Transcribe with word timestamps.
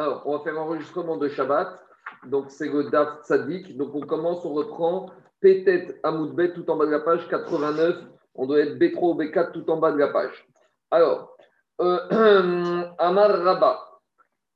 Alors, 0.00 0.22
on 0.24 0.38
va 0.38 0.42
faire 0.42 0.54
l'enregistrement 0.54 1.18
de 1.18 1.28
Shabbat. 1.28 1.78
Donc, 2.24 2.46
c'est 2.48 2.70
le 2.70 2.84
Daf. 2.84 3.30
Donc, 3.76 3.94
on 3.94 4.00
commence, 4.00 4.42
on 4.46 4.54
reprend 4.54 5.10
Pétet 5.40 6.00
Amoudbet 6.02 6.54
tout 6.54 6.70
en 6.70 6.76
bas 6.76 6.86
de 6.86 6.90
la 6.90 7.00
page 7.00 7.28
89. 7.28 7.96
On 8.34 8.46
doit 8.46 8.60
être 8.60 8.78
B3 8.78 8.98
ou 8.98 9.14
B4 9.14 9.52
tout 9.52 9.70
en 9.70 9.76
bas 9.76 9.92
de 9.92 9.98
la 9.98 10.08
page. 10.08 10.48
Alors, 10.90 11.36
euh, 11.82 12.82
Amar 12.98 13.42
Rabba. 13.42 13.78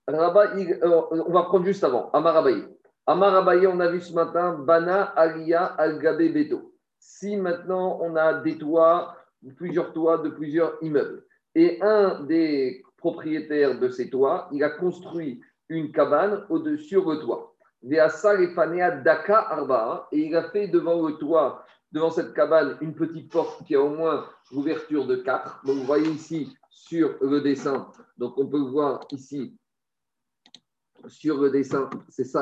Euh, 0.09 1.03
on 1.11 1.33
va 1.33 1.43
prendre 1.43 1.67
juste 1.67 1.85
avant. 1.85 2.11
Amar 2.13 2.33
Rabaye. 2.33 2.65
Amar 3.07 3.47
on 3.47 3.81
a 3.81 3.89
vu 3.89 4.01
ce 4.01 4.15
matin 4.15 4.55
Bana 4.55 5.03
Alia 5.15 5.67
Al 5.77 5.99
Beto. 5.99 6.73
Si 6.99 7.37
maintenant 7.37 7.99
on 8.01 8.17
a 8.17 8.33
des 8.33 8.57
toits, 8.57 9.15
plusieurs 9.59 9.93
toits 9.93 10.17
de 10.17 10.31
plusieurs 10.31 10.79
immeubles, 10.81 11.23
et 11.55 11.83
un 11.83 12.23
des 12.23 12.83
propriétaires 13.05 13.79
de 13.79 13.91
ces 13.91 14.09
toits, 14.09 14.49
il 14.51 14.65
a 14.65 14.71
construit 14.71 15.43
une 15.69 15.93
cabane 15.93 16.47
au-dessus 16.49 16.97
le 16.97 17.21
toit. 17.21 17.55
Arba, 19.29 20.09
et 20.11 20.21
il 20.21 20.35
a 20.35 20.45
fait 20.49 20.69
devant 20.69 21.07
le 21.07 21.19
toit, 21.19 21.67
devant 21.93 22.11
cette 22.11 22.33
cabane, 22.33 22.79
une 22.81 22.95
petite 22.95 23.31
porte 23.31 23.63
qui 23.67 23.75
a 23.75 23.83
au 23.83 23.91
moins 23.91 24.27
l'ouverture 24.51 25.07
de 25.07 25.17
4. 25.17 25.67
Donc 25.67 25.77
vous 25.77 25.85
voyez 25.85 26.09
ici 26.09 26.57
sur 26.71 27.15
le 27.21 27.43
dessin, 27.43 27.93
donc 28.17 28.39
on 28.39 28.47
peut 28.47 28.67
voir 28.77 29.07
ici 29.11 29.55
sur 31.07 31.39
le 31.43 31.51
dessin, 31.51 31.91
c'est 32.09 32.25
ça 32.25 32.41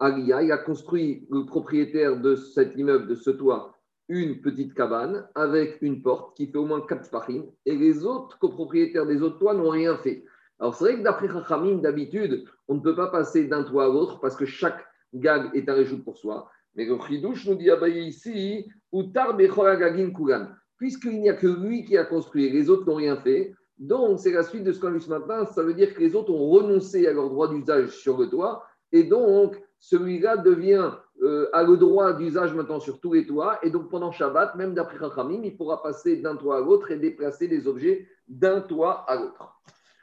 Alia. 0.00 0.42
Il 0.42 0.52
a 0.52 0.56
construit 0.56 1.26
le 1.30 1.44
propriétaire 1.44 2.18
de 2.18 2.34
cet 2.34 2.78
immeuble, 2.78 3.08
de 3.08 3.14
ce 3.14 3.28
toit, 3.30 3.78
une 4.12 4.42
petite 4.42 4.74
cabane 4.74 5.26
avec 5.34 5.80
une 5.80 6.02
porte 6.02 6.36
qui 6.36 6.46
fait 6.46 6.58
au 6.58 6.66
moins 6.66 6.82
4 6.82 7.08
farines 7.08 7.46
et 7.64 7.74
les 7.74 8.04
autres 8.04 8.38
copropriétaires 8.38 9.06
des 9.06 9.22
autres 9.22 9.38
toits 9.38 9.54
n'ont 9.54 9.70
rien 9.70 9.96
fait. 9.96 10.24
Alors 10.60 10.74
c'est 10.74 10.84
vrai 10.84 10.96
que 10.98 11.02
d'après 11.02 11.28
Chachamim, 11.28 11.76
d'habitude, 11.76 12.44
on 12.68 12.74
ne 12.74 12.80
peut 12.80 12.94
pas 12.94 13.08
passer 13.08 13.46
d'un 13.46 13.64
toit 13.64 13.86
à 13.86 13.88
l'autre 13.88 14.20
parce 14.20 14.36
que 14.36 14.44
chaque 14.44 14.84
gag 15.14 15.50
est 15.54 15.68
un 15.68 15.74
réjout 15.74 16.04
pour 16.04 16.18
soi. 16.18 16.50
Mais 16.74 16.84
le 16.84 16.98
Chidouche 17.00 17.46
nous 17.46 17.54
dit 17.54 17.70
ah 17.70 17.76
ben, 17.76 17.88
ici, 17.88 18.66
Utar 18.92 19.36
Kugan, 19.36 20.48
puisqu'il 20.76 21.20
n'y 21.20 21.30
a 21.30 21.34
que 21.34 21.46
lui 21.46 21.84
qui 21.84 21.96
a 21.96 22.04
construit, 22.04 22.50
les 22.50 22.68
autres 22.68 22.86
n'ont 22.86 22.96
rien 22.96 23.16
fait. 23.16 23.54
Donc 23.78 24.20
c'est 24.20 24.32
la 24.32 24.42
suite 24.42 24.64
de 24.64 24.72
ce 24.72 24.78
qu'on 24.78 24.88
a 24.88 24.92
vu 24.92 25.00
ce 25.00 25.08
matin, 25.08 25.46
ça 25.46 25.62
veut 25.62 25.74
dire 25.74 25.94
que 25.94 26.00
les 26.00 26.14
autres 26.14 26.32
ont 26.32 26.50
renoncé 26.50 27.06
à 27.06 27.14
leur 27.14 27.30
droit 27.30 27.48
d'usage 27.48 27.88
sur 27.88 28.18
le 28.18 28.28
toit 28.28 28.62
et 28.92 29.04
donc 29.04 29.60
celui-là 29.80 30.36
devient 30.36 30.92
euh, 31.22 31.48
a 31.52 31.62
le 31.62 31.76
droit 31.76 32.12
d'usage 32.12 32.52
maintenant 32.52 32.80
sur 32.80 33.00
tous 33.00 33.12
les 33.12 33.26
toits. 33.26 33.58
Et 33.62 33.70
donc, 33.70 33.90
pendant 33.90 34.10
Shabbat, 34.10 34.56
même 34.56 34.74
d'après 34.74 34.98
Rachamim, 34.98 35.42
il 35.44 35.56
pourra 35.56 35.82
passer 35.82 36.16
d'un 36.16 36.36
toit 36.36 36.58
à 36.58 36.60
l'autre 36.60 36.90
et 36.90 36.96
déplacer 36.96 37.46
les 37.46 37.68
objets 37.68 38.08
d'un 38.26 38.60
toit 38.60 39.04
à 39.08 39.16
l'autre. 39.16 39.54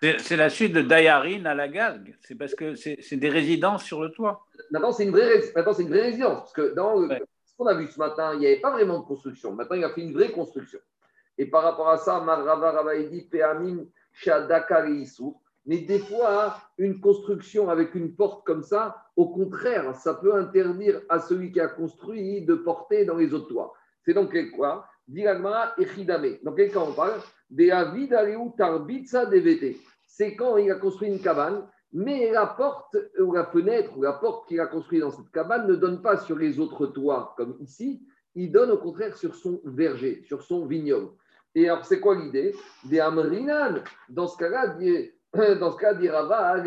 C'est 0.02 0.38
la 0.38 0.50
suite 0.50 0.72
de 0.72 0.82
Dayarin 0.82 1.44
à 1.46 1.54
la 1.54 1.68
Galg. 1.68 2.16
C'est 2.22 2.36
parce 2.36 2.56
que 2.56 2.74
c'est 2.76 3.18
des 3.18 3.30
résidences 3.30 3.84
sur 3.84 4.02
le 4.02 4.12
toit. 4.12 4.46
Maintenant, 4.72 4.94
c'est 4.94 5.04
une, 5.04 5.12
vraie, 5.12 5.42
une 5.54 5.90
vraie 5.90 6.02
résidence. 6.04 6.40
Parce 6.40 6.54
que 6.54 6.74
dans 6.74 7.02
ce 7.10 7.58
qu'on 7.58 7.66
a 7.66 7.74
vu 7.74 7.88
ce 7.88 8.00
matin, 8.00 8.32
il 8.36 8.40
n'y 8.40 8.46
avait 8.46 8.62
pas 8.62 8.72
vraiment 8.72 9.00
de 9.00 9.06
construction. 9.06 9.52
Maintenant, 9.52 9.76
il 9.76 9.84
a 9.84 9.90
fait 9.90 10.02
une 10.02 10.14
vraie 10.14 10.32
construction. 10.32 10.80
Et 11.38 11.48
par 11.48 11.64
rapport 11.64 11.90
à 11.90 11.98
ça, 11.98 12.22
Marava 12.22 12.72
Ravaidi, 12.72 13.24
Peamim, 13.24 13.86
Shadaka 14.14 14.86
mais 15.70 15.78
des 15.78 16.00
fois, 16.00 16.58
une 16.80 17.00
construction 17.00 17.70
avec 17.70 17.94
une 17.94 18.16
porte 18.16 18.44
comme 18.44 18.64
ça, 18.64 19.06
au 19.16 19.30
contraire, 19.30 19.96
ça 19.96 20.16
peut 20.16 20.34
interdire 20.34 21.00
à 21.10 21.20
celui 21.20 21.52
qui 21.52 21.60
a 21.60 21.68
construit 21.68 22.44
de 22.44 22.56
porter 22.56 23.06
dans 23.06 23.18
les 23.18 23.32
autres 23.36 23.50
toits. 23.50 23.72
C'est 24.04 24.16
donc 24.16 24.36
quoi 24.56 24.88
Diragma 25.08 25.76
Echidame. 25.78 26.40
Dans 26.42 26.54
quel 26.54 26.72
cas 26.72 26.80
on 26.80 26.94
parle? 26.94 27.20
Tarbitsa 28.58 29.28
DVT. 29.28 29.78
C'est 30.08 30.36
quand 30.36 30.58
il 30.58 30.72
a 30.72 30.76
construit 30.76 31.10
une 31.10 31.22
cabane, 31.22 31.68
mais 31.94 32.32
la 32.32 32.48
porte 32.48 32.98
ou 33.20 33.32
la 33.32 33.46
fenêtre 33.46 33.96
ou 33.96 34.02
la 34.02 34.14
porte 34.14 34.48
qu'il 34.48 34.60
a 34.60 34.66
construite 34.66 35.02
dans 35.02 35.12
cette 35.12 35.30
cabane 35.32 35.68
ne 35.68 35.76
donne 35.76 36.02
pas 36.02 36.18
sur 36.18 36.36
les 36.36 36.60
autres 36.60 36.88
toits 36.88 37.36
comme 37.38 37.56
ici, 37.60 38.02
il 38.34 38.52
donne 38.52 38.72
au 38.72 38.80
contraire 38.80 39.16
sur 39.16 39.36
son 39.36 39.62
verger, 39.64 40.24
sur 40.24 40.42
son 40.42 40.66
vignoble. 40.66 41.10
Et 41.54 41.68
alors, 41.68 41.86
c'est 41.86 42.00
quoi 42.00 42.16
l'idée? 42.16 42.56
Des 42.86 43.00
Amrinan, 43.00 43.84
dans 44.08 44.28
ce 44.28 44.38
cas-là, 44.38 44.78
dans 45.34 45.72
ce 45.72 45.78
cas, 45.78 45.94
dit 45.94 46.10
Rava, 46.10 46.62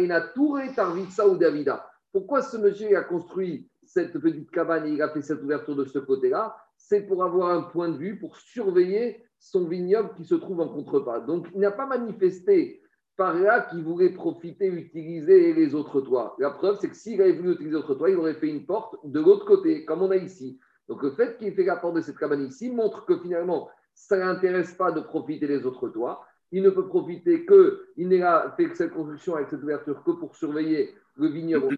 Tarvitsa 0.74 1.28
ou 1.28 1.36
Davida. 1.36 1.88
Pourquoi 2.12 2.42
ce 2.42 2.56
monsieur 2.56 2.96
a 2.96 3.02
construit 3.02 3.68
cette 3.84 4.18
petite 4.18 4.50
cabane 4.50 4.86
et 4.86 5.00
a 5.00 5.08
fait 5.08 5.22
cette 5.22 5.42
ouverture 5.42 5.76
de 5.76 5.84
ce 5.84 5.98
côté-là? 5.98 6.56
C'est 6.76 7.02
pour 7.02 7.24
avoir 7.24 7.50
un 7.50 7.62
point 7.62 7.88
de 7.88 7.96
vue, 7.96 8.18
pour 8.18 8.36
surveiller 8.36 9.24
son 9.38 9.66
vignoble 9.66 10.14
qui 10.16 10.24
se 10.24 10.34
trouve 10.34 10.60
en 10.60 10.68
contrepas. 10.68 11.20
Donc, 11.20 11.48
il 11.54 11.60
n'a 11.60 11.72
pas 11.72 11.86
manifesté 11.86 12.82
par 13.16 13.34
là 13.34 13.62
qu'il 13.62 13.82
voulait 13.82 14.10
profiter, 14.10 14.68
utiliser 14.68 15.52
les 15.52 15.74
autres 15.74 16.00
toits. 16.00 16.36
La 16.38 16.50
preuve, 16.50 16.78
c'est 16.80 16.88
que 16.88 16.96
s'il 16.96 17.20
avait 17.20 17.32
voulu 17.32 17.52
utiliser 17.52 17.76
les 17.76 17.78
autres 17.78 17.94
toits, 17.94 18.10
il 18.10 18.16
aurait 18.16 18.34
fait 18.34 18.48
une 18.48 18.66
porte 18.66 18.96
de 19.04 19.20
l'autre 19.20 19.44
côté, 19.44 19.84
comme 19.84 20.02
on 20.02 20.10
a 20.10 20.16
ici. 20.16 20.58
Donc, 20.88 21.02
le 21.02 21.12
fait 21.12 21.36
qu'il 21.36 21.48
ait 21.48 21.52
fait 21.52 21.64
la 21.64 21.76
porte 21.76 21.96
de 21.96 22.00
cette 22.00 22.18
cabane 22.18 22.46
ici 22.46 22.70
montre 22.70 23.04
que 23.06 23.18
finalement, 23.18 23.68
ça 23.94 24.16
ne 24.16 24.22
l'intéresse 24.22 24.74
pas 24.74 24.92
de 24.92 25.00
profiter 25.00 25.46
des 25.46 25.66
autres 25.66 25.88
toits 25.88 26.24
il 26.52 26.62
ne 26.62 26.70
peut 26.70 26.86
profiter 26.86 27.44
que, 27.44 27.88
il 27.96 28.08
n'a 28.08 28.54
fait 28.56 28.72
cette 28.74 28.92
construction 28.92 29.36
avec 29.36 29.48
cette 29.48 29.62
ouverture 29.62 30.02
que 30.04 30.12
pour 30.12 30.36
surveiller 30.36 30.94
le 31.16 31.28
vigneron. 31.28 31.70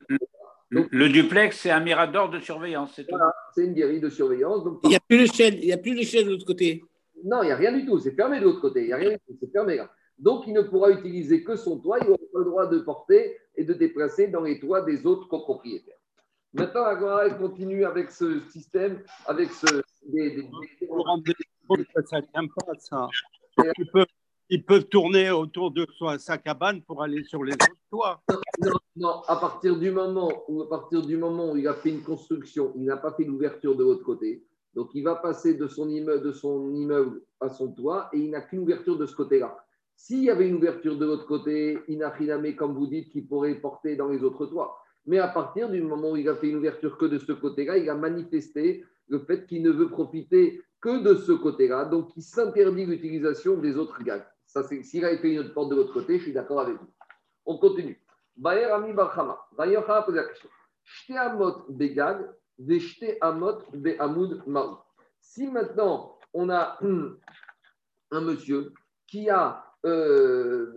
le, 0.69 1.09
duplex, 1.09 1.59
c'est 1.59 1.71
un 1.71 1.81
mirador 1.81 2.29
de 2.29 2.41
surveillance, 2.41 2.93
c'est 2.95 3.09
voilà, 3.09 3.33
C'est 3.55 3.65
une 3.65 3.73
guérille 3.73 4.01
de 4.01 4.11
surveillance. 4.11 4.65
il 4.83 4.89
n'y 4.91 4.97
a 4.97 5.01
plus 5.01 5.19
l'échelle, 5.19 5.55
il 5.61 5.67
n'y 5.67 5.73
a 5.73 5.79
plus 5.79 5.95
l'échelle 5.95 6.27
de 6.27 6.31
l'autre 6.31 6.47
côté. 6.47 6.83
Non, 7.25 7.43
il 7.43 7.47
n'y 7.47 7.53
a 7.53 7.57
rien 7.57 7.73
du 7.73 7.87
tout, 7.87 7.99
c'est 8.01 8.15
fermé 8.15 8.41
de 8.41 8.45
l'autre 8.45 8.61
côté, 8.61 8.83
il 8.83 8.87
n'y 8.89 8.93
a 8.93 8.97
rien 8.97 9.11
du 9.11 9.19
tout, 9.19 9.37
c'est 9.41 9.51
fermé 9.51 9.77
là. 9.77 9.91
Donc, 10.19 10.45
il 10.47 10.53
ne 10.53 10.63
pourra 10.63 10.91
utiliser 10.91 11.43
que 11.43 11.57
son 11.57 11.81
toit, 11.81 11.99
il 12.01 12.07
n'aura 12.07 12.19
pas 12.33 12.39
le 12.39 12.45
droit 12.45 12.67
de 12.67 12.79
porter 12.79 13.37
et 13.57 13.65
de 13.65 13.75
déplacer 13.75 14.29
dans 14.29 14.43
les 14.43 14.61
toits 14.61 14.83
des 14.83 15.07
autres 15.07 15.29
copropriétaires. 15.29 15.97
Maintenant, 16.53 16.85
la 16.85 17.31
continue 17.31 17.85
avec 17.85 18.13
ce 18.13 18.41
système, 18.51 19.03
avec 19.27 19.51
ce. 19.51 19.83
Des, 20.07 20.37
des, 20.37 20.43
des, 20.43 21.85
ça 22.05 22.21
pas, 22.23 22.75
ça 22.79 23.09
ils 24.49 24.65
peuvent 24.65 24.87
tourner 24.87 25.31
autour 25.31 25.71
de 25.71 25.87
sa 26.19 26.39
cabane 26.39 26.83
pour 26.83 27.03
aller 27.03 27.25
sur 27.25 27.43
les 27.43 27.55
autres 27.55 27.77
toits. 27.91 28.21
Non, 28.61 28.73
non, 28.97 29.23
à 29.27 29.37
partir 29.37 29.79
du 29.79 29.91
moment 29.91 30.31
où, 30.49 30.63
à 30.63 30.69
partir 30.69 31.03
du 31.03 31.17
moment 31.17 31.53
où 31.53 31.57
il 31.57 31.67
a 31.67 31.75
fait 31.75 31.91
une 31.91 32.03
construction, 32.03 32.73
il 32.77 32.85
n'a 32.85 32.97
pas 32.97 33.13
fait 33.13 33.25
l'ouverture 33.25 33.77
de 33.77 33.83
l'autre 33.83 34.05
côté. 34.05 34.45
Donc, 34.75 34.91
il 34.95 35.03
va 35.03 35.15
passer 35.15 35.55
de 35.55 35.69
son 35.69 35.89
immeuble, 35.89 37.23
à 37.41 37.49
son 37.49 37.73
toit 37.73 38.11
et 38.13 38.19
il 38.19 38.31
n'a 38.31 38.41
qu'une 38.41 38.61
ouverture 38.61 38.99
de 38.99 39.07
ce 39.07 39.15
côté-là. 39.15 39.57
S'il 39.97 40.25
y 40.25 40.31
avait 40.31 40.49
une 40.49 40.57
ouverture 40.57 40.99
de 40.99 41.07
l'autre 41.07 41.27
côté, 41.27 41.79
il 41.89 41.99
n'a 41.99 42.11
rien 42.11 42.43
à 42.43 42.53
comme 42.53 42.75
vous 42.75 42.89
dites, 42.89 43.11
qu'il 43.11 43.29
pourrait 43.29 43.55
porter 43.55 43.95
dans 43.95 44.09
les 44.09 44.25
autres 44.25 44.47
toits. 44.47 44.77
Mais 45.07 45.19
à 45.19 45.29
partir 45.29 45.71
du 45.71 45.81
moment 45.81 46.13
où 46.13 46.17
il 46.17 46.29
a 46.29 46.35
fait 46.35 46.49
une 46.49 46.57
ouverture 46.57 46.99
que 46.99 47.07
de 47.07 47.19
ce 47.19 47.33
côté-là, 47.33 47.79
il 47.79 47.89
a 47.89 47.95
manifesté 47.95 48.85
le 49.09 49.21
fait 49.21 49.47
qu'il 49.47 49.63
ne 49.63 49.71
veut 49.71 49.89
profiter 49.89 50.63
que 50.81 51.03
de 51.03 51.15
ce 51.15 51.33
côté-là. 51.33 51.85
Donc, 51.85 52.11
il 52.17 52.23
s'interdit 52.23 52.87
l'utilisation 52.87 53.57
des 53.59 53.77
autres 53.77 54.03
gags. 54.03 54.27
Ça, 54.55 54.63
c'est, 54.63 54.85
s'il 54.85 55.05
avait 55.05 55.19
fait 55.19 55.33
une 55.33 55.41
autre 55.41 55.53
porte 55.53 55.71
de 55.71 55.75
l'autre 55.75 55.93
côté, 55.93 56.17
je 56.17 56.23
suis 56.23 56.33
d'accord 56.33 56.61
avec 56.61 56.77
vous. 56.77 56.87
On 57.45 57.59
continue. 57.59 58.01
Bayer 58.37 58.67
Ami 58.67 58.93
Barchama. 58.93 59.37
Bayer 59.59 59.81
pose 59.85 60.15
la 60.15 60.23
question. 60.23 60.49
Shte 60.85 61.17
amot 61.17 61.65
begag, 61.71 62.31
ve 62.57 62.79
shte 62.79 63.19
amot 63.21 63.65
be 63.73 63.97
maou. 64.47 64.77
Si 65.21 65.49
maintenant 65.49 66.21
on 66.33 66.51
a 66.51 66.79
un 68.13 68.21
monsieur 68.21 68.73
qui 69.09 69.29
a 69.29 69.65
euh, 69.85 70.73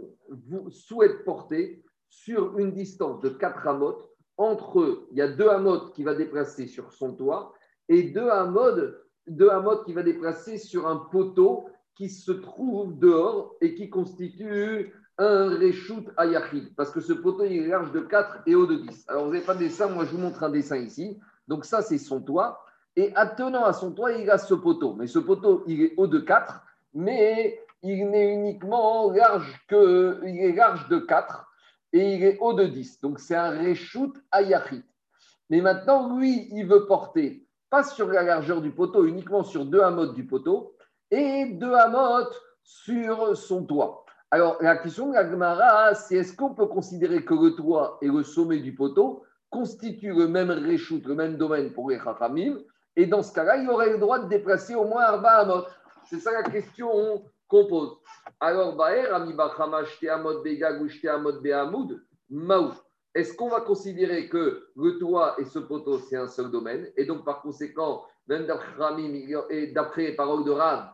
souhaite 0.71 1.23
porter 1.23 1.83
sur 2.09 2.57
une 2.57 2.71
distance 2.71 3.21
de 3.21 3.29
4 3.29 3.67
amotes, 3.67 4.09
entre 4.37 4.79
eux, 4.81 5.07
il 5.11 5.17
y 5.17 5.21
a 5.21 5.27
deux 5.27 5.49
amotes 5.49 5.93
qui 5.93 6.03
va 6.03 6.15
déplacer 6.15 6.65
sur 6.65 6.91
son 6.93 7.13
toit 7.13 7.53
et 7.89 8.09
deux 8.09 8.27
amotes, 8.27 8.95
deux 9.27 9.49
amotes 9.49 9.85
qui 9.85 9.93
va 9.93 10.01
déplacer 10.01 10.57
sur 10.57 10.87
un 10.87 10.97
poteau 10.97 11.69
qui 11.97 12.09
se 12.09 12.31
trouve 12.31 12.97
dehors 12.99 13.55
et 13.59 13.73
qui 13.73 13.89
constitue 13.89 14.93
un 15.17 15.49
reshoot 15.49 16.05
ayachid, 16.15 16.75
parce 16.75 16.91
que 16.91 17.01
ce 17.01 17.11
poteau 17.11 17.43
il 17.43 17.63
est 17.63 17.67
large 17.67 17.91
de 17.91 18.01
4 18.01 18.43
et 18.45 18.53
haut 18.53 18.67
de 18.67 18.75
10. 18.75 19.05
Alors 19.07 19.25
vous 19.25 19.31
n'avez 19.31 19.43
pas 19.43 19.55
de 19.55 19.59
dessin, 19.59 19.87
moi 19.87 20.05
je 20.05 20.11
vous 20.11 20.19
montre 20.19 20.43
un 20.43 20.49
dessin 20.49 20.77
ici. 20.77 21.19
Donc 21.47 21.65
ça 21.65 21.81
c'est 21.81 21.97
son 21.97 22.21
toit. 22.21 22.63
Et 22.95 23.11
attenant 23.15 23.63
à 23.63 23.73
son 23.73 23.91
toit, 23.91 24.13
il 24.13 24.29
a 24.29 24.37
ce 24.37 24.53
poteau. 24.53 24.93
Mais 24.93 25.07
ce 25.07 25.19
poteau, 25.19 25.63
il 25.67 25.81
est 25.81 25.93
haut 25.97 26.07
de 26.07 26.19
4, 26.19 26.63
mais 26.93 27.59
il 27.81 28.09
n'est 28.09 28.33
uniquement 28.33 29.11
large 29.11 29.59
que, 29.67 30.19
il 30.23 30.39
est 30.39 30.53
large 30.53 30.87
de 30.89 30.99
4 30.99 31.47
et 31.93 32.13
il 32.15 32.23
est 32.23 32.37
haut 32.39 32.53
de 32.53 32.65
10. 32.65 33.01
Donc 33.01 33.19
c'est 33.19 33.35
un 33.35 33.49
reshoot 33.49 34.13
ayachid. 34.31 34.83
Mais 35.49 35.61
maintenant, 35.61 36.17
lui, 36.17 36.47
il 36.51 36.67
veut 36.67 36.85
porter, 36.85 37.47
pas 37.69 37.83
sur 37.83 38.07
la 38.07 38.21
largeur 38.21 38.61
du 38.61 38.71
poteau, 38.71 39.05
uniquement 39.05 39.43
sur 39.43 39.65
deux 39.65 39.81
amotes 39.81 40.13
du 40.13 40.25
poteau, 40.25 40.76
et 41.11 41.45
deux 41.45 41.73
Hamot 41.73 42.29
sur 42.63 43.35
son 43.37 43.65
toit. 43.65 44.05
Alors, 44.29 44.57
la 44.59 44.75
question 44.77 45.09
de 45.09 45.13
la 45.13 45.29
Gemara, 45.29 45.95
c'est 45.95 46.17
est-ce 46.17 46.35
qu'on 46.35 46.53
peut 46.53 46.65
considérer 46.65 47.23
que 47.23 47.33
le 47.33 47.55
toit 47.55 47.97
et 48.01 48.07
le 48.07 48.23
sommet 48.23 48.59
du 48.59 48.75
poteau 48.75 49.23
constituent 49.49 50.13
le 50.13 50.27
même 50.27 50.51
réchoute, 50.51 51.05
le 51.05 51.15
même 51.15 51.37
domaine 51.37 51.71
pour 51.71 51.89
les 51.89 51.99
Chachamim? 51.99 52.57
Et 52.97 53.05
dans 53.05 53.23
ce 53.23 53.33
cas-là, 53.33 53.57
il 53.57 53.69
aurait 53.69 53.91
le 53.91 53.99
droit 53.99 54.19
de 54.19 54.27
déplacer 54.27 54.75
au 54.75 54.83
moins 54.83 55.03
Arba 55.03 55.29
Hamot. 55.37 55.63
C'est 56.09 56.19
ça 56.19 56.31
la 56.33 56.43
question 56.43 57.23
qu'on 57.47 57.67
pose. 57.67 57.97
Alors, 58.41 58.75
Baer, 58.75 59.13
Ami 59.13 59.33
Bachama, 59.33 59.83
Amot 60.09 60.41
Begag 60.41 60.81
ou 60.81 61.07
Amot 61.07 61.39
Behamoud, 61.39 62.01
Maou. 62.29 62.71
est-ce 63.15 63.33
qu'on 63.33 63.47
va 63.47 63.61
considérer 63.61 64.27
que 64.27 64.67
le 64.75 64.99
toit 64.99 65.35
et 65.37 65.45
ce 65.45 65.59
poteau, 65.59 65.99
c'est 65.99 66.17
un 66.17 66.27
seul 66.27 66.51
domaine? 66.51 66.91
Et 66.97 67.05
donc, 67.05 67.23
par 67.23 67.41
conséquent, 67.41 68.03
même 68.27 68.45
d'après 68.45 68.73
Ramim 68.77 69.13
et 69.49 69.67
d'après 69.67 70.11
parole 70.11 70.43
de 70.43 70.51
Rav, 70.51 70.89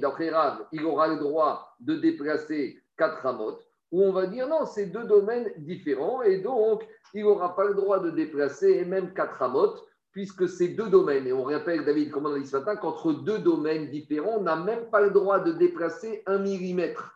d'après 0.00 0.30
Rav, 0.30 0.66
il 0.72 0.84
aura 0.84 1.08
le 1.08 1.16
droit 1.18 1.76
de 1.80 1.94
déplacer 1.94 2.82
quatre 2.96 3.22
ramotes. 3.22 3.64
Ou 3.90 4.02
on 4.02 4.12
va 4.12 4.26
dire 4.26 4.48
non, 4.48 4.66
c'est 4.66 4.86
deux 4.86 5.04
domaines 5.04 5.50
différents 5.58 6.22
et 6.22 6.38
donc 6.38 6.86
il 7.14 7.24
n'aura 7.24 7.56
pas 7.56 7.64
le 7.64 7.74
droit 7.74 8.00
de 8.00 8.10
déplacer 8.10 8.84
même 8.84 9.14
quatre 9.14 9.36
ramotes 9.36 9.82
puisque 10.12 10.48
c'est 10.48 10.68
deux 10.68 10.88
domaines. 10.88 11.26
Et 11.26 11.32
on 11.32 11.44
rappelle, 11.44 11.84
David, 11.84 12.10
comme 12.10 12.26
on 12.26 12.34
a 12.34 12.38
dit 12.38 12.46
ce 12.46 12.56
matin, 12.56 12.76
qu'entre 12.76 13.12
deux 13.12 13.38
domaines 13.38 13.88
différents, 13.88 14.38
on 14.38 14.42
n'a 14.42 14.56
même 14.56 14.90
pas 14.90 15.00
le 15.00 15.10
droit 15.10 15.38
de 15.38 15.52
déplacer 15.52 16.22
un 16.26 16.38
millimètre. 16.38 17.14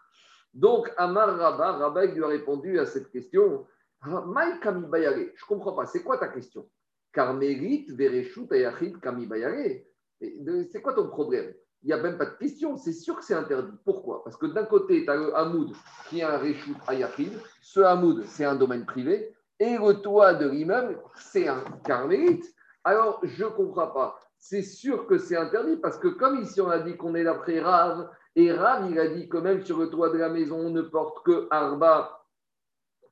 Donc, 0.55 0.91
Amar 0.97 1.37
Rabba, 1.37 1.73
Rabba 1.73 2.07
lui 2.07 2.23
a 2.23 2.29
répondu 2.29 2.79
à 2.79 2.87
cette 2.87 3.11
question. 3.11 3.67
Ah, 4.03 4.25
je 4.63 4.71
ne 4.71 5.47
comprends 5.49 5.73
pas, 5.73 5.87
c'est 5.87 6.03
quoi 6.03 6.19
ta 6.19 6.29
question? 6.29 6.69
Carmélite, 7.13 7.91
Vereshut, 7.93 8.51
Ayachid, 8.53 9.01
Kamibayare. 9.01 9.83
C'est 10.21 10.83
quoi 10.83 10.95
ton 10.95 11.09
problème? 11.09 11.53
Il 11.83 11.89
n'y 11.89 11.93
a 11.93 11.99
même 11.99 12.17
pas 12.17 12.27
de 12.27 12.37
question, 12.37 12.77
c'est 12.77 12.93
sûr 12.93 13.17
que 13.17 13.25
c'est 13.25 13.35
interdit. 13.35 13.77
Pourquoi? 13.85 14.23
Parce 14.23 14.37
que 14.37 14.47
d'un 14.47 14.65
côté, 14.65 15.05
tu 15.05 15.11
as 15.11 15.17
le 15.17 15.37
Hamoud 15.37 15.73
qui 16.09 16.21
est 16.21 16.23
un 16.23 16.39
Reshut 16.39 16.77
Ayachid. 16.87 17.33
Ce 17.61 17.81
Hamoud, 17.81 18.25
c'est 18.27 18.45
un 18.45 18.55
domaine 18.55 18.87
privé. 18.87 19.35
Et 19.59 19.77
le 19.77 19.95
toit 19.95 20.35
de 20.35 20.49
l'immeuble, 20.49 21.01
c'est 21.17 21.49
un 21.49 21.63
Carmélite. 21.85 22.45
Alors, 22.85 23.21
je 23.23 23.45
ne 23.45 23.51
comprends 23.51 23.89
pas. 23.89 24.19
C'est 24.39 24.63
sûr 24.63 25.07
que 25.07 25.19
c'est 25.19 25.37
interdit 25.37 25.77
parce 25.77 25.99
que 25.99 26.09
comme 26.09 26.41
ici 26.41 26.61
on 26.61 26.69
a 26.69 26.81
dit 26.81 26.97
qu'on 26.97 27.15
est 27.15 27.23
d'après 27.23 27.61
Rav, 27.61 28.11
et 28.35 28.51
Rav 28.53 28.91
il 28.91 28.99
a 28.99 29.07
dit 29.07 29.29
que 29.29 29.37
même 29.37 29.65
sur 29.65 29.79
le 29.79 29.89
toit 29.89 30.11
de 30.11 30.19
la 30.19 30.29
maison 30.29 30.59
on 30.59 30.71
ne 30.71 30.83
porte 30.83 31.25
que 31.25 31.47
Arba 31.53 32.25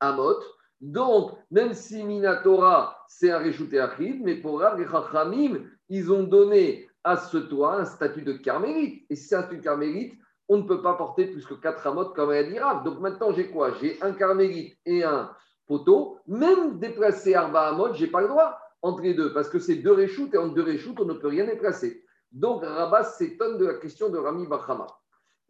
Amot. 0.01 0.41
Donc, 0.81 1.39
même 1.53 1.73
si 1.73 2.03
Minatora 2.03 3.05
c'est 3.07 3.31
un 3.31 3.39
réchouté 3.39 3.79
Achid, 3.79 4.21
mais 4.25 4.37
pour 4.37 4.59
Rav 4.59 4.81
et 4.81 4.87
Chachamim, 4.89 5.61
ils 5.89 6.11
ont 6.11 6.25
donné 6.25 6.90
à 7.05 7.17
ce 7.17 7.39
toit 7.39 7.81
un 7.81 7.85
statut 7.85 8.23
de 8.23 8.33
carmélite. 8.33 9.07
Et 9.11 9.17
si 9.17 9.29
c'est 9.29 9.37
un 9.37 9.43
statut 9.43 9.59
de 9.59 9.63
carmélite, 9.63 10.15
on 10.49 10.59
ne 10.59 10.63
peut 10.63 10.83
pas 10.83 10.95
porter 10.95 11.27
plus 11.27 11.47
que 11.47 11.55
4 11.55 11.87
Amot 11.87 12.11
comme 12.11 12.33
dit 12.49 12.59
Rav. 12.59 12.85
Donc 12.85 13.01
maintenant 13.01 13.33
j'ai 13.33 13.51
quoi? 13.51 13.73
J'ai 13.81 14.03
un 14.03 14.13
carmélite 14.13 14.77
et 14.85 15.05
un 15.05 15.31
poteau. 15.67 16.19
Même 16.27 16.79
déplacer 16.79 17.35
Arba 17.35 17.69
Amot, 17.69 17.95
je 17.95 18.05
n'ai 18.05 18.11
pas 18.11 18.21
le 18.21 18.29
droit 18.29 18.59
entre 18.83 19.03
les 19.03 19.15
deux, 19.15 19.33
parce 19.33 19.49
que 19.49 19.59
c'est 19.59 19.77
deux 19.77 19.93
réchoutes 19.93 20.35
et 20.35 20.39
entre 20.39 20.55
deux 20.55 20.63
réchoutes, 20.63 20.99
on 21.01 21.05
ne 21.05 21.15
peut 21.15 21.29
rien 21.29 21.45
déplacer. 21.45 22.03
Donc 22.33 22.65
Rabat 22.65 23.05
s'étonne 23.05 23.59
de 23.59 23.67
la 23.67 23.75
question 23.75 24.09
de 24.09 24.19
Rami 24.19 24.47
Bachama. 24.47 24.87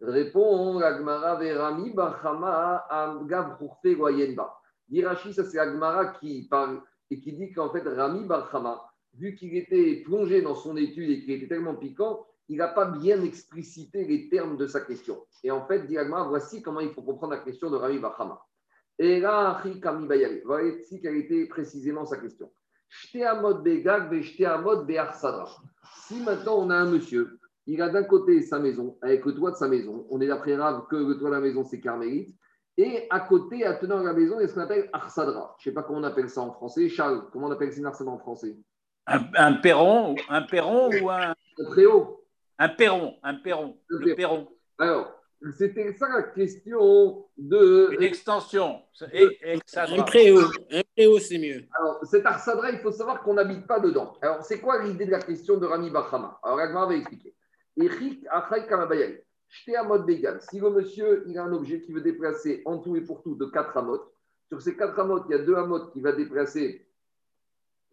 Répond 0.00 0.80
Agmara 0.80 1.34
Rami 1.36 1.92
Bachama 1.92 2.86
Gavrourte 3.26 3.86
Goyenba. 3.86 4.58
Dirachi, 4.88 5.32
ça 5.32 5.44
c'est 5.44 5.58
Agmara 5.58 6.06
qui 6.06 6.48
parle 6.48 6.82
et 7.10 7.20
qui 7.20 7.32
dit 7.32 7.52
qu'en 7.52 7.70
fait 7.70 7.86
Rami 7.86 8.24
Bachama, 8.24 8.82
vu 9.14 9.34
qu'il 9.34 9.56
était 9.56 10.02
plongé 10.04 10.42
dans 10.42 10.54
son 10.54 10.76
étude 10.76 11.10
et 11.10 11.20
qu'il 11.20 11.32
était 11.32 11.48
tellement 11.48 11.74
piquant, 11.74 12.26
il 12.48 12.58
n'a 12.58 12.68
pas 12.68 12.86
bien 12.86 13.22
explicité 13.22 14.04
les 14.04 14.28
termes 14.28 14.56
de 14.56 14.66
sa 14.66 14.80
question. 14.80 15.24
Et 15.44 15.50
en 15.50 15.66
fait, 15.66 15.86
dit 15.86 15.96
voici 16.28 16.62
comment 16.62 16.80
il 16.80 16.90
faut 16.90 17.02
comprendre 17.02 17.34
la 17.34 17.40
question 17.40 17.70
de 17.70 17.76
Rami 17.76 17.98
Bachama. 17.98 18.40
Et 18.98 19.20
là, 19.20 19.62
Voici 20.44 21.00
quelle 21.00 21.16
était 21.16 21.46
précisément 21.46 22.04
sa 22.04 22.18
question. 22.18 22.52
Si 22.88 23.18
maintenant 26.20 26.58
on 26.58 26.70
a 26.70 26.76
un 26.76 26.90
monsieur, 26.90 27.38
il 27.66 27.80
a 27.82 27.88
d'un 27.88 28.02
côté 28.02 28.42
sa 28.42 28.58
maison, 28.58 28.98
avec 29.00 29.24
le 29.24 29.34
toit 29.34 29.52
de 29.52 29.56
sa 29.56 29.68
maison, 29.68 30.06
on 30.10 30.20
est 30.20 30.26
d'après 30.26 30.56
Rav 30.56 30.86
que 30.88 30.96
le 30.96 31.18
toit 31.18 31.30
de 31.30 31.34
la 31.34 31.40
maison 31.40 31.62
c'est 31.62 31.80
carmélite, 31.80 32.36
et 32.76 33.06
à 33.10 33.20
côté, 33.20 33.64
attenant 33.64 34.02
la 34.02 34.14
maison, 34.14 34.38
il 34.38 34.42
y 34.42 34.44
a 34.44 34.48
ce 34.48 34.54
qu'on 34.54 34.62
appelle 34.62 34.88
arsadra. 34.92 35.54
Je 35.58 35.68
ne 35.68 35.70
sais 35.70 35.74
pas 35.74 35.82
comment 35.82 35.98
on 35.98 36.04
appelle 36.04 36.30
ça 36.30 36.40
en 36.40 36.50
français. 36.50 36.88
Charles, 36.88 37.28
comment 37.30 37.48
on 37.48 37.50
appelle 37.50 37.72
ça 37.72 38.06
en 38.06 38.18
français? 38.18 38.56
Un, 39.06 39.54
perron, 39.54 40.14
un 40.28 40.42
perron 40.42 40.90
ou 41.00 41.10
un. 41.10 41.34
Un 41.58 41.64
préau. 41.70 42.24
Un 42.58 42.68
perron, 42.68 43.16
un 43.22 43.34
perron. 43.34 43.76
Le 43.88 44.14
perron. 44.14 44.48
Alors, 44.78 45.20
c'était 45.56 45.92
ça 45.94 46.08
la 46.08 46.22
question 46.22 47.26
de. 47.36 47.90
Une 47.92 48.02
extension. 48.02 48.82
un 49.00 50.02
préau, 50.02 50.40
un 50.70 50.82
préau 50.94 51.18
c'est 51.18 51.38
mieux. 51.38 51.64
Alors, 51.78 52.04
cet 52.04 52.26
arsadra, 52.26 52.70
il 52.70 52.78
faut 52.78 52.92
savoir 52.92 53.22
qu'on 53.22 53.34
n'habite 53.34 53.66
pas 53.66 53.80
dedans. 53.80 54.16
Alors, 54.20 54.42
c'est 54.42 54.60
quoi 54.60 54.82
l'idée 54.82 55.06
de 55.06 55.10
la 55.10 55.20
question 55.20 55.56
de 55.56 55.66
Rami 55.66 55.90
Bachama 55.90 56.38
Alors, 56.42 56.58
Ragnar 56.58 56.88
va 56.88 56.94
expliquer. 56.94 57.34
Si 59.50 59.70
le 60.60 60.70
monsieur 60.70 61.24
il 61.26 61.38
a 61.38 61.44
un 61.44 61.52
objet 61.52 61.80
qui 61.80 61.92
veut 61.92 62.02
déplacer 62.02 62.62
en 62.66 62.78
tout 62.78 62.96
et 62.96 63.00
pour 63.00 63.22
tout 63.22 63.34
de 63.34 63.46
4 63.46 63.76
amotes, 63.78 64.12
sur 64.48 64.60
ces 64.60 64.76
4 64.76 64.98
amotes, 64.98 65.24
il 65.28 65.32
y 65.32 65.34
a 65.34 65.42
2 65.42 65.54
amotes 65.56 65.92
qui 65.92 66.00
va 66.00 66.12
déplacer 66.12 66.86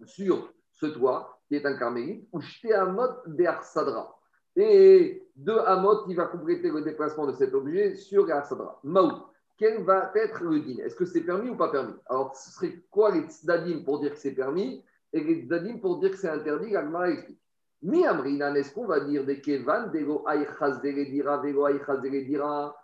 sur 0.06 0.54
ce 0.80 0.88
toit, 0.88 1.40
qui 1.48 1.56
est 1.56 1.66
un 1.66 1.78
carmélite, 1.78 2.28
ou 2.32 2.42
jeter 2.42 2.74
amot 2.74 3.10
de 3.26 3.46
arsadra 3.46 4.18
et 4.58 5.24
de 5.36 5.52
Hamot 5.52 6.06
qui 6.06 6.16
va 6.16 6.26
compléter 6.26 6.70
le 6.70 6.82
déplacement 6.82 7.28
de 7.28 7.34
cet 7.34 7.54
objet 7.54 7.96
sur 7.96 8.28
Sadra. 8.28 8.80
Maou, 8.84 9.12
quel 9.56 9.84
va 9.84 10.12
être 10.16 10.44
le 10.44 10.60
din? 10.60 10.84
Est-ce 10.84 10.96
que 10.96 11.06
c'est 11.06 11.22
permis 11.22 11.50
ou 11.50 11.56
pas 11.56 11.70
permis? 11.70 11.94
Alors, 12.08 12.36
ce 12.36 12.52
serait 12.52 12.82
quoi 12.90 13.12
les 13.12 13.22
tzdadim 13.22 13.84
pour 13.84 14.00
dire 14.00 14.14
que 14.14 14.18
c'est 14.18 14.34
permis 14.34 14.84
et 15.14 15.24
les 15.24 15.44
tzdadim 15.44 15.78
pour 15.78 16.00
dire 16.00 16.12
que 16.12 16.18
c'est 16.18 16.30
interdit? 16.30 16.72
L'Agmara 16.72 17.12
explique. 17.12 17.40
Mi 17.84 18.08
amrinan, 18.08 18.56
est-ce 18.56 18.74
qu'on 18.74 18.88
va 18.88 19.00
dire 19.02 19.24
des 19.24 19.40
kevan, 19.40 19.92
dego 19.92 20.26
aichaz 20.28 20.82
dira, 20.82 21.38
vego 21.38 21.68
aichaz 21.68 22.02
dira? 22.02 22.76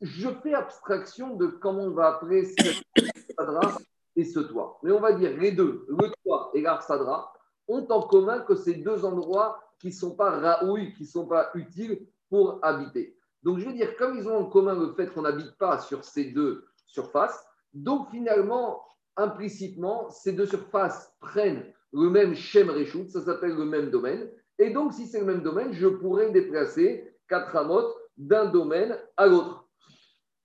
Je 0.00 0.28
fais 0.44 0.54
abstraction 0.54 1.34
de 1.34 1.48
comment 1.48 1.82
on 1.82 1.90
va 1.90 2.14
appeler 2.14 2.44
cette 2.44 2.84
sadra 3.36 3.76
ce 4.24 4.40
toit. 4.40 4.78
Mais 4.82 4.92
on 4.92 5.00
va 5.00 5.12
dire 5.12 5.36
les 5.36 5.52
deux, 5.52 5.86
le 5.88 6.10
toit 6.22 6.50
et 6.54 6.60
l'arsadra, 6.60 7.32
ont 7.68 7.86
en 7.90 8.02
commun 8.02 8.40
que 8.40 8.54
ces 8.54 8.74
deux 8.74 9.04
endroits 9.04 9.60
qui 9.78 9.88
ne 9.88 9.92
sont 9.92 10.16
pas 10.16 10.30
raouilles, 10.30 10.94
qui 10.94 11.02
ne 11.02 11.08
sont 11.08 11.26
pas 11.26 11.50
utiles 11.54 12.06
pour 12.28 12.58
habiter. 12.62 13.16
Donc, 13.42 13.58
je 13.58 13.66
veux 13.66 13.72
dire, 13.72 13.96
comme 13.96 14.16
ils 14.16 14.28
ont 14.28 14.36
en 14.36 14.44
commun 14.46 14.74
le 14.74 14.92
fait 14.94 15.12
qu'on 15.12 15.22
n'habite 15.22 15.56
pas 15.58 15.78
sur 15.78 16.04
ces 16.04 16.32
deux 16.32 16.66
surfaces, 16.86 17.46
donc 17.72 18.10
finalement, 18.10 18.82
implicitement, 19.16 20.10
ces 20.10 20.32
deux 20.32 20.46
surfaces 20.46 21.14
prennent 21.20 21.64
le 21.92 22.10
même 22.10 22.34
Shem 22.34 22.70
Reshut, 22.70 23.08
ça 23.08 23.22
s'appelle 23.22 23.54
le 23.54 23.64
même 23.64 23.90
domaine. 23.90 24.28
Et 24.58 24.70
donc, 24.70 24.92
si 24.92 25.06
c'est 25.06 25.20
le 25.20 25.26
même 25.26 25.42
domaine, 25.42 25.72
je 25.72 25.86
pourrais 25.86 26.30
déplacer 26.30 27.14
quatre 27.28 27.54
amotes 27.56 27.94
d'un 28.16 28.46
domaine 28.46 28.98
à 29.16 29.26
l'autre. 29.26 29.57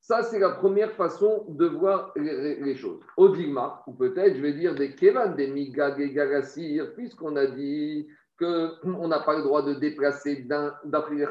Ça, 0.04 0.22
c'est 0.22 0.40
la 0.40 0.50
première 0.50 0.92
façon 0.92 1.46
de 1.48 1.66
voir 1.66 2.12
les, 2.18 2.76
choses. 2.76 3.00
Odigma, 3.16 3.82
ou 3.88 3.94
peut-être, 3.94 4.36
je 4.36 4.42
vais 4.42 4.52
dire 4.52 4.76
des 4.76 4.96
Kevan, 4.96 5.34
des 5.34 5.48
Migag 5.48 5.98
et 6.02 6.82
puisqu'on 6.94 7.38
a 7.38 7.46
dit 7.46 8.06
qu'on 8.38 9.08
n'a 9.08 9.22
pas 9.22 9.38
le 9.38 9.44
droit 9.44 9.62
de 9.62 9.76
déplacer 9.76 10.46
d'après 10.84 11.16
les 11.16 11.26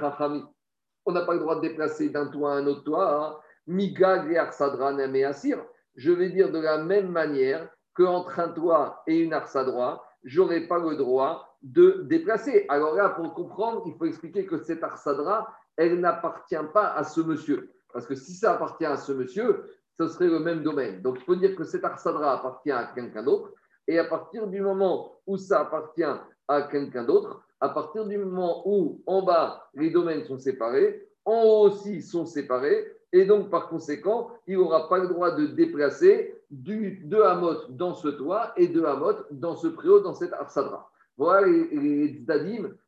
on 1.05 1.13
n'a 1.13 1.21
pas 1.21 1.35
le 1.35 1.41
droit 1.41 1.57
de 1.57 1.61
déplacer 1.61 2.09
d'un 2.09 2.29
toit 2.29 2.55
à 2.55 2.57
un 2.57 2.67
autre 2.67 2.85
toit. 2.85 3.15
Hein. 3.15 3.37
Migag 3.67 4.33
et 4.33 4.39
Arsadra 4.39 4.89
Asir. 4.89 5.63
Je 5.95 6.11
vais 6.11 6.31
dire 6.31 6.51
de 6.51 6.59
la 6.59 6.79
même 6.79 7.11
manière 7.11 7.69
qu'entre 7.93 8.41
un 8.41 8.49
toit 8.49 9.03
et 9.07 9.19
une 9.19 9.35
arsadra, 9.35 10.03
je 10.25 10.41
n'aurai 10.41 10.67
pas 10.67 10.79
le 10.79 10.97
droit 10.97 11.59
de 11.61 12.07
déplacer. 12.09 12.65
Alors 12.71 12.95
là, 12.95 13.11
pour 13.11 13.35
comprendre, 13.35 13.83
il 13.85 13.95
faut 13.99 14.07
expliquer 14.07 14.47
que 14.47 14.57
cette 14.57 14.83
arsadra, 14.83 15.55
elle 15.77 16.01
n'appartient 16.01 16.57
pas 16.73 16.95
à 16.95 17.05
ce 17.05 17.21
monsieur. 17.21 17.71
Parce 17.93 18.07
que 18.07 18.15
si 18.15 18.35
ça 18.35 18.53
appartient 18.55 18.85
à 18.85 18.97
ce 18.97 19.13
monsieur, 19.13 19.65
ce 19.99 20.09
serait 20.09 20.29
le 20.29 20.39
même 20.39 20.63
domaine. 20.63 21.03
Donc 21.03 21.19
il 21.21 21.25
faut 21.25 21.37
dire 21.37 21.55
que 21.55 21.65
cette 21.65 21.85
arsadra 21.85 22.35
appartient 22.35 22.71
à 22.71 22.93
quelqu'un 22.95 23.23
d'autre. 23.23 23.53
Et 23.89 23.99
à 23.99 24.05
partir 24.05 24.47
du 24.47 24.61
moment 24.61 25.19
où 25.27 25.37
ça 25.37 25.61
appartient 25.61 26.05
à 26.49 26.63
quelqu'un 26.63 27.05
d'autre, 27.05 27.43
à 27.61 27.69
partir 27.69 28.07
du 28.07 28.19
moment 28.19 28.63
où 28.67 29.03
en 29.07 29.23
bas 29.23 29.69
les 29.75 29.91
domaines 29.91 30.25
sont 30.25 30.39
séparés, 30.39 31.09
en 31.25 31.43
haut 31.45 31.67
aussi 31.69 32.03
sont 32.03 32.27
séparés, 32.27 32.93
et 33.13 33.25
donc 33.25 33.51
par 33.51 33.69
conséquent, 33.69 34.31
il 34.47 34.57
n'aura 34.57 34.89
pas 34.89 34.99
le 34.99 35.09
droit 35.09 35.33
de 35.33 35.47
déplacer 35.47 36.35
du, 36.51 37.03
deux 37.05 37.23
hamot 37.23 37.69
dans 37.71 37.95
ce 37.95 38.09
toit 38.09 38.53
et 38.57 38.69
deux 38.69 38.85
hamot 38.85 39.15
dans 39.31 39.57
ce 39.57 39.69
préau, 39.69 40.01
dans 40.01 40.15
cette 40.15 40.33
arsadra. 40.33 40.91
Voilà 41.17 41.47
les, 41.47 41.69
les, 41.69 42.25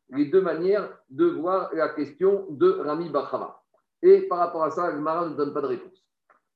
les 0.09 0.25
deux 0.25 0.41
manières 0.41 0.89
de 1.09 1.25
voir 1.25 1.69
la 1.73 1.89
question 1.89 2.47
de 2.49 2.71
Rami 2.71 3.09
Bachama. 3.09 3.61
Et 4.01 4.21
par 4.21 4.39
rapport 4.39 4.63
à 4.63 4.71
ça, 4.71 4.85
Agmara 4.85 5.29
ne 5.29 5.35
donne 5.35 5.53
pas 5.53 5.61
de 5.61 5.67
réponse. 5.67 6.03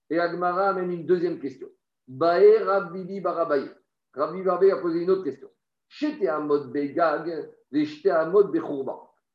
Et 0.10 0.20
Agmara 0.20 0.70
amène 0.70 0.92
une 0.92 1.06
deuxième 1.06 1.40
question. 1.40 1.68
Bae 2.08 2.64
Rabbi 2.66 3.22
Barabaye. 3.22 3.70
Rabbi 4.14 4.42
Barabaye 4.42 4.72
a 4.72 4.78
posé 4.78 5.02
une 5.02 5.12
autre 5.12 5.24
question. 5.24 5.50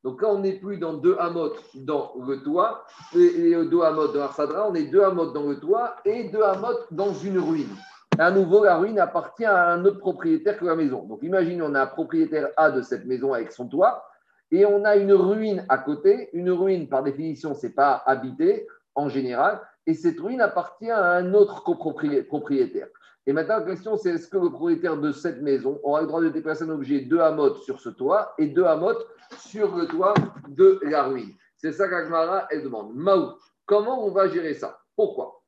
Donc 0.03 0.21
là, 0.21 0.29
on 0.29 0.39
n'est 0.39 0.59
plus 0.59 0.77
dans 0.77 0.93
deux 0.93 1.17
hamot 1.17 1.53
dans 1.73 2.13
le 2.25 2.43
toit, 2.43 2.85
et 3.15 3.55
deux 3.65 3.81
hamot 3.81 4.07
dans 4.09 4.21
Arsadra, 4.21 4.69
on 4.69 4.75
est 4.75 4.85
deux 4.85 5.01
hamot 5.01 5.31
dans 5.31 5.49
le 5.49 5.59
toit 5.59 5.95
et 6.05 6.29
deux 6.29 6.43
hamot 6.43 6.77
dans 6.91 7.13
une 7.13 7.39
ruine. 7.39 7.75
À 8.17 8.31
nouveau, 8.31 8.63
la 8.63 8.77
ruine 8.77 8.99
appartient 8.99 9.43
à 9.43 9.71
un 9.71 9.83
autre 9.83 9.99
propriétaire 9.99 10.57
que 10.57 10.65
la 10.65 10.75
maison. 10.75 11.03
Donc 11.03 11.23
imagine, 11.23 11.61
on 11.61 11.75
a 11.75 11.81
un 11.81 11.87
propriétaire 11.87 12.49
A 12.55 12.71
de 12.71 12.81
cette 12.81 13.05
maison 13.05 13.33
avec 13.33 13.51
son 13.51 13.67
toit, 13.67 14.05
et 14.51 14.65
on 14.65 14.85
a 14.85 14.95
une 14.95 15.13
ruine 15.13 15.65
à 15.69 15.77
côté. 15.77 16.29
Une 16.33 16.51
ruine, 16.51 16.87
par 16.87 17.03
définition, 17.03 17.55
ce 17.55 17.67
n'est 17.67 17.73
pas 17.73 18.03
habité 18.05 18.67
en 18.95 19.09
général. 19.09 19.61
et 19.87 19.93
cette 19.93 20.19
ruine 20.19 20.41
appartient 20.41 20.89
à 20.89 21.11
un 21.11 21.33
autre 21.33 21.63
copropriétaire. 21.63 22.87
Et 23.27 23.33
maintenant, 23.33 23.59
la 23.59 23.65
question, 23.65 23.97
c'est 23.97 24.11
est-ce 24.11 24.27
que 24.27 24.37
le 24.37 24.49
propriétaire 24.49 24.97
de 24.97 25.11
cette 25.11 25.41
maison 25.41 25.79
aura 25.83 26.01
le 26.01 26.07
droit 26.07 26.21
de 26.21 26.29
déplacer 26.29 26.63
un 26.63 26.69
objet 26.69 27.01
de 27.01 27.17
Hamot 27.17 27.55
sur 27.55 27.79
ce 27.79 27.89
toit 27.89 28.33
et 28.37 28.47
de 28.47 28.63
Hamot 28.63 28.97
sur 29.37 29.75
le 29.75 29.87
toit 29.87 30.13
de 30.47 30.79
la 30.83 31.03
ruine? 31.03 31.33
C'est 31.57 31.71
ça 31.71 31.87
qu'Agmara, 31.87 32.47
elle 32.51 32.63
demande. 32.63 32.95
Maou, 32.95 33.33
comment 33.65 34.05
on 34.05 34.11
va 34.11 34.27
gérer 34.27 34.53
ça? 34.53 34.79
Pourquoi? 34.95 35.41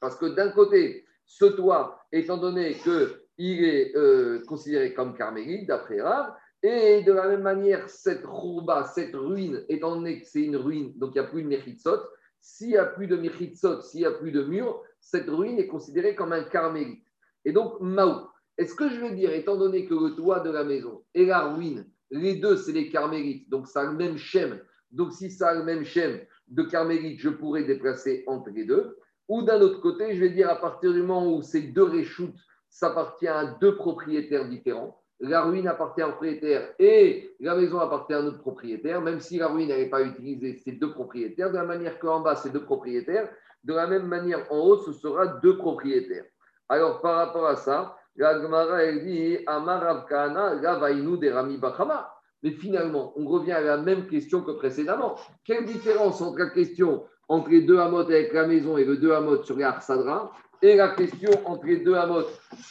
Parce 0.00 0.16
que 0.16 0.26
d'un 0.26 0.50
côté, 0.50 1.04
ce 1.26 1.44
toit, 1.44 2.04
étant 2.10 2.38
donné 2.38 2.74
qu'il 2.74 3.64
est 3.64 3.94
euh, 3.96 4.42
considéré 4.46 4.94
comme 4.94 5.14
carmélite, 5.14 5.68
d'après 5.68 6.00
Rav, 6.00 6.34
et 6.66 7.02
de 7.02 7.12
la 7.12 7.28
même 7.28 7.42
manière, 7.42 7.90
cette 7.90 8.24
rouba, 8.24 8.84
cette 8.84 9.14
ruine, 9.14 9.62
étant 9.68 9.96
donné 9.96 10.20
que 10.20 10.26
c'est 10.26 10.40
une 10.40 10.56
ruine, 10.56 10.94
donc 10.96 11.10
il 11.14 11.20
n'y 11.20 11.26
a 11.26 11.28
plus 11.28 11.42
de 11.42 11.48
mechitsot, 11.48 12.00
s'il 12.40 12.68
n'y 12.68 12.78
a 12.78 12.86
plus 12.86 13.06
de 13.06 13.16
mechitsot, 13.16 13.82
s'il 13.82 14.00
n'y 14.00 14.06
a 14.06 14.12
plus 14.12 14.32
de 14.32 14.42
mur, 14.42 14.82
cette 14.98 15.28
ruine 15.28 15.58
est 15.58 15.66
considérée 15.66 16.14
comme 16.14 16.32
un 16.32 16.42
carmélite. 16.42 17.04
Et 17.44 17.52
donc, 17.52 17.78
Maou, 17.80 18.28
est-ce 18.56 18.74
que 18.74 18.88
je 18.88 18.98
veux 18.98 19.10
dire, 19.10 19.30
étant 19.34 19.58
donné 19.58 19.84
que 19.84 19.94
le 19.94 20.14
toit 20.16 20.40
de 20.40 20.50
la 20.50 20.64
maison 20.64 21.04
et 21.12 21.26
la 21.26 21.52
ruine, 21.52 21.86
les 22.10 22.36
deux, 22.36 22.56
c'est 22.56 22.72
les 22.72 22.88
carmélites, 22.88 23.50
donc 23.50 23.66
ça 23.68 23.82
a 23.82 23.84
le 23.84 23.98
même 23.98 24.16
schème. 24.16 24.58
Donc, 24.90 25.12
si 25.12 25.30
ça 25.30 25.50
a 25.50 25.54
le 25.54 25.64
même 25.64 25.84
schème 25.84 26.18
de 26.48 26.62
carmélite, 26.62 27.20
je 27.20 27.28
pourrais 27.28 27.64
déplacer 27.64 28.24
entre 28.26 28.48
les 28.48 28.64
deux. 28.64 28.96
Ou 29.28 29.42
d'un 29.42 29.60
autre 29.60 29.82
côté, 29.82 30.14
je 30.14 30.20
vais 30.20 30.30
dire, 30.30 30.48
à 30.48 30.56
partir 30.56 30.94
du 30.94 31.02
moment 31.02 31.36
où 31.36 31.42
ces 31.42 31.60
deux 31.60 31.84
réchoutes, 31.84 32.38
ça 32.70 32.86
appartient 32.86 33.28
à 33.28 33.44
deux 33.60 33.76
propriétaires 33.76 34.48
différents, 34.48 35.03
la 35.20 35.42
ruine 35.42 35.68
appartient 35.68 36.02
un 36.02 36.10
propriétaire 36.10 36.74
et 36.78 37.34
la 37.40 37.54
maison 37.54 37.78
appartient 37.78 38.14
à 38.14 38.18
un 38.18 38.26
autre 38.26 38.40
propriétaire, 38.40 39.00
même 39.00 39.20
si 39.20 39.38
la 39.38 39.48
ruine 39.48 39.68
n'avait 39.68 39.88
pas 39.88 40.02
utilisé 40.02 40.60
ces 40.64 40.72
deux 40.72 40.92
propriétaires, 40.92 41.50
de 41.50 41.56
la 41.56 41.64
manière 41.64 41.98
qu'en 41.98 42.20
bas, 42.20 42.36
c'est 42.36 42.52
deux 42.52 42.64
propriétaires, 42.64 43.28
de 43.64 43.74
la 43.74 43.86
même 43.86 44.06
manière, 44.06 44.46
en 44.50 44.58
haut, 44.58 44.76
ce 44.78 44.92
sera 44.92 45.26
deux 45.26 45.56
propriétaires. 45.56 46.24
Alors, 46.68 47.00
par 47.00 47.16
rapport 47.16 47.46
à 47.46 47.56
ça, 47.56 47.96
la 48.16 48.40
Gemara, 48.40 48.82
elle 48.82 49.04
dit 49.04 49.38
Amarav 49.46 50.06
Kana, 50.06 50.56
de 50.56 51.30
Rami 51.30 51.58
Bachama. 51.58 52.10
Mais 52.42 52.50
finalement, 52.50 53.12
on 53.16 53.26
revient 53.26 53.52
à 53.52 53.60
la 53.62 53.78
même 53.78 54.06
question 54.06 54.42
que 54.42 54.52
précédemment. 54.52 55.16
Quelle 55.44 55.64
différence 55.64 56.20
entre 56.20 56.38
la 56.38 56.50
question 56.50 57.04
entre 57.28 57.48
les 57.48 57.62
deux 57.62 57.78
Hamot 57.78 58.00
avec 58.00 58.34
la 58.34 58.46
maison 58.46 58.76
et 58.76 58.84
les 58.84 58.98
deux 58.98 59.12
Hamot 59.12 59.42
sur 59.44 59.56
les 59.56 59.64
Arsadra 59.64 60.30
et 60.60 60.76
la 60.76 60.88
question 60.90 61.30
entre 61.46 61.64
les 61.64 61.78
deux 61.78 61.94
Hamot 61.94 62.24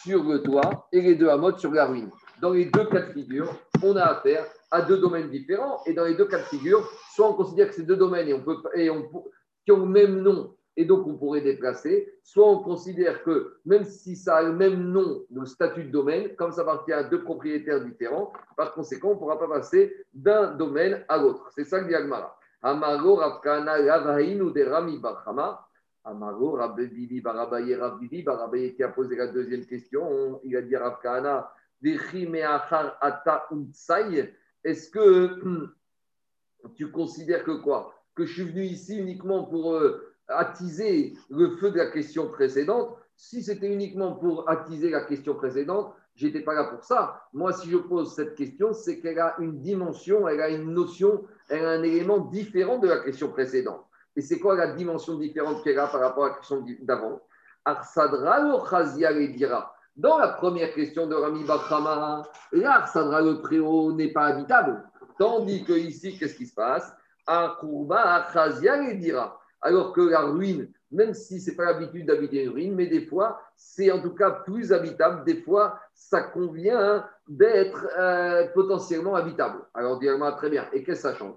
sur 0.03 0.23
le 0.23 0.43
toit 0.43 0.87
et 0.91 1.01
les 1.01 1.15
deux 1.15 1.27
Hamot 1.27 1.57
sur 1.57 1.71
la 1.71 1.87
ruine? 1.87 2.11
Dans 2.43 2.51
les 2.51 2.65
deux 2.65 2.83
cas 2.87 2.99
de 2.99 3.13
figure, 3.13 3.55
on 3.81 3.95
a 3.95 4.03
affaire 4.03 4.43
à 4.69 4.81
deux 4.81 4.97
domaines 4.97 5.29
différents. 5.29 5.81
Et 5.85 5.93
dans 5.93 6.03
les 6.03 6.15
deux 6.15 6.25
cas 6.25 6.39
de 6.39 6.43
figure, 6.43 6.85
soit 7.15 7.29
on 7.29 7.35
considère 7.35 7.69
que 7.69 7.75
ces 7.75 7.83
deux 7.83 7.95
domaines 7.95 8.27
qui 8.27 9.71
ont 9.71 9.77
le 9.77 9.85
même 9.85 10.19
nom 10.21 10.53
et 10.75 10.83
donc 10.83 11.07
on 11.07 11.15
pourrait 11.15 11.39
déplacer. 11.39 12.13
Soit 12.21 12.45
on 12.45 12.61
considère 12.61 13.23
que 13.23 13.55
même 13.65 13.85
si 13.85 14.17
ça 14.17 14.35
a 14.35 14.43
le 14.43 14.51
même 14.51 14.91
nom, 14.91 15.23
le 15.33 15.45
statut 15.45 15.85
de 15.85 15.89
domaine, 15.89 16.35
comme 16.35 16.51
ça 16.51 16.63
appartient 16.63 16.91
à 16.91 17.03
deux 17.03 17.23
propriétaires 17.23 17.79
différents, 17.79 18.33
par 18.57 18.73
conséquent, 18.73 19.11
on 19.11 19.13
ne 19.13 19.19
pourra 19.19 19.39
pas 19.39 19.47
passer 19.47 19.95
d'un 20.13 20.51
domaine 20.55 21.05
à 21.07 21.19
l'autre. 21.19 21.49
C'est 21.55 21.63
ça 21.63 21.79
que 21.79 21.87
dit 21.87 21.95
Agmara. 21.95 22.37
Amaro 22.61 23.15
Ravkana 23.15 23.77
Lavainu 23.77 24.51
de 24.51 24.63
Rami 24.65 24.97
Bachama. 24.97 25.65
Amaro 26.03 26.57
Rabbi 26.57 27.21
Barabaye 27.21 27.75
Rabbi 27.75 28.21
Barabaye 28.21 28.75
qui 28.75 28.83
a 28.83 28.89
posé 28.89 29.15
la 29.15 29.27
deuxième 29.27 29.65
question. 29.65 30.41
Il 30.43 30.57
a 30.57 30.61
dit 30.61 30.75
Ravkana 30.75 31.37
Ata 31.37 31.53
Est-ce 34.63 34.89
que 34.89 35.39
tu 36.75 36.91
considères 36.91 37.43
que 37.43 37.61
quoi? 37.61 37.93
Que 38.15 38.25
je 38.25 38.33
suis 38.33 38.43
venu 38.43 38.63
ici 38.63 38.97
uniquement 38.97 39.43
pour. 39.43 39.73
Euh, 39.73 40.13
attiser 40.27 41.13
le 41.29 41.55
feu 41.57 41.71
de 41.71 41.77
la 41.77 41.87
question 41.87 42.29
précédente. 42.29 42.95
Si 43.15 43.43
c'était 43.43 43.71
uniquement 43.71 44.13
pour 44.13 44.49
attiser 44.49 44.89
la 44.89 45.01
question 45.01 45.35
précédente, 45.35 45.93
j'étais 46.15 46.41
pas 46.41 46.53
là 46.53 46.65
pour 46.65 46.83
ça. 46.83 47.27
Moi, 47.33 47.53
si 47.53 47.69
je 47.69 47.77
pose 47.77 48.13
cette 48.15 48.35
question, 48.35 48.73
c'est 48.73 48.99
qu'elle 48.99 49.19
a 49.19 49.35
une 49.39 49.59
dimension, 49.59 50.27
elle 50.27 50.41
a 50.41 50.49
une 50.49 50.73
notion, 50.73 51.23
elle 51.49 51.65
a 51.65 51.71
un 51.71 51.83
élément 51.83 52.19
différent 52.19 52.79
de 52.79 52.87
la 52.87 52.99
question 52.99 53.29
précédente. 53.29 53.85
Et 54.15 54.21
c'est 54.21 54.39
quoi 54.39 54.55
la 54.55 54.73
dimension 54.73 55.15
différente 55.17 55.63
qu'elle 55.63 55.79
a 55.79 55.87
par 55.87 56.01
rapport 56.01 56.25
à 56.25 56.29
la 56.29 56.35
question 56.35 56.65
d'avant? 56.81 57.21
Arsadra 57.65 58.39
le 58.41 59.27
dira. 59.35 59.72
Dans 59.95 60.17
la 60.17 60.29
première 60.29 60.73
question 60.73 61.05
de 61.05 61.13
Rami 61.13 61.43
Bakrama, 61.43 62.23
là, 62.51 62.77
Arsadra 62.81 63.21
le 63.21 63.41
préau 63.41 63.91
n'est 63.93 64.11
pas 64.11 64.25
habitable. 64.25 64.83
Tandis 65.19 65.63
que 65.63 65.73
ici, 65.73 66.17
qu'est-ce 66.17 66.35
qui 66.35 66.47
se 66.47 66.55
passe? 66.55 66.91
Akurba 67.27 68.25
le 68.33 68.95
dira. 68.95 69.39
Alors 69.61 69.93
que 69.93 70.01
la 70.01 70.21
ruine, 70.21 70.67
même 70.91 71.13
si 71.13 71.39
ce 71.39 71.51
n'est 71.51 71.55
pas 71.55 71.65
l'habitude 71.65 72.07
d'habiter 72.07 72.43
une 72.43 72.49
ruine, 72.49 72.75
mais 72.75 72.87
des 72.87 73.05
fois, 73.05 73.39
c'est 73.55 73.91
en 73.91 74.01
tout 74.01 74.15
cas 74.15 74.31
plus 74.31 74.73
habitable. 74.73 75.23
Des 75.25 75.41
fois, 75.41 75.79
ça 75.93 76.21
convient 76.23 77.05
d'être 77.27 77.87
euh, 77.97 78.47
potentiellement 78.53 79.15
habitable. 79.15 79.59
Alors, 79.75 79.99
directement, 79.99 80.35
très 80.35 80.49
bien. 80.49 80.67
Et 80.73 80.83
qu'est-ce 80.83 81.03
que 81.03 81.09
ça 81.09 81.15
change? 81.15 81.35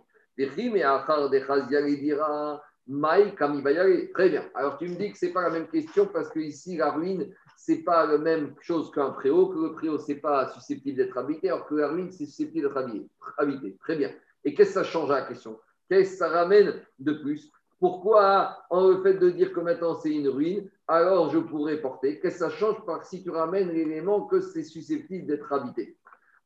Très 4.14 4.28
bien. 4.28 4.44
Alors, 4.54 4.78
tu 4.78 4.88
me 4.88 4.96
dis 4.96 5.12
que 5.12 5.18
ce 5.18 5.26
n'est 5.26 5.32
pas 5.32 5.42
la 5.42 5.50
même 5.50 5.68
question 5.68 6.06
parce 6.06 6.28
que 6.30 6.40
ici, 6.40 6.76
la 6.76 6.90
ruine, 6.90 7.32
ce 7.56 7.72
n'est 7.72 7.78
pas 7.78 8.06
la 8.06 8.18
même 8.18 8.54
chose 8.60 8.90
qu'un 8.90 9.10
préau, 9.10 9.48
que 9.48 9.58
le 9.58 9.72
préau, 9.72 9.98
ce 9.98 10.12
n'est 10.12 10.18
pas 10.18 10.48
susceptible 10.50 10.96
d'être 10.96 11.16
habité, 11.18 11.48
alors 11.48 11.66
que 11.66 11.74
la 11.74 11.88
ruine, 11.88 12.10
c'est 12.10 12.26
susceptible 12.26 12.68
d'être 12.68 13.04
habité. 13.38 13.76
Très 13.80 13.96
bien. 13.96 14.10
Et 14.44 14.54
qu'est-ce 14.54 14.74
que 14.74 14.74
ça 14.74 14.84
change 14.84 15.10
à 15.10 15.20
la 15.20 15.26
question? 15.26 15.58
Qu'est-ce 15.88 16.12
que 16.12 16.16
ça 16.18 16.28
ramène 16.28 16.74
de 16.98 17.12
plus? 17.12 17.50
Pourquoi, 17.78 18.64
en 18.70 18.88
le 18.88 19.02
fait 19.02 19.14
de 19.14 19.30
dire 19.30 19.52
que 19.52 19.60
maintenant 19.60 19.94
c'est 19.94 20.14
une 20.14 20.28
ruine, 20.28 20.70
alors 20.88 21.30
je 21.30 21.38
pourrais 21.38 21.80
porter? 21.80 22.20
Qu'est-ce 22.20 22.38
que 22.38 22.50
ça 22.50 22.50
change 22.50 22.84
par 22.86 23.04
si 23.04 23.22
tu 23.22 23.30
ramènes 23.30 23.70
l'élément 23.70 24.26
que 24.26 24.40
c'est 24.40 24.62
susceptible 24.62 25.26
d'être 25.26 25.52
habité? 25.52 25.96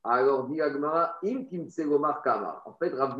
Alors, 0.03 0.49
dit 0.49 0.61
Agmara, 0.61 1.17
im 1.23 1.45
En 2.65 2.73
fait, 2.79 2.95
Rav 2.95 3.19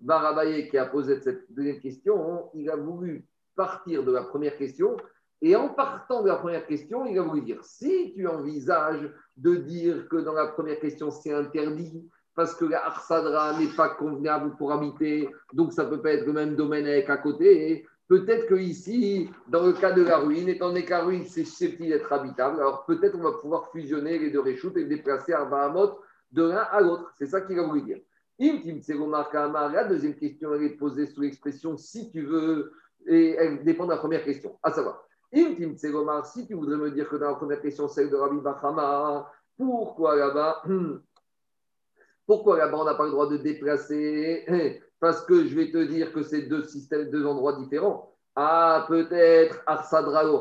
Barabaye, 0.00 0.68
qui 0.68 0.78
a 0.78 0.86
posé 0.86 1.20
cette 1.20 1.52
deuxième 1.52 1.80
question, 1.80 2.50
il 2.54 2.70
a 2.70 2.76
voulu 2.76 3.26
partir 3.56 4.04
de 4.04 4.12
la 4.12 4.22
première 4.22 4.56
question. 4.56 4.96
Et 5.42 5.56
en 5.56 5.68
partant 5.68 6.22
de 6.22 6.28
la 6.28 6.36
première 6.36 6.66
question, 6.66 7.04
il 7.06 7.18
a 7.18 7.22
voulu 7.22 7.42
dire 7.42 7.62
si 7.62 8.12
tu 8.14 8.26
envisages 8.26 9.10
de 9.36 9.56
dire 9.56 10.08
que 10.08 10.16
dans 10.16 10.32
la 10.32 10.46
première 10.46 10.78
question 10.78 11.10
c'est 11.10 11.32
interdit, 11.32 12.08
parce 12.34 12.54
que 12.54 12.64
la 12.64 12.84
Arsadra 12.84 13.58
n'est 13.58 13.74
pas 13.76 13.90
convenable 13.90 14.56
pour 14.56 14.72
habiter, 14.72 15.28
donc 15.52 15.72
ça 15.72 15.84
ne 15.84 15.90
peut 15.90 16.02
pas 16.02 16.12
être 16.12 16.26
le 16.26 16.32
même 16.32 16.56
domaine 16.56 16.86
avec 16.86 17.08
à 17.08 17.16
côté. 17.16 17.86
Peut-être 18.08 18.48
que 18.48 18.54
ici, 18.54 19.30
dans 19.48 19.64
le 19.64 19.72
cas 19.72 19.92
de 19.92 20.02
la 20.02 20.18
ruine, 20.18 20.48
étant 20.48 20.68
donné 20.68 20.84
que 20.84 20.94
ruine 20.94 21.24
c'est 21.24 21.44
susceptible 21.44 21.90
d'être 21.90 22.12
habitable, 22.12 22.58
alors 22.58 22.84
peut-être 22.86 23.16
on 23.16 23.22
va 23.22 23.32
pouvoir 23.32 23.70
fusionner 23.70 24.18
les 24.18 24.30
deux 24.30 24.40
réchoutes 24.40 24.76
et 24.76 24.84
déplacer 24.84 25.32
Arbahamot 25.32 25.98
de 26.32 26.42
l'un 26.42 26.66
à 26.70 26.80
l'autre. 26.80 27.12
C'est 27.16 27.26
ça 27.26 27.40
qu'il 27.40 27.58
a 27.58 27.62
voulu 27.62 27.82
dire. 27.82 27.98
La 28.38 29.84
deuxième 29.84 30.16
question, 30.16 30.54
elle 30.54 30.64
est 30.64 30.76
posée 30.76 31.06
sous 31.06 31.20
l'expression 31.20 31.76
si 31.76 32.10
tu 32.10 32.22
veux, 32.22 32.72
et 33.06 33.36
elle 33.38 33.62
dépend 33.64 33.84
de 33.84 33.90
la 33.90 33.98
première 33.98 34.24
question, 34.24 34.58
à 34.62 34.72
savoir. 34.72 35.03
Si 35.34 36.46
tu 36.46 36.54
voudrais 36.54 36.76
me 36.76 36.90
dire 36.90 37.08
que 37.08 37.16
dans 37.16 37.30
la 37.30 37.34
première 37.34 37.60
question, 37.60 37.88
celle 37.88 38.08
de 38.08 38.16
Rabbi 38.16 38.40
Bachama, 38.40 39.30
pourquoi 39.56 40.16
là-bas 40.16 40.62
pourquoi 42.26 42.58
là-bas 42.58 42.78
on 42.80 42.84
n'a 42.84 42.94
pas 42.94 43.04
le 43.04 43.10
droit 43.10 43.28
de 43.28 43.36
déplacer? 43.38 44.44
Parce 45.00 45.24
que 45.24 45.44
je 45.44 45.54
vais 45.54 45.70
te 45.70 45.84
dire 45.84 46.12
que 46.12 46.22
c'est 46.22 46.42
deux 46.42 46.62
systèmes, 46.62 47.10
deux 47.10 47.26
endroits 47.26 47.56
différents. 47.56 48.14
Ah, 48.36 48.86
peut-être 48.88 49.62
Arsadra 49.66 50.24
ou 50.32 50.40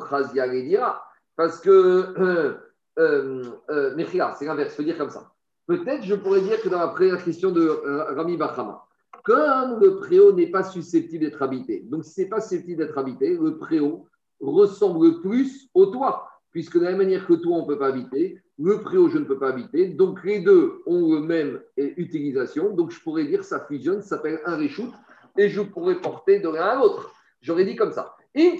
dira. 0.62 1.04
Parce 1.36 1.60
que, 1.60 1.70
euh, 2.20 2.54
euh, 3.00 3.44
euh 3.70 4.06
c'est 4.38 4.46
l'inverse, 4.46 4.76
faut 4.76 4.84
dire 4.84 4.98
comme 4.98 5.10
ça. 5.10 5.32
Peut-être 5.66 6.04
je 6.04 6.16
pourrais 6.16 6.42
dire 6.42 6.62
que 6.62 6.70
dans 6.70 6.80
la 6.80 6.90
première 6.90 7.24
question 7.24 7.52
de 7.52 7.62
euh, 7.62 8.14
Rami 8.16 8.38
Bachama, 8.38 8.86
comme 9.24 9.80
le 9.80 9.98
préau 9.98 10.34
n'est 10.34 10.52
pas 10.52 10.64
susceptible 10.64 11.24
d'être 11.24 11.42
habité, 11.42 11.82
donc 11.90 12.04
si 12.04 12.12
ce 12.12 12.22
n'est 12.22 12.28
pas 12.28 12.42
susceptible 12.42 12.86
d'être 12.86 12.98
habité, 12.98 13.38
le 13.38 13.58
préau 13.58 14.08
ressemble 14.44 15.22
plus 15.22 15.70
au 15.74 15.88
toit, 15.88 16.30
puisque 16.52 16.78
de 16.78 16.84
la 16.84 16.90
même 16.90 17.00
manière 17.00 17.26
que 17.26 17.34
toi, 17.34 17.58
on 17.58 17.62
ne 17.64 17.68
peut 17.68 17.80
pas 17.80 17.88
habiter, 17.88 18.42
le 18.60 18.82
préau, 18.82 19.10
je 19.10 19.18
ne 19.18 19.26
peux 19.26 19.40
pas 19.40 19.50
habiter. 19.50 19.88
Donc, 19.88 20.24
les 20.24 20.40
deux 20.40 20.82
ont 20.86 21.14
la 21.14 21.22
même 21.22 21.60
utilisation. 21.78 22.76
Donc, 22.76 22.92
je 22.92 23.02
pourrais 23.02 23.26
dire 23.26 23.44
ça 23.44 23.66
fusionne, 23.66 24.02
ça 24.02 24.18
s'appelle 24.18 24.40
un 24.46 24.58
reshoot, 24.58 24.92
et 25.38 25.50
je 25.50 25.62
pourrais 25.62 26.00
porter 26.00 26.40
de 26.40 26.50
l'un 26.50 26.62
à 26.62 26.76
l'autre. 26.76 27.12
J'aurais 27.42 27.66
dit 27.66 27.76
comme 27.76 27.92
ça. 27.92 28.16
Si 28.36 28.58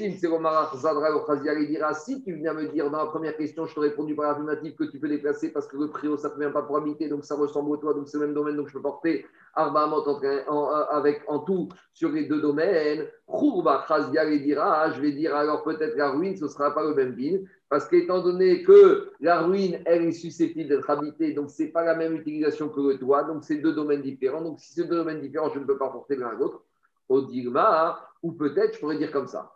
tu 2.24 2.34
viens 2.36 2.54
me 2.54 2.68
dire 2.68 2.92
dans 2.92 3.00
la 3.00 3.08
première 3.08 3.36
question, 3.36 3.66
je 3.66 3.74
te 3.74 3.80
répondu 3.80 4.16
par 4.16 4.28
l'affirmative 4.28 4.76
que 4.76 4.84
tu 4.84 5.00
peux 5.00 5.10
déplacer 5.10 5.52
parce 5.52 5.66
que 5.66 5.78
le 5.78 5.90
préau, 5.90 6.16
ça 6.16 6.30
ne 6.30 6.40
vient 6.40 6.52
pas 6.52 6.62
pour 6.62 6.78
habiter, 6.78 7.10
donc 7.10 7.26
ça 7.26 7.34
ressemble 7.36 7.72
au 7.72 7.78
toit, 7.78 7.96
donc 7.96 8.08
c'est 8.08 8.20
le 8.20 8.28
même 8.28 8.36
domaine, 8.36 8.56
donc 8.56 8.68
je 8.68 8.74
peux 8.74 8.84
porter 8.84 9.26
Arba 9.56 9.88
en, 9.88 10.68
avec, 10.92 11.24
en 11.28 11.40
tout 11.40 11.70
sur 11.92 12.12
les 12.12 12.26
deux 12.26 12.40
domaines. 12.40 13.08
je 13.28 15.02
vais 15.02 15.12
dire 15.12 15.36
alors 15.36 15.64
peut-être 15.64 15.96
la 15.98 16.12
ruine, 16.12 16.38
ce 16.38 16.44
ne 16.44 16.50
sera 16.50 16.70
pas 16.76 16.84
le 16.84 16.94
même 16.94 17.14
ville, 17.14 17.50
parce 17.68 17.88
qu'étant 17.88 18.22
donné 18.22 18.62
que 18.62 19.12
la 19.22 19.42
ruine, 19.42 19.80
elle 19.86 20.04
est 20.04 20.12
susceptible 20.12 20.70
d'être 20.70 20.90
habitée, 20.92 21.34
donc 21.34 21.50
ce 21.50 21.64
n'est 21.64 21.70
pas 21.70 21.84
la 21.84 21.96
même 21.96 22.14
utilisation 22.14 22.70
que 22.70 22.80
le 22.80 23.00
toit, 23.00 23.24
donc 23.24 23.44
c'est 23.44 23.58
deux 23.58 23.74
domaines 23.74 24.04
différents. 24.04 24.44
Donc 24.44 24.60
si 24.60 24.72
c'est 24.74 24.84
deux 24.88 24.98
domaines 24.98 25.22
différents, 25.22 25.50
je 25.50 25.58
ne 25.58 25.66
peux 25.66 25.80
pas 25.80 25.90
porter 25.90 26.16
l'un 26.16 26.28
à 26.28 26.34
l'autre. 26.34 26.62
Au 27.10 27.22
digma, 27.22 28.00
ou 28.22 28.34
peut-être, 28.34 28.76
je 28.76 28.80
pourrais 28.80 28.98
dire 28.98 29.12
comme 29.12 29.28
ça. 29.28 29.53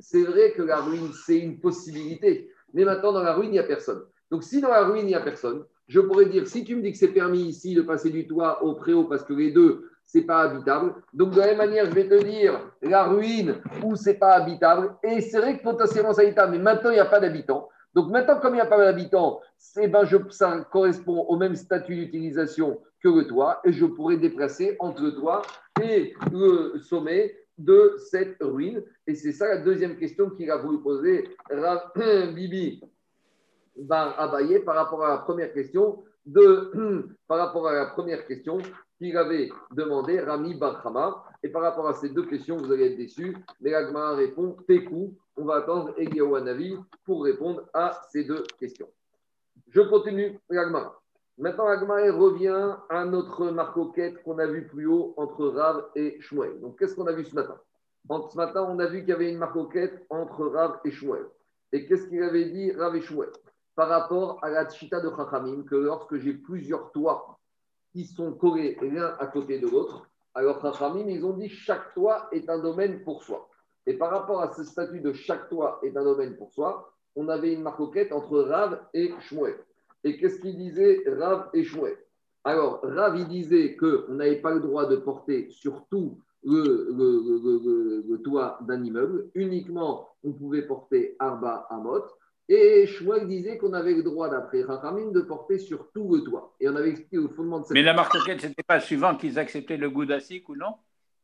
C'est 0.00 0.22
vrai 0.22 0.52
que 0.52 0.62
la 0.62 0.76
ruine, 0.76 1.10
c'est 1.26 1.38
une 1.38 1.58
possibilité. 1.58 2.50
Mais 2.72 2.84
maintenant, 2.84 3.12
dans 3.12 3.22
la 3.22 3.34
ruine, 3.34 3.50
il 3.50 3.54
n'y 3.54 3.58
a 3.58 3.64
personne. 3.64 4.02
Donc, 4.30 4.44
si 4.44 4.60
dans 4.60 4.68
la 4.68 4.84
ruine, 4.84 5.04
il 5.04 5.08
n'y 5.08 5.14
a 5.14 5.20
personne, 5.20 5.64
je 5.88 6.00
pourrais 6.00 6.26
dire, 6.26 6.46
si 6.46 6.64
tu 6.64 6.76
me 6.76 6.82
dis 6.82 6.92
que 6.92 6.98
c'est 6.98 7.08
permis 7.08 7.42
ici 7.42 7.74
de 7.74 7.82
passer 7.82 8.10
du 8.10 8.26
toit 8.26 8.62
au 8.62 8.74
préau 8.74 9.04
parce 9.04 9.22
que 9.24 9.34
les 9.34 9.50
deux, 9.50 9.90
c'est 10.04 10.22
pas 10.22 10.42
habitable. 10.42 10.94
Donc, 11.12 11.32
de 11.32 11.40
la 11.40 11.46
même 11.46 11.58
manière, 11.58 11.86
je 11.86 11.90
vais 11.92 12.08
te 12.08 12.22
dire 12.22 12.60
la 12.82 13.04
ruine 13.04 13.56
où 13.82 13.96
c'est 13.96 14.14
pas 14.14 14.34
habitable. 14.34 14.94
Et 15.02 15.20
c'est 15.20 15.38
vrai 15.38 15.58
que 15.58 15.62
potentiellement 15.62 16.12
c'est 16.12 16.26
habitable, 16.26 16.52
mais 16.52 16.62
maintenant, 16.62 16.90
il 16.90 16.94
n'y 16.94 17.00
a 17.00 17.06
pas 17.06 17.20
d'habitants. 17.20 17.68
Donc, 17.94 18.10
maintenant, 18.10 18.40
comme 18.40 18.54
il 18.54 18.56
n'y 18.56 18.60
a 18.60 18.66
pas 18.66 18.78
d'habitants, 18.78 19.40
ben, 19.76 20.04
ça 20.30 20.66
correspond 20.70 21.26
au 21.28 21.36
même 21.36 21.54
statut 21.54 21.96
d'utilisation 21.96 22.80
que 23.02 23.08
le 23.08 23.26
toit. 23.26 23.60
Et 23.64 23.72
je 23.72 23.86
pourrais 23.86 24.16
déplacer 24.16 24.76
entre 24.80 25.02
le 25.02 25.14
toit 25.14 25.42
et 25.82 26.14
le 26.32 26.78
sommet 26.80 27.34
de 27.58 27.96
cette 27.98 28.36
ruine. 28.40 28.82
Et 29.06 29.14
c'est 29.14 29.32
ça 29.32 29.48
la 29.48 29.58
deuxième 29.58 29.96
question 29.96 30.30
qu'il 30.30 30.50
a 30.50 30.56
voulu 30.56 30.80
poser 30.82 31.28
Bibi 32.34 32.80
Bar 33.76 34.18
Abaye 34.18 34.60
par 34.60 34.76
rapport 34.76 35.04
à 35.04 35.10
la 35.10 35.18
première 35.18 35.52
question 35.52 36.04
de, 36.26 37.06
par 37.28 37.38
rapport 37.38 37.68
à 37.68 37.74
la 37.74 37.86
première 37.86 38.26
question 38.26 38.58
qu'il 38.98 39.16
avait 39.16 39.50
demandé 39.72 40.20
Rami 40.20 40.54
Barhama. 40.54 41.24
Et 41.42 41.48
par 41.48 41.62
rapport 41.62 41.88
à 41.88 41.94
ces 41.94 42.08
deux 42.08 42.26
questions, 42.26 42.56
vous 42.56 42.72
allez 42.72 42.92
être 42.92 42.96
déçus. 42.96 43.36
Mais 43.60 43.70
l'Agma 43.70 44.14
répond 44.14 44.56
Tekou. 44.66 45.14
On 45.36 45.44
va 45.44 45.56
attendre 45.56 45.92
Eliyahu 45.98 46.78
pour 47.04 47.24
répondre 47.24 47.68
à 47.74 48.00
ces 48.10 48.24
deux 48.24 48.44
questions. 48.58 48.88
Je 49.68 49.80
continue 49.82 50.38
l'Agma. 50.48 50.94
Maintenant, 51.36 51.66
l'Agma 51.66 51.96
revient 52.12 52.76
à 52.88 53.04
notre 53.04 53.46
marcoquette 53.50 54.22
qu'on 54.22 54.38
a 54.38 54.46
vu 54.46 54.68
plus 54.68 54.86
haut 54.86 55.14
entre 55.16 55.48
Rav 55.48 55.86
et 55.96 56.20
Shmuel. 56.20 56.60
Donc, 56.60 56.78
qu'est-ce 56.78 56.94
qu'on 56.94 57.08
a 57.08 57.12
vu 57.12 57.24
ce 57.24 57.34
matin? 57.34 57.58
Ce 58.08 58.36
matin, 58.36 58.64
on 58.68 58.78
a 58.78 58.86
vu 58.86 59.00
qu'il 59.00 59.08
y 59.08 59.12
avait 59.12 59.32
une 59.32 59.38
marcoquette 59.38 60.06
entre 60.10 60.46
Rav 60.46 60.78
et 60.84 60.92
Shmuel. 60.92 61.26
Et 61.72 61.86
qu'est-ce 61.86 62.06
qu'il 62.06 62.22
avait 62.22 62.50
dit 62.50 62.70
Rav 62.72 62.94
et 62.94 63.00
Shmuel? 63.00 63.30
Par 63.74 63.88
rapport 63.88 64.38
à 64.42 64.50
la 64.50 64.68
chita 64.68 65.00
de 65.00 65.10
Chachamim, 65.10 65.64
que 65.64 65.74
lorsque 65.74 66.16
j'ai 66.18 66.34
plusieurs 66.34 66.92
toits 66.92 67.36
qui 67.92 68.04
sont 68.04 68.32
collés 68.32 68.78
l'un 68.80 69.16
à 69.18 69.26
côté 69.26 69.58
de 69.58 69.66
l'autre, 69.66 70.08
alors 70.34 70.60
Chachamim, 70.60 71.08
ils 71.08 71.24
ont 71.24 71.32
dit 71.32 71.48
chaque 71.48 71.94
toit 71.94 72.28
est 72.30 72.48
un 72.48 72.60
domaine 72.60 73.02
pour 73.02 73.24
soi. 73.24 73.48
Et 73.86 73.94
par 73.94 74.10
rapport 74.10 74.40
à 74.40 74.52
ce 74.52 74.62
statut 74.62 75.00
de 75.00 75.12
chaque 75.12 75.48
toit 75.48 75.80
est 75.82 75.96
un 75.96 76.04
domaine 76.04 76.36
pour 76.36 76.52
soi, 76.52 76.92
on 77.16 77.28
avait 77.28 77.52
une 77.52 77.62
marcoquette 77.62 78.12
entre 78.12 78.40
Rav 78.40 78.80
et 78.94 79.12
Shmuel. 79.18 79.56
Et 80.04 80.16
qu'est-ce 80.18 80.40
qu'il 80.40 80.56
disait 80.56 81.02
Rav 81.06 81.48
et 81.54 81.64
Shmuel? 81.64 81.96
Alors, 82.44 82.80
Rav, 82.82 83.16
il 83.18 83.26
disait 83.26 83.76
qu'on 83.76 84.14
n'avait 84.14 84.40
pas 84.40 84.52
le 84.52 84.60
droit 84.60 84.86
de 84.86 84.96
porter 84.96 85.48
sur 85.50 85.86
tout 85.90 86.18
le, 86.44 88.02
le 88.06 88.16
toit 88.18 88.58
d'un 88.66 88.84
immeuble, 88.84 89.30
uniquement 89.34 90.08
on 90.22 90.32
pouvait 90.32 90.62
porter 90.62 91.16
Arba 91.18 91.66
Amot. 91.70 92.04
Et 92.48 92.86
Shmuel 92.86 93.26
disait 93.26 93.56
qu'on 93.56 93.72
avait 93.72 93.94
le 93.94 94.02
droit, 94.02 94.28
d'après 94.28 94.62
Rachamim, 94.62 95.12
de 95.12 95.22
porter 95.22 95.58
sur 95.58 95.90
tout 95.92 96.14
le 96.14 96.22
toit. 96.22 96.54
Et 96.60 96.68
on 96.68 96.76
avait 96.76 96.90
expliqué 96.90 97.18
au 97.18 97.28
fondement 97.28 97.60
de 97.60 97.64
cette. 97.64 97.72
Mais 97.72 97.82
la 97.82 97.94
marquette, 97.94 98.40
ce 98.40 98.46
n'était 98.46 98.62
pas 98.62 98.80
suivant 98.80 99.16
qu'ils 99.16 99.38
acceptaient 99.38 99.78
le 99.78 99.88
goût 99.88 100.04
ou 100.04 100.56
non? 100.56 100.74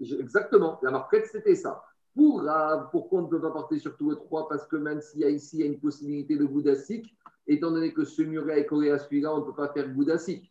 Exactement. 0.01 0.79
La 0.83 0.91
marquette, 0.91 1.27
c'était 1.27 1.55
ça. 1.55 1.85
Pour 2.15 2.43
pourquoi 2.91 3.21
on 3.21 3.23
ne 3.25 3.29
peut 3.29 3.41
pas 3.41 3.51
porter 3.51 3.79
sur 3.79 3.97
tout 3.97 4.11
le 4.11 4.17
toit 4.17 4.49
Parce 4.49 4.67
que 4.67 4.77
même 4.77 5.01
s'il 5.01 5.21
y 5.21 5.25
a 5.25 5.29
ici 5.29 5.59
il 5.59 5.61
y 5.61 5.63
a 5.63 5.67
une 5.67 5.79
possibilité 5.79 6.37
de 6.37 6.45
goût 6.45 6.63
étant 7.54 7.71
donné 7.71 7.92
que 7.92 8.04
ce 8.04 8.23
muret 8.23 8.61
est 8.61 8.66
collé 8.66 8.90
à 8.90 8.99
celui-là, 8.99 9.35
on 9.35 9.40
ne 9.40 9.45
peut 9.45 9.54
pas 9.54 9.73
faire 9.73 9.88
d'acide. 9.88 10.42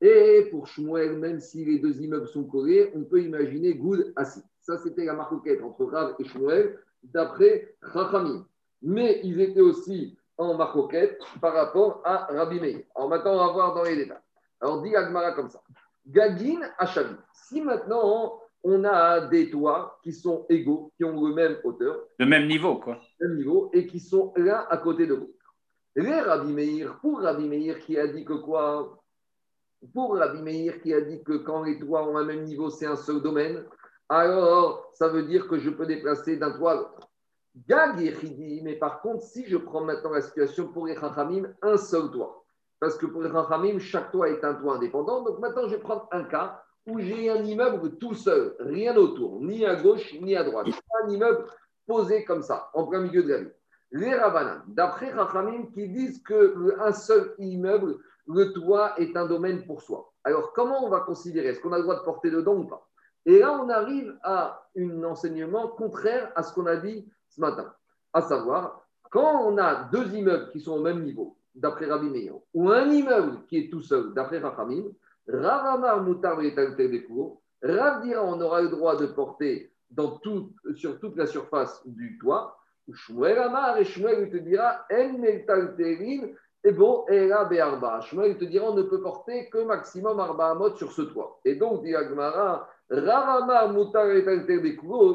Et 0.00 0.48
pour 0.50 0.66
Shmuel, 0.66 1.18
même 1.18 1.40
si 1.40 1.64
les 1.64 1.78
deux 1.78 2.00
immeubles 2.00 2.28
sont 2.28 2.44
collés, 2.44 2.92
on 2.94 3.04
peut 3.04 3.22
imaginer 3.22 3.74
goud 3.74 4.12
acide. 4.16 4.44
Ça, 4.60 4.78
c'était 4.78 5.04
la 5.04 5.14
marquette 5.14 5.62
entre 5.62 5.84
Rav 5.84 6.14
et 6.18 6.24
Shmuel, 6.24 6.78
d'après 7.02 7.74
Rachamim. 7.82 8.46
Mais 8.82 9.20
ils 9.24 9.40
étaient 9.40 9.60
aussi 9.60 10.16
en 10.36 10.56
marcoquette 10.56 11.18
par 11.40 11.54
rapport 11.54 12.00
à 12.04 12.26
Rabbi 12.26 12.60
Meir. 12.60 12.80
Alors 12.94 13.08
maintenant, 13.08 13.34
on 13.34 13.46
va 13.46 13.52
voir 13.52 13.74
dans 13.74 13.82
les 13.82 13.96
détails. 13.96 14.18
Alors, 14.60 14.82
dit 14.82 14.94
Agmara 14.94 15.32
comme 15.32 15.48
ça. 15.48 15.60
Gagin 16.06 16.60
Achavi. 16.78 17.14
Si 17.32 17.60
maintenant 17.60 18.40
on 18.64 18.84
a 18.84 19.20
des 19.20 19.50
toits 19.50 19.98
qui 20.02 20.12
sont 20.12 20.44
égaux, 20.48 20.92
qui 20.96 21.04
ont 21.04 21.28
le 21.28 21.34
même 21.34 21.58
hauteur. 21.64 22.04
Le 22.18 22.26
même 22.26 22.46
niveau, 22.46 22.76
quoi. 22.76 23.00
Le 23.20 23.28
même 23.28 23.38
niveau, 23.38 23.70
et 23.72 23.86
qui 23.86 24.00
sont 24.00 24.32
l'un 24.36 24.66
à 24.68 24.76
côté 24.78 25.06
de 25.06 25.14
l'autre. 25.14 25.37
Les 25.98 26.20
Rabbi 26.20 26.52
Meir, 26.52 26.96
pour 27.00 27.22
Rabbi 27.22 27.48
Meir 27.48 27.80
qui 27.80 27.98
a 27.98 28.06
dit 28.06 28.24
que 28.24 28.34
quoi? 28.34 29.02
Pour 29.92 30.16
Rabbi 30.16 30.70
qui 30.80 30.94
a 30.94 31.00
dit 31.00 31.24
que 31.24 31.38
quand 31.38 31.64
les 31.64 31.76
toits 31.80 32.08
ont 32.08 32.16
un 32.16 32.24
même 32.24 32.44
niveau, 32.44 32.70
c'est 32.70 32.86
un 32.86 32.94
seul 32.94 33.20
domaine, 33.20 33.64
alors 34.08 34.92
ça 34.94 35.08
veut 35.08 35.24
dire 35.24 35.48
que 35.48 35.58
je 35.58 35.70
peux 35.70 35.86
déplacer 35.86 36.36
d'un 36.36 36.56
toit 36.56 36.70
à 36.70 36.74
l'autre. 36.76 37.10
Gag 37.66 37.96
mais 38.62 38.76
par 38.76 39.00
contre, 39.00 39.24
si 39.24 39.44
je 39.46 39.56
prends 39.56 39.82
maintenant 39.82 40.12
la 40.12 40.20
situation 40.20 40.68
pour 40.68 40.86
les 40.86 40.94
un 41.62 41.76
seul 41.76 42.12
toit. 42.12 42.44
Parce 42.78 42.96
que 42.96 43.06
pour 43.06 43.20
les 43.20 43.80
chaque 43.80 44.12
toit 44.12 44.28
est 44.28 44.44
un 44.44 44.54
toit 44.54 44.76
indépendant. 44.76 45.24
Donc 45.24 45.40
maintenant, 45.40 45.66
je 45.66 45.74
vais 45.74 45.82
prendre 45.82 46.06
un 46.12 46.22
cas 46.22 46.62
où 46.86 47.00
j'ai 47.00 47.28
un 47.28 47.42
immeuble 47.42 47.98
tout 47.98 48.14
seul, 48.14 48.54
rien 48.60 48.96
autour, 48.96 49.40
ni 49.40 49.66
à 49.66 49.74
gauche, 49.74 50.14
ni 50.20 50.36
à 50.36 50.44
droite. 50.44 50.68
Un 51.02 51.08
immeuble 51.08 51.44
posé 51.88 52.24
comme 52.24 52.42
ça, 52.42 52.70
en 52.72 52.86
plein 52.86 53.00
milieu 53.00 53.24
de 53.24 53.28
la 53.30 53.38
ville. 53.38 53.54
Les 53.90 54.14
Rabbanan, 54.14 54.62
d'après 54.68 55.12
Chachamim, 55.12 55.66
qui 55.72 55.88
disent 55.88 56.22
qu'un 56.22 56.92
seul 56.92 57.34
immeuble, 57.38 57.98
le 58.26 58.52
toit 58.52 58.98
est 59.00 59.16
un 59.16 59.26
domaine 59.26 59.64
pour 59.64 59.80
soi. 59.80 60.12
Alors, 60.24 60.52
comment 60.52 60.84
on 60.84 60.90
va 60.90 61.00
considérer? 61.00 61.48
Est-ce 61.48 61.60
qu'on 61.60 61.72
a 61.72 61.78
le 61.78 61.84
droit 61.84 61.98
de 61.98 62.04
porter 62.04 62.30
dedans 62.30 62.56
ou 62.56 62.64
pas? 62.64 62.86
Et 63.24 63.38
là, 63.38 63.58
on 63.62 63.68
arrive 63.70 64.14
à 64.22 64.68
un 64.76 65.04
enseignement 65.04 65.68
contraire 65.68 66.30
à 66.34 66.42
ce 66.42 66.52
qu'on 66.52 66.66
a 66.66 66.76
dit 66.76 67.10
ce 67.28 67.40
matin. 67.40 67.72
À 68.12 68.22
savoir, 68.22 68.86
quand 69.10 69.42
on 69.46 69.56
a 69.58 69.84
deux 69.84 70.14
immeubles 70.14 70.50
qui 70.50 70.60
sont 70.60 70.72
au 70.72 70.82
même 70.82 71.02
niveau, 71.02 71.38
d'après 71.54 71.86
Rabbi 71.86 72.30
ou 72.54 72.70
un 72.70 72.86
immeuble 72.90 73.44
qui 73.48 73.58
est 73.58 73.70
tout 73.70 73.82
seul, 73.82 74.12
d'après 74.14 74.38
Rachamim, 74.38 74.84
Ravamar 75.26 76.02
Moutar 76.02 76.38
des 76.38 77.04
cours, 77.04 77.42
Rav 77.62 78.02
dira 78.02 78.22
on 78.24 78.40
aura 78.40 78.62
le 78.62 78.68
droit 78.68 78.96
de 78.96 79.06
porter 79.06 79.72
sur 80.74 81.00
toute 81.00 81.16
la 81.16 81.26
surface 81.26 81.82
du 81.86 82.18
toit. 82.18 82.58
Shmuel 82.92 83.38
Amar 83.38 83.78
et 83.78 83.84
Shmuel 83.84 84.30
te 84.30 84.36
dira 84.38 84.86
En 84.90 85.22
et 86.64 86.72
bon, 86.72 87.04
et 87.08 87.28
là, 87.28 87.44
Be'arba. 87.44 88.00
Shmuel 88.00 88.36
te 88.36 88.44
dira 88.44 88.70
on 88.70 88.74
ne 88.74 88.82
peut 88.82 89.00
porter 89.00 89.48
que 89.48 89.58
maximum 89.58 90.18
Arba 90.18 90.50
Amot 90.50 90.74
sur 90.76 90.90
ce 90.92 91.02
toit. 91.02 91.40
Et 91.44 91.54
donc, 91.54 91.84
dit 91.84 91.94
Agmara, 91.94 92.68
Ravamar 92.90 93.72
Moutar 93.72 94.06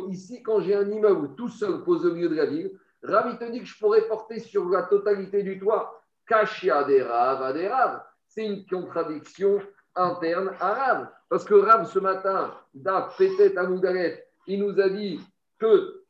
ici, 0.10 0.42
quand 0.42 0.62
j'ai 0.62 0.76
un 0.76 0.90
immeuble 0.90 1.36
tout 1.36 1.50
seul 1.50 1.84
posé 1.84 2.08
au 2.08 2.14
milieu 2.14 2.30
de 2.30 2.36
la 2.36 2.46
ville, 2.46 2.72
Ravi 3.04 3.38
te 3.38 3.52
dit 3.52 3.60
que 3.60 3.66
je 3.66 3.78
pourrais 3.78 4.08
porter 4.08 4.40
sur 4.40 4.70
la 4.70 4.84
totalité 4.84 5.44
du 5.44 5.60
toit. 5.60 6.02
Kashia 6.26 6.86
des 6.86 7.02
Rav, 7.02 7.54
des 7.54 7.68
Rav. 7.68 8.02
C'est 8.28 8.46
une 8.46 8.66
contradiction 8.66 9.60
interne 9.96 10.52
à 10.62 10.74
Rav. 10.74 11.10
Parce 11.28 11.44
que 11.44 11.56
Rav, 11.56 11.86
ce 11.92 12.00
matin, 12.00 12.54
Daf, 12.74 13.18
Pétet, 13.18 13.58
Amoudalet, 13.58 14.26
il 14.48 14.64
nous 14.64 14.80
a 14.80 14.88
dit 14.88 15.20
que 15.60 16.03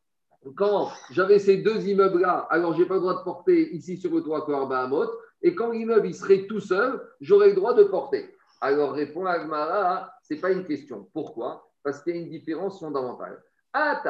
quand 0.55 0.91
j'avais 1.11 1.39
ces 1.39 1.57
deux 1.57 1.87
immeubles-là, 1.87 2.47
alors 2.49 2.73
je 2.73 2.81
n'ai 2.81 2.87
pas 2.87 2.95
le 2.95 3.01
droit 3.01 3.19
de 3.19 3.23
porter 3.23 3.73
ici 3.73 3.97
sur 3.97 4.13
le 4.13 4.21
toit 4.21 4.45
Korba 4.45 4.81
Amot. 4.81 5.09
Et 5.41 5.55
quand 5.55 5.71
l'immeuble 5.71 6.13
serait 6.13 6.45
tout 6.47 6.59
seul, 6.59 7.01
j'aurais 7.21 7.49
le 7.49 7.55
droit 7.55 7.73
de 7.73 7.83
porter. 7.83 8.33
Alors 8.61 8.93
répond 8.93 9.25
Agmara, 9.25 10.13
ce 10.23 10.33
n'est 10.33 10.39
pas 10.39 10.51
une 10.51 10.65
question. 10.65 11.07
Pourquoi? 11.13 11.69
Parce 11.83 12.01
qu'il 12.01 12.15
y 12.15 12.19
a 12.19 12.21
une 12.21 12.29
différence 12.29 12.79
fondamentale. 12.79 13.43
Ravi 13.73 14.05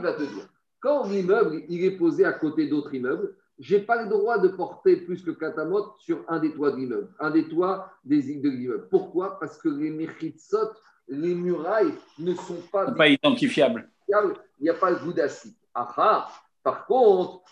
va 0.00 0.12
te 0.12 0.22
dire, 0.22 0.48
quand 0.80 1.08
l'immeuble 1.08 1.62
est 1.70 1.96
posé 1.96 2.24
à 2.24 2.32
côté 2.32 2.66
d'autres 2.66 2.92
immeubles, 2.94 3.34
je 3.58 3.76
n'ai 3.76 3.82
pas 3.82 4.02
le 4.02 4.08
droit 4.08 4.38
de 4.38 4.48
porter 4.48 4.96
plus 4.96 5.22
que 5.22 5.30
katamot 5.30 5.94
sur 5.98 6.24
un 6.28 6.40
des 6.40 6.52
toits 6.52 6.72
de 6.72 6.76
l'immeuble, 6.76 7.08
un 7.20 7.30
des 7.30 7.48
toits 7.48 7.92
des 8.04 8.30
îles 8.30 8.42
de 8.42 8.50
l'immeuble. 8.50 8.88
Pourquoi? 8.90 9.38
Parce 9.38 9.56
que 9.58 9.68
les 9.68 9.90
mechitsot, 9.90 10.72
les 11.08 11.34
murailles 11.34 11.94
ne 12.18 12.34
sont 12.34 12.60
pas, 12.72 12.90
pas 12.90 13.08
identifiables. 13.08 13.88
Il 14.08 14.34
n'y 14.60 14.68
a 14.68 14.74
pas 14.74 14.90
le 14.90 14.96
goût 14.96 15.12
d'acide. 15.12 15.54
Par 15.74 16.86
contre, 16.86 17.42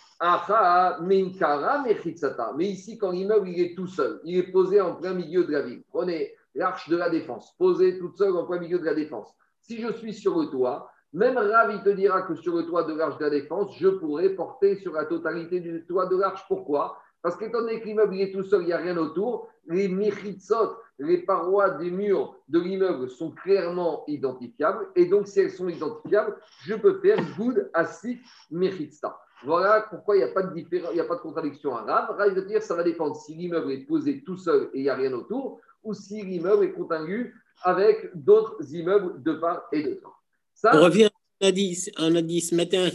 mais 2.57 2.67
ici, 2.67 2.97
quand 2.97 3.11
l'immeuble 3.11 3.49
il 3.49 3.61
est 3.61 3.75
tout 3.75 3.87
seul, 3.87 4.21
il 4.25 4.39
est 4.39 4.53
posé 4.53 4.81
en 4.81 4.95
plein 4.95 5.15
milieu 5.15 5.45
de 5.45 5.53
la 5.53 5.63
ville. 5.63 5.83
Prenez 5.91 6.33
l'arche 6.55 6.89
de 6.89 6.97
la 6.97 7.11
défense, 7.11 7.55
posée 7.59 7.99
toute 7.99 8.17
seule 8.17 8.37
en 8.37 8.47
plein 8.47 8.61
milieu 8.61 8.79
de 8.79 8.85
la 8.85 8.95
défense. 8.95 9.35
Si 9.61 9.81
je 9.81 9.93
suis 9.93 10.15
sur 10.15 10.39
le 10.39 10.47
toit, 10.47 10.91
même 11.13 11.37
Rav, 11.37 11.73
il 11.73 11.83
te 11.83 11.91
dira 11.91 12.23
que 12.23 12.35
sur 12.35 12.57
le 12.57 12.65
toit 12.65 12.85
de 12.85 12.95
l'arche 12.95 13.19
de 13.19 13.25
la 13.25 13.31
défense, 13.31 13.77
je 13.79 13.89
pourrais 13.89 14.31
porter 14.31 14.77
sur 14.77 14.93
la 14.93 15.05
totalité 15.05 15.61
du 15.61 15.85
toit 15.87 16.07
de 16.07 16.17
l'arche. 16.17 16.45
Pourquoi? 16.49 16.97
Parce 17.21 17.37
qu'étant 17.37 17.61
donné 17.61 17.81
que 17.81 17.87
l'immeuble 17.87 18.17
est 18.19 18.33
tout 18.33 18.45
seul, 18.45 18.63
il 18.63 18.67
n'y 18.67 18.73
a 18.73 18.79
rien 18.79 18.97
autour, 18.97 19.49
les 19.67 19.89
mechitsot, 19.89 20.77
les 21.03 21.19
parois 21.19 21.71
des 21.71 21.91
murs 21.91 22.37
de 22.49 22.61
l'immeuble 22.61 23.09
sont 23.11 23.31
clairement 23.31 24.05
identifiables. 24.07 24.89
Et 24.97 25.07
donc, 25.07 25.27
si 25.27 25.41
elles 25.41 25.51
sont 25.51 25.69
identifiables, 25.69 26.37
je 26.65 26.75
peux 26.75 27.01
faire 27.01 27.19
good 27.37 27.71
asik 27.75 28.21
mechitsa. 28.51 29.19
Voilà 29.45 29.87
pourquoi 29.91 30.17
il 30.17 30.19
n'y 30.19 30.25
a, 30.25 30.29
pas 30.29 30.43
de 30.43 30.57
il 30.57 31.01
a 31.01 31.05
pas 31.05 31.17
de 31.17 31.21
contradiction 31.21 31.75
à 31.75 31.83
Rav. 31.83 32.17
Rav 32.17 32.33
veut 32.33 32.43
dire 32.43 32.63
ça 32.63 32.77
va 32.77 32.85
dépendre 32.85 33.17
si 33.17 33.35
l'immeuble 33.35 33.73
est 33.73 33.87
posé 33.87 34.23
tout 34.23 34.37
seul 34.37 34.71
et 34.73 34.79
il 34.79 34.83
n'y 34.83 34.89
a 34.89 34.95
rien 34.95 35.13
autour, 35.13 35.61
ou 35.83 35.95
si 35.95 36.23
l'immeuble 36.23 36.65
est 36.65 36.73
contigu 36.73 37.35
avec 37.63 38.11
d'autres 38.15 38.73
immeubles 38.73 39.23
de 39.23 39.33
part 39.33 39.65
et 39.73 39.83
d'autre. 39.83 40.23
Ça, 40.55 40.71
on 40.75 40.85
revient 40.85 41.09
on 41.41 42.15
a 42.15 42.23
dit 42.23 42.41
ce 42.41 42.55
matin 42.55 42.89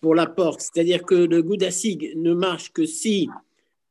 pour 0.00 0.16
la 0.16 0.26
porte, 0.26 0.60
c'est-à-dire 0.60 1.04
que 1.04 1.14
le 1.14 1.40
Goudassig 1.40 2.14
ne 2.16 2.34
marche 2.34 2.72
que 2.72 2.84
si 2.84 3.28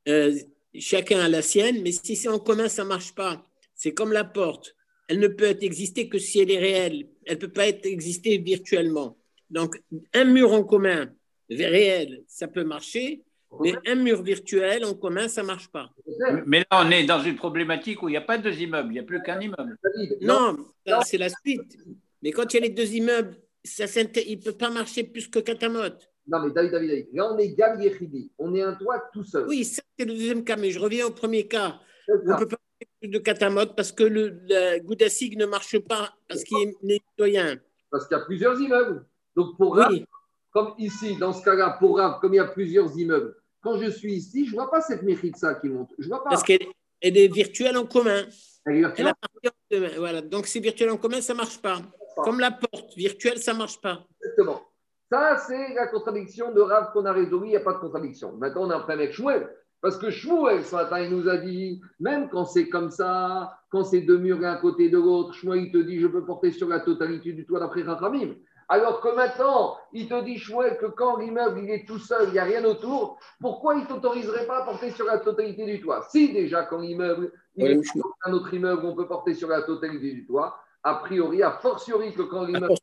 euh, 0.10 0.36
chacun 0.78 1.20
a 1.22 1.30
la 1.30 1.42
sienne, 1.42 1.82
mais 1.82 1.94
si 1.94 2.18
c'est 2.18 2.28
en 2.28 2.40
commun, 2.40 2.68
ça 2.68 2.84
ne 2.84 2.90
marche 2.90 3.16
pas. 3.16 3.42
C'est 3.82 3.96
comme 3.96 4.14
la 4.14 4.24
porte. 4.24 4.76
Elle 5.08 5.18
ne 5.18 5.28
peut 5.28 5.58
exister 5.60 6.08
que 6.08 6.20
si 6.20 6.40
elle 6.40 6.52
est 6.52 6.60
réelle. 6.60 7.08
Elle 7.26 7.38
ne 7.38 7.40
peut 7.40 7.52
pas 7.52 7.68
être 7.68 7.88
exister 7.88 8.38
virtuellement. 8.38 9.18
Donc, 9.50 9.82
un 10.14 10.24
mur 10.24 10.54
en 10.54 10.64
commun 10.64 11.10
réel, 11.50 12.24
ça 12.28 12.48
peut 12.48 12.64
marcher, 12.64 13.24
mais 13.60 13.74
un 13.88 13.96
mur 13.96 14.22
virtuel 14.22 14.86
en 14.86 14.94
commun, 14.94 15.28
ça 15.28 15.42
ne 15.42 15.48
marche 15.48 15.68
pas. 15.70 15.90
Mais 16.46 16.60
là, 16.60 16.84
on 16.86 16.92
est 16.92 17.06
dans 17.06 17.24
une 17.24 17.36
problématique 17.36 18.04
où 18.04 18.08
il 18.08 18.12
n'y 18.12 18.18
a 18.18 18.22
pas 18.22 18.38
deux 18.38 18.54
immeubles, 18.62 18.90
il 18.90 18.94
n'y 18.94 19.00
a 19.00 19.04
plus 19.04 19.24
qu'un 19.24 19.42
immeuble. 19.42 19.76
Non, 20.22 20.58
c'est 21.04 21.18
la 21.18 21.30
suite. 21.30 21.76
Mais 22.22 22.32
quand 22.32 22.54
il 22.54 22.58
y 22.58 22.60
a 22.60 22.68
les 22.68 22.74
deux 22.74 22.94
immeubles, 22.94 23.36
ça, 23.64 23.86
il 23.96 24.38
ne 24.38 24.44
peut 24.44 24.58
pas 24.64 24.70
marcher 24.70 25.06
plus 25.06 25.28
que 25.28 25.40
Katamot. 25.40 25.98
Non, 26.28 26.46
mais 26.46 26.52
David, 26.52 26.72
David, 26.72 26.90
David, 26.90 27.08
là, 27.14 27.34
on 27.34 27.38
est 27.40 27.50
Gam 27.56 27.82
On 28.38 28.54
est 28.54 28.62
un 28.62 28.76
toit 28.76 29.10
tout 29.12 29.24
seul. 29.24 29.48
Oui, 29.48 29.66
c'est 29.66 29.82
le 29.98 30.06
deuxième 30.06 30.44
cas, 30.44 30.56
mais 30.56 30.70
je 30.70 30.80
reviens 30.80 31.08
au 31.08 31.12
premier 31.12 31.48
cas. 31.48 31.80
On 32.08 32.34
ne 32.34 32.38
peut 32.38 32.48
pas 32.48 32.58
de 33.02 33.18
Katamot 33.20 33.68
parce 33.76 33.92
que 33.92 34.04
le, 34.04 34.30
le 34.48 35.36
ne 35.36 35.46
marche 35.46 35.80
pas 35.80 36.14
parce 36.28 36.44
qu'il 36.44 36.70
est 36.70 36.76
nettoyant. 36.84 37.56
Parce 37.90 38.08
qu'il 38.08 38.18
y 38.18 38.20
a 38.20 38.24
plusieurs 38.24 38.60
immeubles. 38.60 39.06
Donc, 39.36 39.58
pour 39.58 39.78
oui. 39.90 40.06
comme 40.52 40.74
ici, 40.78 41.18
dans 41.18 41.34
ce 41.34 41.44
cas-là, 41.44 41.78
pour 41.80 41.98
Rav, 41.98 42.20
comme 42.20 42.34
il 42.34 42.38
y 42.38 42.40
a 42.40 42.46
plusieurs 42.46 42.96
immeubles, 42.98 43.36
quand 43.62 43.78
je 43.78 43.90
suis 43.90 44.14
ici, 44.14 44.46
je 44.46 44.52
ne 44.52 44.56
vois 44.56 44.70
pas 44.70 44.82
cette 44.82 45.02
ça 45.38 45.56
qui 45.56 45.70
monte. 45.70 45.92
Je 46.00 46.08
vois 46.08 46.24
pas. 46.24 46.32
Parce 46.32 46.44
qu'elle 46.44 46.68
est 47.02 47.34
virtuelle 47.34 47.78
en 47.78 47.86
commun. 47.86 48.26
Elle 48.66 48.86
est 48.86 49.98
voilà. 49.98 50.22
Donc, 50.22 50.48
c'est 50.48 50.60
virtuel 50.60 50.90
en 50.90 50.98
commun, 50.98 51.22
ça 51.22 51.34
ne 51.34 51.38
marche 51.38 51.62
pas. 51.62 51.82
Comme 52.18 52.40
la 52.40 52.52
porte 52.52 52.96
virtuelle, 52.96 53.40
ça 53.40 53.54
ne 53.54 53.60
marche 53.60 53.80
pas. 53.80 54.06
Exactement. 54.22 54.62
Ça, 55.12 55.38
c'est 55.46 55.74
la 55.74 55.88
contradiction 55.88 56.54
de 56.54 56.62
Rav 56.62 56.92
qu'on 56.94 57.06
a 57.06 57.12
résolu, 57.12 57.48
il 57.48 57.50
n'y 57.50 57.58
a 57.58 57.62
pas 57.62 57.74
de 57.74 57.80
contradiction. 57.80 58.34
Maintenant, 58.38 58.68
on 58.68 58.72
est 58.72 58.76
en 58.76 58.82
train 58.82 58.94
avec 58.94 59.12
Shmuel. 59.12 59.50
Parce 59.82 59.98
que 59.98 60.12
Shmuel, 60.12 60.64
ce 60.64 60.76
matin, 60.76 61.00
il 61.02 61.10
nous 61.10 61.28
a 61.28 61.38
dit, 61.38 61.82
même 62.00 62.30
quand 62.30 62.46
c'est 62.46 62.70
comme 62.70 62.92
ça, 62.92 63.58
quand 63.70 63.84
c'est 63.84 64.02
deux 64.02 64.20
murs 64.20 64.40
l'un 64.40 64.58
côté 64.58 64.90
de 64.90 64.98
l'autre, 64.98 65.34
Shmuel, 65.34 65.64
il 65.64 65.72
te 65.72 65.80
dit, 65.80 66.00
je 66.00 66.08
peux 66.08 66.24
porter 66.24 66.52
sur 66.52 66.68
la 66.68 66.80
totalité 66.80 67.34
du 67.34 67.46
toit 67.46 67.60
d'après 67.60 67.82
Rachamim. 67.82 68.36
Alors 68.70 69.02
que 69.02 69.14
maintenant, 69.16 69.76
il 69.92 70.08
te 70.08 70.24
dit, 70.24 70.38
Shmuel, 70.38 70.78
que 70.78 70.86
quand 70.86 71.18
l'immeuble 71.18 71.60
il 71.64 71.70
est 71.72 71.86
tout 71.86 71.98
seul, 71.98 72.30
il 72.30 72.34
n'y 72.34 72.40
a 72.40 72.44
rien 72.44 72.64
autour, 72.64 73.20
pourquoi 73.40 73.76
il 73.76 73.82
ne 73.82 73.88
t'autoriserait 73.88 74.46
pas 74.46 74.62
à 74.62 74.66
porter 74.66 74.92
sur 74.92 75.06
la 75.06 75.18
totalité 75.18 75.66
du 75.66 75.82
toit? 75.82 76.04
Si 76.10 76.32
déjà, 76.32 76.64
quand 76.64 76.80
l'immeuble, 76.80 77.34
il 77.56 77.66
est 77.66 77.82
un 78.26 78.34
autre 78.34 78.54
immeuble, 78.54 78.86
on 78.86 78.96
peut 78.96 79.08
porter 79.08 79.34
sur 79.34 79.50
la 79.50 79.64
totalité 79.64 80.14
du 80.14 80.26
toit, 80.26 80.58
a 80.84 80.96
priori, 80.96 81.44
a 81.44 81.52
fortiori 81.52 82.14
que 82.14 82.22
quand 82.22 82.46
l'immeuble 82.46 82.74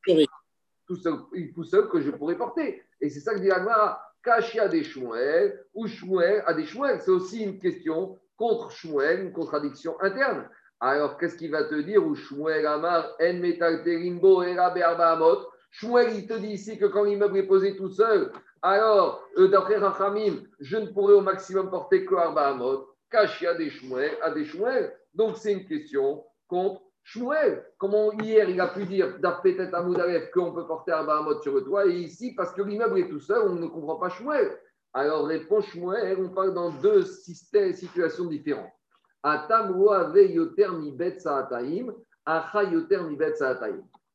tout 0.87 0.97
seul, 0.97 1.17
tout 1.55 1.65
seul, 1.65 1.89
que 1.89 2.01
je 2.01 2.11
pourrais 2.11 2.37
porter. 2.37 2.83
Et 3.01 3.09
c'est 3.09 3.21
ça 3.21 3.35
que 3.35 3.41
dit 3.41 3.51
Agmara. 3.51 4.01
Kachia 4.23 4.69
des 4.69 4.85
Shmuel 4.85 5.65
ou 5.75 5.87
Shmuel 5.87 6.43
à 6.47 6.55
des 6.55 6.65
Shmuel. 6.65 7.01
C'est 7.01 7.11
aussi 7.11 7.43
une 7.43 7.59
question 7.59 8.19
contre 8.37 8.71
Shmuel, 8.71 9.21
une 9.21 9.33
contradiction 9.33 10.01
interne. 10.01 10.49
Alors, 10.81 11.19
qu'est-ce 11.19 11.37
qu'il 11.37 11.51
va 11.51 11.65
te 11.65 11.75
dire 11.75 12.05
Ou 12.07 12.15
Shmuel 12.15 12.67
Amar 12.67 13.17
En 13.21 13.35
Metal 13.35 13.83
Terimbo 13.83 14.43
Amot? 14.43 15.49
Shmuel, 15.71 16.15
il 16.15 16.27
te 16.27 16.35
dit 16.35 16.53
ici 16.53 16.79
que 16.79 16.87
quand 16.87 17.05
l'immeuble 17.05 17.39
est 17.39 17.47
posé 17.47 17.77
tout 17.77 17.91
seul, 17.91 18.33
alors, 18.63 19.25
euh, 19.37 19.49
d'après 19.49 19.77
Rachamim, 19.77 20.43
je 20.61 20.77
ne 20.77 20.87
pourrais 20.87 21.15
au 21.15 21.21
maximum 21.21 21.71
porter 21.71 22.05
que 22.05 22.15
Arba 22.15 22.49
Amot. 22.49 22.89
Kachia 23.11 23.55
des 23.55 23.71
Shmuel 23.71 24.13
à 24.23 24.31
des 24.31 24.45
Shmuel. 24.45 24.95
Donc, 25.15 25.37
c'est 25.37 25.53
une 25.53 25.67
question 25.67 26.25
contre 26.47 26.83
Shmuel, 27.11 27.65
comment 27.79 28.13
hier 28.13 28.51
il 28.51 28.61
a 28.61 28.67
pu 28.67 28.85
dire 28.85 29.19
d'après 29.19 29.59
à 29.59 29.83
Moudalef 29.83 30.31
qu'on 30.31 30.53
peut 30.53 30.67
porter 30.67 30.93
un 30.93 31.05
Bahamot 31.05 31.41
sur 31.41 31.55
le 31.55 31.65
toit, 31.65 31.87
et 31.87 32.01
ici, 32.01 32.35
parce 32.35 32.53
que 32.53 32.61
l'immeuble 32.61 32.99
est 32.99 33.09
tout 33.09 33.19
seul, 33.19 33.49
on 33.49 33.55
ne 33.55 33.67
comprend 33.67 33.97
pas 33.97 34.11
Shmuel. 34.11 34.59
Alors 34.93 35.27
répond 35.27 35.63
Shmuel, 35.63 36.19
on 36.21 36.29
parle 36.29 36.53
dans 36.53 36.69
deux 36.69 37.05
systèmes, 37.05 37.73
situations 37.73 38.27
différentes. 38.27 38.69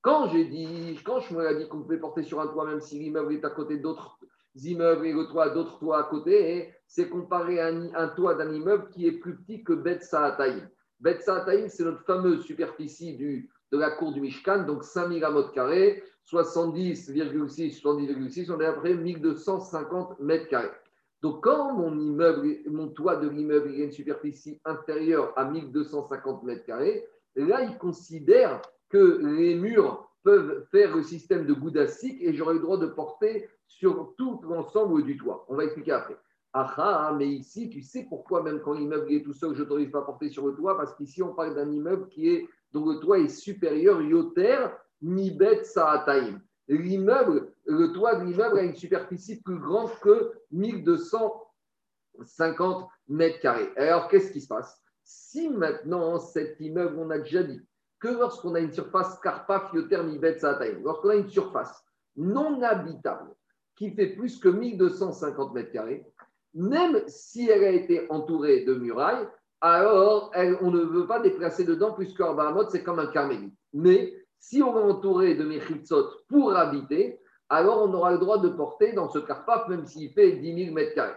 Quand 0.01 0.27
j'ai 0.27 0.45
dit, 0.45 0.99
quand 1.03 1.19
Shmuel 1.19 1.47
a 1.47 1.53
dit 1.55 1.67
qu'on 1.67 1.81
pouvait 1.81 1.97
porter 1.97 2.21
sur 2.21 2.41
un 2.41 2.47
toit, 2.47 2.67
même 2.67 2.79
si 2.79 2.99
l'immeuble 2.99 3.33
est 3.33 3.43
à 3.43 3.49
côté 3.49 3.77
d'autres 3.77 4.19
immeubles 4.53 5.07
et 5.07 5.13
le 5.13 5.25
toit 5.25 5.49
d'autres 5.49 5.79
toits 5.79 5.97
à 5.97 6.03
côté, 6.03 6.71
c'est 6.85 7.09
comparé 7.09 7.59
à 7.59 7.69
un, 7.69 8.07
toit 8.09 8.35
d'un 8.35 8.53
immeuble 8.53 8.91
qui 8.91 9.07
est 9.07 9.13
plus 9.13 9.35
petit 9.37 9.63
que 9.63 9.73
Bet 9.73 10.01
Saataïm. 10.01 10.69
Bet 10.99 11.19
c'est 11.21 11.83
notre 11.83 12.03
fameuse 12.03 12.43
superficie 12.45 13.17
de 13.17 13.77
la 13.77 13.91
cour 13.91 14.13
du 14.13 14.21
Mishkan, 14.21 14.63
donc 14.63 14.83
5000 14.83 15.23
amot 15.23 15.49
carrés, 15.49 16.03
70,6, 16.31 17.81
70,6, 17.81 18.51
on 18.51 18.59
est 18.61 18.65
après 18.65 18.93
1250 18.93 20.19
mètres 20.19 20.47
carrés. 20.47 20.71
Donc, 21.21 21.43
quand 21.43 21.73
mon 21.73 21.97
immeuble, 21.97 22.57
mon 22.67 22.89
toit 22.89 23.15
de 23.15 23.29
l'immeuble 23.29 23.69
a 23.69 23.83
une 23.85 23.91
superficie 23.91 24.59
inférieure 24.65 25.33
à 25.37 25.49
1250 25.49 26.43
mètres 26.43 26.65
carrés, 26.65 27.05
là, 27.35 27.63
il 27.63 27.77
considère 27.77 28.61
que 28.89 29.21
les 29.23 29.55
murs 29.55 30.09
peuvent 30.23 30.65
faire 30.71 30.95
le 30.95 31.01
système 31.01 31.45
de 31.45 31.53
goudassique 31.53 32.21
et 32.21 32.33
j'aurai 32.33 32.55
le 32.55 32.59
droit 32.59 32.77
de 32.77 32.87
porter 32.87 33.49
sur 33.67 34.13
tout 34.17 34.41
l'ensemble 34.43 35.03
du 35.03 35.17
toit. 35.17 35.45
On 35.49 35.55
va 35.55 35.63
expliquer 35.63 35.93
après. 35.93 36.17
Ah, 36.55 37.15
mais 37.17 37.27
ici, 37.27 37.67
tu 37.69 37.81
sais 37.81 38.05
pourquoi, 38.07 38.43
même 38.43 38.61
quand 38.61 38.73
l'immeuble 38.73 39.11
est 39.11 39.23
tout 39.23 39.33
seul, 39.33 39.55
je 39.55 39.63
t'autorise 39.63 39.89
pas 39.89 39.97
à 39.99 40.03
porter 40.03 40.29
sur 40.29 40.45
le 40.45 40.53
toit, 40.53 40.77
parce 40.77 40.93
qu'ici, 40.93 41.23
on 41.23 41.33
parle 41.33 41.55
d'un 41.55 41.71
immeuble 41.71 42.07
qui 42.09 42.29
est, 42.29 42.47
dont 42.71 42.87
le 42.87 42.99
toit 42.99 43.17
est 43.17 43.27
supérieur, 43.27 43.99
yoter, 44.03 44.67
nibet 45.01 45.63
saataim. 45.63 46.39
L'immeuble, 46.67 47.51
le 47.65 47.91
toit 47.91 48.13
de 48.15 48.25
l'immeuble 48.25 48.59
a 48.59 48.63
une 48.63 48.75
superficie 48.75 49.41
plus 49.41 49.57
grande 49.57 49.89
que 50.01 50.31
1250 50.51 52.87
mètres 53.07 53.39
carrés. 53.39 53.71
Alors, 53.75 54.07
qu'est-ce 54.07 54.31
qui 54.31 54.41
se 54.41 54.47
passe? 54.47 54.79
Si 55.03 55.49
maintenant, 55.49 56.19
cet 56.19 56.59
immeuble, 56.59 56.99
on 56.99 57.09
a 57.09 57.17
déjà 57.17 57.41
dit 57.41 57.61
que 57.99 58.09
lorsqu'on 58.09 58.53
a 58.53 58.59
une 58.59 58.71
surface 58.71 59.19
carpaf, 59.21 59.73
yoter, 59.73 60.03
nibet 60.03 60.37
saataim, 60.37 60.81
lorsqu'on 60.83 61.09
a 61.09 61.15
une 61.15 61.29
surface 61.29 61.83
non 62.15 62.61
habitable 62.61 63.33
qui 63.75 63.91
fait 63.91 64.15
plus 64.15 64.39
que 64.39 64.49
1250 64.49 65.53
mètres 65.53 65.71
carrés, 65.71 66.05
même 66.53 67.01
si 67.07 67.49
elle 67.49 67.63
a 67.63 67.71
été 67.71 68.05
entourée 68.09 68.61
de 68.61 68.75
murailles, 68.75 69.27
alors 69.61 70.31
on 70.61 70.71
ne 70.71 70.81
veut 70.81 71.07
pas 71.07 71.19
déplacer 71.19 71.63
dedans 71.63 71.93
puisque 71.93 72.19
Bahamot, 72.19 72.69
c'est 72.69 72.83
comme 72.83 72.99
un 72.99 73.07
carmélite. 73.07 73.53
Mais 73.73 74.13
si 74.39 74.61
on 74.61 74.73
va 74.73 74.81
entourer 74.81 75.35
de 75.35 75.45
Mechitzot 75.45 76.09
pour 76.27 76.55
habiter, 76.55 77.19
alors 77.49 77.83
on 77.83 77.93
aura 77.93 78.11
le 78.11 78.17
droit 78.17 78.39
de 78.39 78.49
porter 78.49 78.91
dans 78.93 79.09
ce 79.09 79.19
carpaf, 79.19 79.67
même 79.69 79.85
s'il 79.85 80.11
fait 80.11 80.33
10 80.33 80.65
000 80.65 80.75
mètres 80.75 80.95
carrés. 80.95 81.13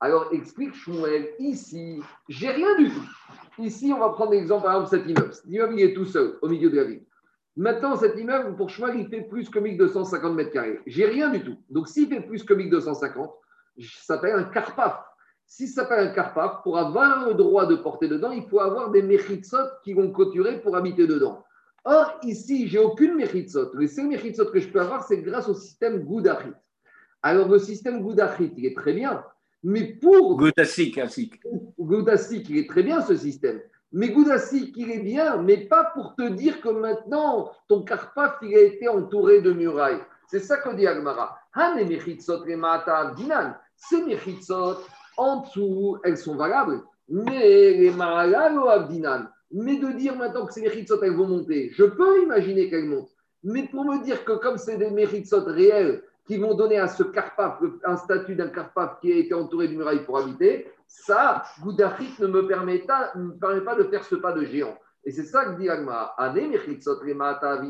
Alors 0.00 0.28
explique 0.32 0.74
Shmuel, 0.74 1.30
ici, 1.40 2.00
j'ai 2.28 2.50
rien 2.50 2.76
du 2.76 2.90
tout. 2.90 3.62
Ici, 3.62 3.92
on 3.92 3.98
va 3.98 4.10
prendre 4.10 4.30
l'exemple, 4.30 4.64
par 4.64 4.76
exemple, 4.76 4.90
cet 4.90 5.08
immeuble. 5.08 5.34
Cet 5.34 5.46
immeuble, 5.46 5.74
il 5.76 5.90
est 5.90 5.94
tout 5.94 6.04
seul, 6.04 6.38
au 6.40 6.48
milieu 6.48 6.70
de 6.70 6.76
la 6.76 6.84
ville. 6.84 7.04
Maintenant, 7.56 7.96
cet 7.96 8.16
immeuble, 8.16 8.54
pour 8.54 8.70
Shmuel, 8.70 9.00
il 9.00 9.08
fait 9.08 9.22
plus 9.22 9.50
que 9.50 9.58
1250 9.58 10.34
mètres 10.36 10.52
carrés. 10.52 10.78
J'ai 10.86 11.06
rien 11.06 11.30
du 11.30 11.42
tout. 11.42 11.56
Donc, 11.68 11.88
s'il 11.88 12.08
fait 12.08 12.20
plus 12.20 12.44
que 12.44 12.54
1250, 12.54 13.34
ça 13.80 14.14
s'appelle 14.14 14.34
un 14.34 14.44
carpaf. 14.44 15.04
Si 15.46 15.66
ça 15.66 15.82
s'appelle 15.82 16.08
un 16.08 16.12
carpaf, 16.12 16.62
pour 16.62 16.78
avoir 16.78 17.26
le 17.26 17.34
droit 17.34 17.66
de 17.66 17.76
porter 17.76 18.08
dedans, 18.08 18.32
il 18.32 18.46
faut 18.48 18.60
avoir 18.60 18.90
des 18.90 19.02
mechitsot 19.02 19.80
qui 19.82 19.94
vont 19.94 20.12
clôturer 20.12 20.60
pour 20.60 20.76
habiter 20.76 21.06
dedans. 21.06 21.44
Or, 21.84 22.18
ici, 22.22 22.68
j'ai 22.68 22.78
aucune 22.78 23.14
mechitsot. 23.14 23.72
Les 23.78 23.88
seuls 23.88 24.08
mechitsot 24.08 24.50
que 24.50 24.60
je 24.60 24.68
peux 24.68 24.80
avoir, 24.80 25.04
c'est 25.04 25.22
grâce 25.22 25.48
au 25.48 25.54
système 25.54 26.04
Goudachit. 26.04 26.52
Alors, 27.22 27.48
le 27.48 27.58
système 27.58 28.02
Goudachit, 28.02 28.52
il 28.56 28.66
est 28.66 28.76
très 28.76 28.92
bien. 28.92 29.24
Mais 29.62 29.94
pour. 29.94 30.36
Goudasik, 30.36 31.00
Goudasik, 31.78 32.48
il 32.50 32.58
est 32.58 32.68
très 32.68 32.82
bien 32.82 33.00
ce 33.00 33.16
système. 33.16 33.60
Mais 33.90 34.10
Goudasik, 34.10 34.76
il 34.76 34.90
est 34.90 35.00
bien, 35.00 35.38
mais 35.38 35.66
pas 35.66 35.92
pour 35.94 36.14
te 36.14 36.28
dire 36.28 36.60
que 36.60 36.68
maintenant, 36.68 37.50
ton 37.68 37.82
carpaf, 37.82 38.36
il 38.42 38.54
a 38.54 38.60
été 38.60 38.86
entouré 38.86 39.40
de 39.40 39.52
murailles. 39.52 40.00
C'est 40.26 40.40
ça 40.40 40.58
que 40.58 40.74
dit 40.74 40.86
Agmara. 40.86 41.38
Ces 43.78 44.02
Mechitzot, 44.02 44.78
en 45.16 45.42
dessous, 45.42 45.98
elles 46.04 46.18
sont 46.18 46.36
valables. 46.36 46.82
Mais 47.08 47.74
les 47.74 47.90
Mahalal 47.90 48.58
Abdinan. 48.68 49.26
Mais 49.50 49.78
de 49.78 49.92
dire 49.92 50.16
maintenant 50.16 50.44
que 50.46 50.52
ces 50.52 50.60
Mechitzot, 50.60 51.00
elles 51.02 51.16
vont 51.16 51.28
monter, 51.28 51.70
je 51.72 51.84
peux 51.84 52.22
imaginer 52.22 52.68
qu'elles 52.68 52.84
montent. 52.84 53.14
Mais 53.42 53.66
pour 53.68 53.84
me 53.84 54.02
dire 54.04 54.24
que 54.24 54.32
comme 54.32 54.58
c'est 54.58 54.76
des 54.76 54.90
Mechitzot 54.90 55.44
réels 55.44 56.02
qui 56.26 56.36
vont 56.36 56.54
donner 56.54 56.78
à 56.78 56.88
ce 56.88 57.04
carpaf 57.04 57.62
un 57.84 57.96
statut 57.96 58.34
d'un 58.34 58.48
carpaf 58.48 59.00
qui 59.00 59.12
a 59.12 59.16
été 59.16 59.32
entouré 59.32 59.68
de 59.68 59.74
murailles 59.74 60.04
pour 60.04 60.18
habiter, 60.18 60.70
ça, 60.86 61.44
Goudachit 61.62 62.14
ne 62.18 62.26
me 62.26 62.46
permet, 62.46 62.80
pas, 62.80 63.12
me 63.14 63.32
permet 63.38 63.60
pas 63.62 63.76
de 63.76 63.84
faire 63.84 64.04
ce 64.04 64.16
pas 64.16 64.32
de 64.32 64.44
géant. 64.44 64.76
Et 65.04 65.12
c'est 65.12 65.24
ça 65.24 65.46
que 65.46 65.58
dit 65.58 65.70
Agma. 65.70 66.14
Ane 66.18 66.50
Mechitzot 66.50 66.98
Remata 66.98 67.60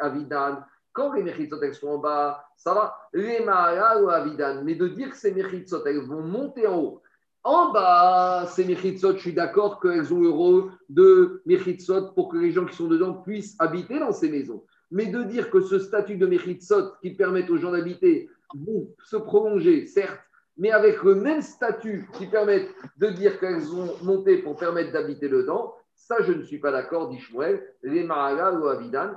Avidan. 0.00 0.58
Quand 0.94 1.12
les 1.12 1.22
Mechitzot 1.22 1.60
sont 1.72 1.88
en 1.88 1.98
bas, 1.98 2.46
ça 2.56 2.72
va. 2.72 2.96
Les 3.12 3.44
ou 3.44 4.08
Avidan. 4.08 4.62
Mais 4.64 4.76
de 4.76 4.88
dire 4.88 5.10
que 5.10 5.16
ces 5.16 5.32
Mechitzot 5.32 5.84
vont 6.06 6.22
monter 6.22 6.66
en 6.66 6.78
haut. 6.78 7.02
En 7.42 7.72
bas, 7.72 8.46
ces 8.46 8.64
Mechitzot, 8.64 9.16
je 9.16 9.18
suis 9.18 9.34
d'accord 9.34 9.80
qu'elles 9.80 10.14
ont 10.14 10.20
le 10.20 10.30
rôle 10.30 10.70
de 10.88 11.42
Mechitzot 11.44 12.12
pour 12.12 12.30
que 12.30 12.38
les 12.38 12.52
gens 12.52 12.64
qui 12.64 12.76
sont 12.76 12.86
dedans 12.86 13.14
puissent 13.14 13.56
habiter 13.58 13.98
dans 13.98 14.12
ces 14.12 14.30
maisons. 14.30 14.64
Mais 14.90 15.06
de 15.06 15.24
dire 15.24 15.50
que 15.50 15.60
ce 15.60 15.80
statut 15.80 16.16
de 16.16 16.26
Mechitsot 16.26 16.92
qui 17.02 17.10
permet 17.10 17.50
aux 17.50 17.58
gens 17.58 17.72
d'habiter 17.72 18.30
vont 18.54 18.88
se 19.04 19.16
prolonger, 19.16 19.86
certes, 19.86 20.20
mais 20.56 20.70
avec 20.70 21.02
le 21.02 21.16
même 21.16 21.42
statut 21.42 22.08
qui 22.14 22.26
permet 22.26 22.68
de 22.98 23.08
dire 23.08 23.40
qu'elles 23.40 23.74
ont 23.74 23.96
monté 24.02 24.38
pour 24.38 24.56
permettre 24.56 24.92
d'habiter 24.92 25.28
dedans, 25.28 25.74
ça, 25.96 26.16
je 26.22 26.32
ne 26.32 26.42
suis 26.42 26.58
pas 26.58 26.70
d'accord, 26.70 27.08
dit 27.08 27.18
Shmuel. 27.18 27.62
Les 27.82 28.04
Maraga 28.04 28.52
ou 28.52 28.66
Avidan, 28.68 29.12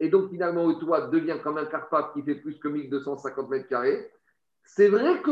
et 0.00 0.08
donc, 0.08 0.30
finalement, 0.30 0.66
le 0.66 1.10
devient 1.10 1.36
comme 1.42 1.58
un 1.58 1.66
Karpa 1.66 2.10
qui 2.12 2.22
fait 2.22 2.34
plus 2.34 2.58
que 2.58 2.66
1250 2.66 3.48
mètres 3.48 3.68
carrés. 3.68 4.10
C'est 4.64 4.88
vrai 4.88 5.22
que 5.22 5.30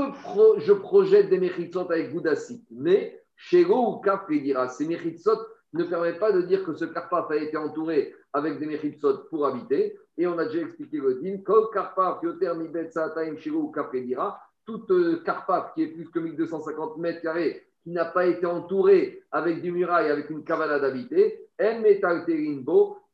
je 0.59 0.73
projette 0.73 1.29
des 1.29 1.39
Mechitsot 1.39 1.91
avec 1.91 2.13
Goudassik, 2.13 2.65
mais 2.71 3.21
chez 3.37 3.65
ou 3.65 3.97
Kaf 3.97 4.29
dira, 4.29 4.69
ces 4.69 4.87
Mechitsot 4.87 5.39
ne 5.73 5.85
permettent 5.85 6.19
pas 6.19 6.33
de 6.33 6.43
dire 6.43 6.65
que 6.65 6.75
ce 6.75 6.85
Karpaf 6.85 7.31
a 7.31 7.37
été 7.37 7.57
entouré 7.57 8.15
avec 8.33 8.59
des 8.59 8.67
Mechitsot 8.67 9.29
pour 9.29 9.47
habiter. 9.47 9.99
Et 10.19 10.27
on 10.27 10.39
a 10.39 10.45
déjà 10.45 10.61
expliqué 10.61 10.99
le 10.99 11.15
din, 11.15 11.39
Kol 11.39 11.71
Karpaf, 11.73 12.23
Yoter 12.23 12.53
Mibet 12.55 12.91
Saataim, 12.91 13.37
Chez 13.39 13.51
ou 13.51 13.71
Kaf 13.71 13.91
dira, 13.93 14.41
toute 14.67 15.25
Karpaf 15.25 15.65
euh, 15.65 15.75
qui 15.75 15.83
est 15.83 15.89
plus 15.89 16.09
que 16.11 16.19
1250 16.19 16.99
mètres 16.99 17.23
carrés, 17.23 17.67
qui 17.83 17.91
n'a 17.91 18.05
pas 18.05 18.27
été 18.27 18.47
entouré 18.47 19.23
avec 19.33 19.63
des 19.63 19.71
murailles, 19.71 20.11
avec 20.11 20.29
une 20.31 20.45
cavale 20.45 20.81
d'habiter, 20.81 21.49
En 21.61 21.81
Metal 21.81 22.25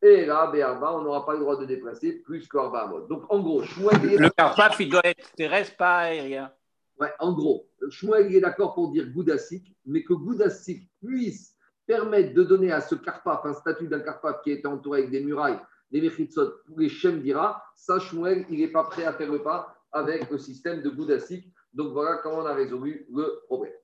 et 0.03 0.27
là, 0.27 0.53
on 0.95 1.03
n'aura 1.03 1.25
pas 1.25 1.33
le 1.33 1.41
droit 1.41 1.57
de 1.57 1.65
déplacer 1.65 2.21
plus 2.21 2.47
qu'Arba 2.47 2.87
mode. 2.87 3.09
Donc, 3.09 3.25
en 3.31 3.41
gros, 3.41 3.63
Le 3.63 4.29
Karpaf, 4.31 4.79
il 4.79 4.91
doit 4.91 5.05
être 5.05 5.33
terrestre, 5.33 5.77
pas 5.77 5.99
aérien. 6.01 6.53
Ouais, 7.01 7.13
en 7.19 7.33
gros, 7.33 7.69
Shmuel 7.91 8.35
est 8.35 8.41
d'accord 8.41 8.75
pour 8.75 8.91
dire 8.91 9.09
Goudassik, 9.09 9.75
mais 9.85 10.03
que 10.03 10.13
Goudassik 10.15 10.89
puisse 11.05 11.57
permettre 11.87 12.35
de 12.35 12.43
donner 12.43 12.73
à 12.73 12.81
ce 12.81 12.95
Karpaf 12.95 13.45
un 13.45 13.55
statut 13.55 13.89
d'un 13.89 14.01
Karpaf 14.01 14.43
qui 14.43 14.53
est 14.53 14.65
entouré 14.67 15.01
avec 15.01 15.11
des 15.11 15.25
murailles, 15.25 15.59
des 15.91 16.01
Mechitsot, 16.01 16.63
pour 16.67 16.79
les 16.79 16.89
Shem 16.89 17.21
dira, 17.21 17.63
ça, 17.75 17.99
Shmuel, 17.99 18.47
il 18.51 18.61
n'est 18.61 18.69
pas 18.69 18.85
prêt 18.85 19.05
à 19.05 19.13
faire 19.13 19.31
le 19.31 19.43
pas 19.43 19.75
avec 19.93 20.31
le 20.31 20.39
système 20.39 20.83
de 20.83 20.91
Goudassik. 20.91 21.53
Donc, 21.73 21.93
voilà 21.93 22.19
comment 22.23 22.39
on 22.39 22.47
a 22.47 22.55
résolu 22.55 23.07
le 23.13 23.41
problème. 23.47 23.75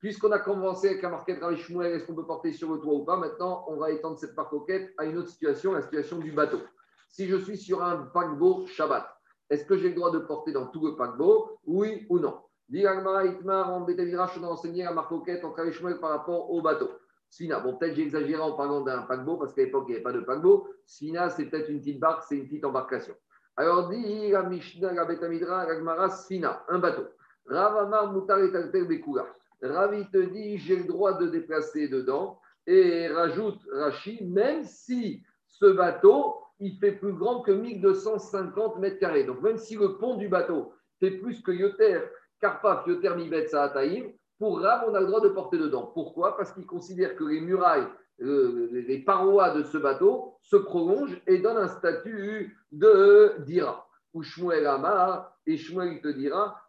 Puisqu'on 0.00 0.30
a 0.30 0.38
commencé 0.38 0.88
avec 0.88 1.02
la 1.02 1.08
marquette 1.08 1.40
Shmuel, 1.56 1.92
est-ce 1.92 2.06
qu'on 2.06 2.14
peut 2.14 2.26
porter 2.26 2.52
sur 2.52 2.72
le 2.72 2.80
toit 2.80 2.94
ou 2.94 3.04
pas 3.04 3.16
Maintenant, 3.16 3.64
on 3.68 3.76
va 3.76 3.90
étendre 3.90 4.16
cette 4.16 4.36
coquette 4.36 4.94
à 4.96 5.04
une 5.04 5.18
autre 5.18 5.28
situation, 5.28 5.72
la 5.72 5.82
situation 5.82 6.18
du 6.18 6.30
bateau. 6.30 6.60
Si 7.08 7.26
je 7.26 7.36
suis 7.36 7.58
sur 7.58 7.82
un 7.82 8.08
paquebot 8.14 8.66
Shabbat, 8.66 9.08
est-ce 9.50 9.64
que 9.64 9.76
j'ai 9.76 9.88
le 9.88 9.94
droit 9.94 10.12
de 10.12 10.18
porter 10.18 10.52
dans 10.52 10.66
tout 10.66 10.86
le 10.86 10.94
paquebot 10.94 11.58
Oui 11.66 12.06
ou 12.08 12.18
non? 12.20 12.38
Dit 12.68 12.84
Itmar, 12.84 13.72
en 13.72 13.86
on 13.86 14.44
a 14.44 14.46
enseigné 14.46 14.84
la 14.84 14.92
marcoquette 14.92 15.42
en 15.44 15.52
par 15.52 16.10
rapport 16.10 16.50
au 16.50 16.60
bateau. 16.60 16.90
Sina, 17.30 17.60
bon, 17.60 17.76
peut-être 17.76 17.94
j'ai 17.96 18.36
en 18.36 18.52
parlant 18.52 18.82
d'un 18.82 19.02
paquebot, 19.02 19.36
parce 19.36 19.52
qu'à 19.52 19.62
l'époque, 19.62 19.86
il 19.88 19.92
n'y 19.92 19.96
avait 19.96 20.04
pas 20.04 20.12
de 20.12 20.20
paquebot. 20.20 20.68
Sina, 20.86 21.28
c'est 21.30 21.46
peut-être 21.46 21.70
une 21.70 21.80
petite 21.80 21.98
barque, 21.98 22.24
c'est 22.28 22.36
une 22.36 22.44
petite 22.44 22.64
embarcation. 22.64 23.14
Alors, 23.56 23.88
dit 23.88 24.30
la 24.30 24.44
Mishnah, 24.44 24.92
la 24.92 25.04
Betamidra, 25.04 25.66
la 25.66 26.08
Sina, 26.10 26.64
un 26.68 26.78
bateau. 26.78 27.08
Ravamar, 27.46 28.12
Mutar 28.12 28.38
et 28.40 28.52
Talter, 28.52 28.84
Bekula. 28.84 29.26
Ravi 29.62 30.08
te 30.10 30.18
dit, 30.18 30.58
j'ai 30.58 30.76
le 30.76 30.84
droit 30.84 31.14
de 31.18 31.26
déplacer 31.26 31.88
dedans. 31.88 32.40
Et 32.66 33.08
rajoute 33.08 33.60
Rachi, 33.72 34.22
même 34.24 34.64
si 34.64 35.22
ce 35.46 35.66
bateau, 35.66 36.36
il 36.60 36.76
fait 36.78 36.92
plus 36.92 37.12
grand 37.12 37.40
que 37.40 37.52
1250 37.52 38.78
mètres 38.78 38.98
carrés. 38.98 39.24
Donc, 39.24 39.40
même 39.42 39.58
si 39.58 39.76
le 39.76 39.96
pont 39.96 40.16
du 40.16 40.28
bateau 40.28 40.72
fait 41.00 41.12
plus 41.12 41.40
que 41.40 41.52
Yoter, 41.52 42.00
Karpaf, 42.40 42.86
Yoter, 42.86 43.14
Mibet, 43.16 43.46
Saataïm, 43.46 44.12
pour 44.38 44.60
Rav, 44.60 44.84
on 44.88 44.94
a 44.94 45.00
le 45.00 45.06
droit 45.06 45.20
de 45.20 45.28
porter 45.28 45.58
dedans. 45.58 45.90
Pourquoi? 45.94 46.36
Parce 46.36 46.52
qu'il 46.52 46.66
considère 46.66 47.16
que 47.16 47.24
les 47.24 47.40
murailles, 47.40 47.86
euh, 48.20 48.68
les 48.72 48.98
parois 48.98 49.50
de 49.50 49.64
ce 49.64 49.78
bateau 49.78 50.36
se 50.42 50.56
prolongent 50.56 51.20
et 51.26 51.38
donnent 51.38 51.56
un 51.56 51.68
statut 51.68 52.56
de 52.70 53.34
dira. 53.40 53.88
Ou 54.14 54.22
Shmuel 54.22 54.66
Amar, 54.66 55.36
et 55.46 55.56
Shmuel 55.56 56.00
te 56.00 56.08
dira 56.08 56.60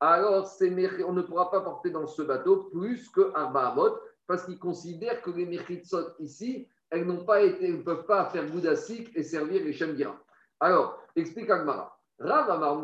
Alors, 0.00 0.44
on 1.06 1.12
ne 1.12 1.22
pourra 1.22 1.50
pas 1.50 1.60
porter 1.60 1.90
dans 1.90 2.06
ce 2.08 2.22
bateau 2.22 2.64
plus 2.72 3.08
que 3.10 3.32
Arba 3.34 3.68
Amot, 3.68 3.96
parce 4.26 4.44
qu'il 4.44 4.58
considère 4.58 5.22
que 5.22 5.30
les 5.30 5.46
mechitzot 5.46 6.16
ici, 6.18 6.66
elles 6.90 7.06
n'ont 7.06 7.24
pas 7.24 7.42
été, 7.42 7.68
ne 7.70 7.82
peuvent 7.82 8.06
pas 8.06 8.24
faire 8.30 8.50
goudassik 8.50 9.16
et 9.16 9.22
servir 9.22 9.62
les 9.64 9.72
Shemgira. 9.72 10.18
Alors, 10.58 10.98
explique 11.14 11.48
Agmara. 11.48 11.96
Rav 12.18 12.50
Amar 12.50 12.82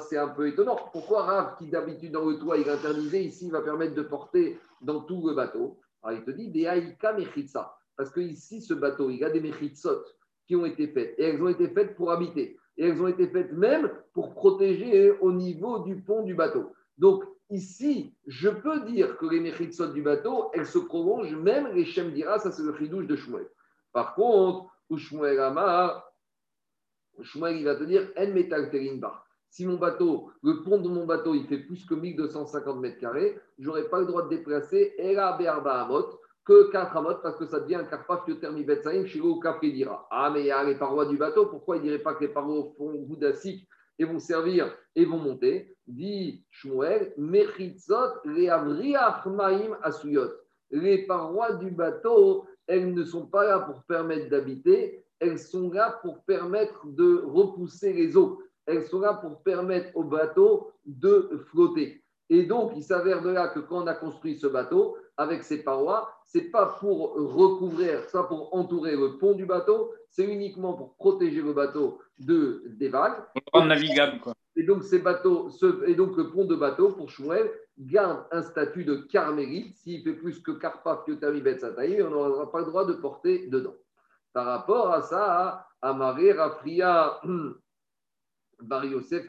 c'est 0.00 0.16
un 0.16 0.28
peu 0.28 0.48
étonnant. 0.48 0.78
Pourquoi 0.92 1.24
Rav, 1.24 1.56
qui 1.58 1.68
d'habitude 1.68 2.12
dans 2.12 2.24
le 2.24 2.38
toit, 2.38 2.56
il 2.56 2.66
est 2.66 2.70
interdisé, 2.70 3.20
ici, 3.20 3.46
il 3.46 3.52
va 3.52 3.60
permettre 3.60 3.94
de 3.94 4.02
porter 4.02 4.58
dans 4.80 5.00
tout 5.00 5.28
le 5.28 5.34
bateau? 5.34 5.78
Alors, 6.02 6.18
il 6.18 6.24
te 6.24 6.30
dit, 6.30 6.48
des 6.48 6.66
Aïka 6.68 7.12
Mechitza. 7.12 7.74
Parce 7.96 8.10
que 8.10 8.20
ici, 8.20 8.62
ce 8.62 8.72
bateau, 8.72 9.10
il 9.10 9.22
a 9.24 9.30
des 9.30 9.40
Mechitzot 9.40 10.04
qui 10.48 10.56
ont 10.56 10.64
été 10.64 10.88
faites. 10.88 11.14
Et 11.18 11.24
elles 11.24 11.42
ont 11.42 11.48
été 11.48 11.68
faites 11.68 11.94
pour 11.94 12.10
habiter. 12.10 12.58
Et 12.78 12.86
elles 12.86 13.00
ont 13.00 13.06
été 13.06 13.28
faites 13.28 13.52
même 13.52 13.90
pour 14.14 14.34
protéger 14.34 15.12
au 15.20 15.30
niveau 15.30 15.80
du 15.80 16.00
pont 16.00 16.22
du 16.22 16.34
bateau. 16.34 16.72
Donc, 16.96 17.24
ici, 17.50 18.14
je 18.26 18.48
peux 18.48 18.80
dire 18.80 19.18
que 19.18 19.26
les 19.26 19.40
méchitsot 19.40 19.92
du 19.92 20.02
bateau, 20.02 20.50
elles 20.54 20.66
se 20.66 20.78
prolongent, 20.78 21.36
même 21.36 21.68
les 21.74 21.84
Shem 21.84 22.12
dira, 22.12 22.38
ça 22.38 22.50
c'est 22.50 22.62
le 22.62 22.74
chidouche 22.76 23.06
de 23.06 23.14
Shmuel. 23.14 23.46
Par 23.92 24.14
contre, 24.14 24.70
Shmuel 24.96 25.38
Amar, 25.38 26.10
Shmuel 27.20 27.58
il 27.58 27.64
va 27.64 27.76
te 27.76 27.84
dire, 27.84 28.08
en 28.16 28.32
metal 28.32 28.70
Si 29.50 29.66
mon 29.66 29.76
bateau, 29.76 30.30
le 30.42 30.62
pont 30.62 30.78
de 30.78 30.88
mon 30.88 31.04
bateau, 31.04 31.34
il 31.34 31.46
fait 31.46 31.58
plus 31.58 31.84
que 31.84 31.94
1250 31.94 32.80
mètres 32.80 32.98
carrés, 32.98 33.38
je 33.58 33.66
n'aurai 33.66 33.88
pas 33.88 34.00
le 34.00 34.06
droit 34.06 34.22
de 34.22 34.30
déplacer 34.30 34.94
Ela 34.98 35.36
Be'arba 35.36 35.82
Amot, 35.82 36.18
que 36.48 36.70
4 36.70 36.96
amot 36.96 37.16
parce 37.22 37.36
que 37.36 37.44
ça 37.44 37.60
devient 37.60 37.74
un 37.74 37.84
karpaf 37.84 38.26
yotermi 38.26 38.64
betsaim 38.64 39.04
chez 39.04 39.20
ou 39.20 39.38
dira. 39.62 40.08
Ah, 40.10 40.30
mais 40.32 40.40
il 40.40 40.46
y 40.46 40.50
a 40.50 40.64
les 40.64 40.76
parois 40.76 41.04
du 41.04 41.18
bateau, 41.18 41.44
pourquoi 41.44 41.76
il 41.76 41.80
ne 41.80 41.84
dirait 41.84 41.98
pas 41.98 42.14
que 42.14 42.24
les 42.24 42.32
parois 42.32 42.72
font 42.78 42.94
goût 42.94 43.18
et 43.98 44.04
vont 44.04 44.18
servir 44.18 44.74
et 44.96 45.04
vont 45.04 45.18
monter? 45.18 45.76
Dit 45.86 46.42
Shmuel, 46.50 47.12
mechitzot 47.18 48.22
asuyot. 49.82 50.30
Les 50.70 51.06
parois 51.06 51.52
du 51.52 51.70
bateau, 51.70 52.46
elles 52.66 52.94
ne 52.94 53.04
sont 53.04 53.26
pas 53.26 53.44
là 53.44 53.58
pour 53.60 53.82
permettre 53.82 54.30
d'habiter, 54.30 55.04
elles 55.20 55.38
sont 55.38 55.70
là 55.70 55.98
pour 56.00 56.22
permettre 56.24 56.86
de 56.86 57.24
repousser 57.26 57.92
les 57.92 58.16
eaux. 58.16 58.40
Elles 58.64 58.84
sont 58.84 59.00
là 59.00 59.14
pour 59.14 59.42
permettre 59.42 59.94
au 59.94 60.04
bateau 60.04 60.72
de 60.86 61.42
flotter. 61.50 62.02
Et 62.30 62.44
donc, 62.44 62.72
il 62.76 62.82
s'avère 62.82 63.22
de 63.22 63.30
là 63.30 63.48
que 63.48 63.60
quand 63.60 63.82
on 63.82 63.86
a 63.86 63.94
construit 63.94 64.38
ce 64.38 64.46
bateau, 64.46 64.96
avec 65.18 65.42
ses 65.42 65.62
parois, 65.64 66.14
c'est 66.24 66.50
pas 66.50 66.76
pour 66.80 67.14
recouvrir, 67.14 68.08
ça 68.08 68.22
pour 68.22 68.54
entourer 68.54 68.96
le 68.96 69.18
pont 69.18 69.32
du 69.32 69.44
bateau, 69.44 69.92
c'est 70.10 70.24
uniquement 70.24 70.74
pour 70.74 70.94
protéger 70.94 71.42
le 71.42 71.52
bateau 71.52 72.00
de, 72.20 72.62
des 72.66 72.88
vagues. 72.88 73.20
navigable, 73.54 74.20
quoi. 74.20 74.32
Et 74.56 74.62
donc, 74.64 74.82
ces 74.82 74.98
bateaux, 74.98 75.50
et 75.86 75.94
donc 75.94 76.16
le 76.16 76.30
pont 76.30 76.44
de 76.44 76.56
bateau, 76.56 76.90
pour 76.90 77.10
Shmuel, 77.10 77.50
garde 77.78 78.24
un 78.32 78.42
statut 78.42 78.84
de 78.84 78.96
carmélite. 78.96 79.76
S'il 79.76 80.02
fait 80.02 80.14
plus 80.14 80.40
que 80.40 80.50
Karpaf, 80.52 81.06
Yotami, 81.06 81.40
Betsataï, 81.40 82.02
on 82.02 82.10
n'aura 82.10 82.50
pas 82.50 82.60
le 82.60 82.66
droit 82.66 82.84
de 82.84 82.94
porter 82.94 83.46
dedans. 83.48 83.76
Par 84.32 84.46
rapport 84.46 84.92
à 84.92 85.02
ça, 85.02 85.68
Amaré, 85.80 86.32
Rafria, 86.32 87.20
Bar 88.60 88.84
Yosef, 88.84 89.28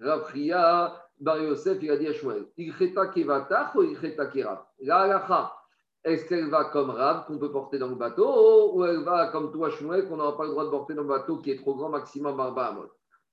Rafria, 0.00 1.04
Bar 1.22 1.38
Yosef, 1.38 1.78
il 1.80 1.88
a 1.88 1.96
dit 1.96 2.08
à 2.08 2.12
Shmuel, 2.12 2.46
Ilcheta 2.58 3.06
kevatach 3.06 3.76
ou 3.76 3.82
Ilcheta 3.84 4.26
kerav 4.26 4.64
La 4.80 5.52
est-ce 6.02 6.26
qu'elle 6.26 6.50
va 6.50 6.64
comme 6.64 6.90
Rav 6.90 7.26
qu'on 7.26 7.38
peut 7.38 7.52
porter 7.52 7.78
dans 7.78 7.86
le 7.86 7.94
bateau 7.94 8.72
ou 8.74 8.84
elle 8.84 9.04
va 9.04 9.28
comme 9.28 9.52
toi, 9.52 9.70
Shmuel, 9.70 10.08
qu'on 10.08 10.16
n'aura 10.16 10.36
pas 10.36 10.46
le 10.46 10.50
droit 10.50 10.64
de 10.64 10.70
porter 10.70 10.94
dans 10.94 11.02
le 11.02 11.08
bateau 11.08 11.38
qui 11.38 11.52
est 11.52 11.56
trop 11.58 11.76
grand, 11.76 11.90
maximum 11.90 12.36
Barba 12.36 12.66
Amot 12.70 12.90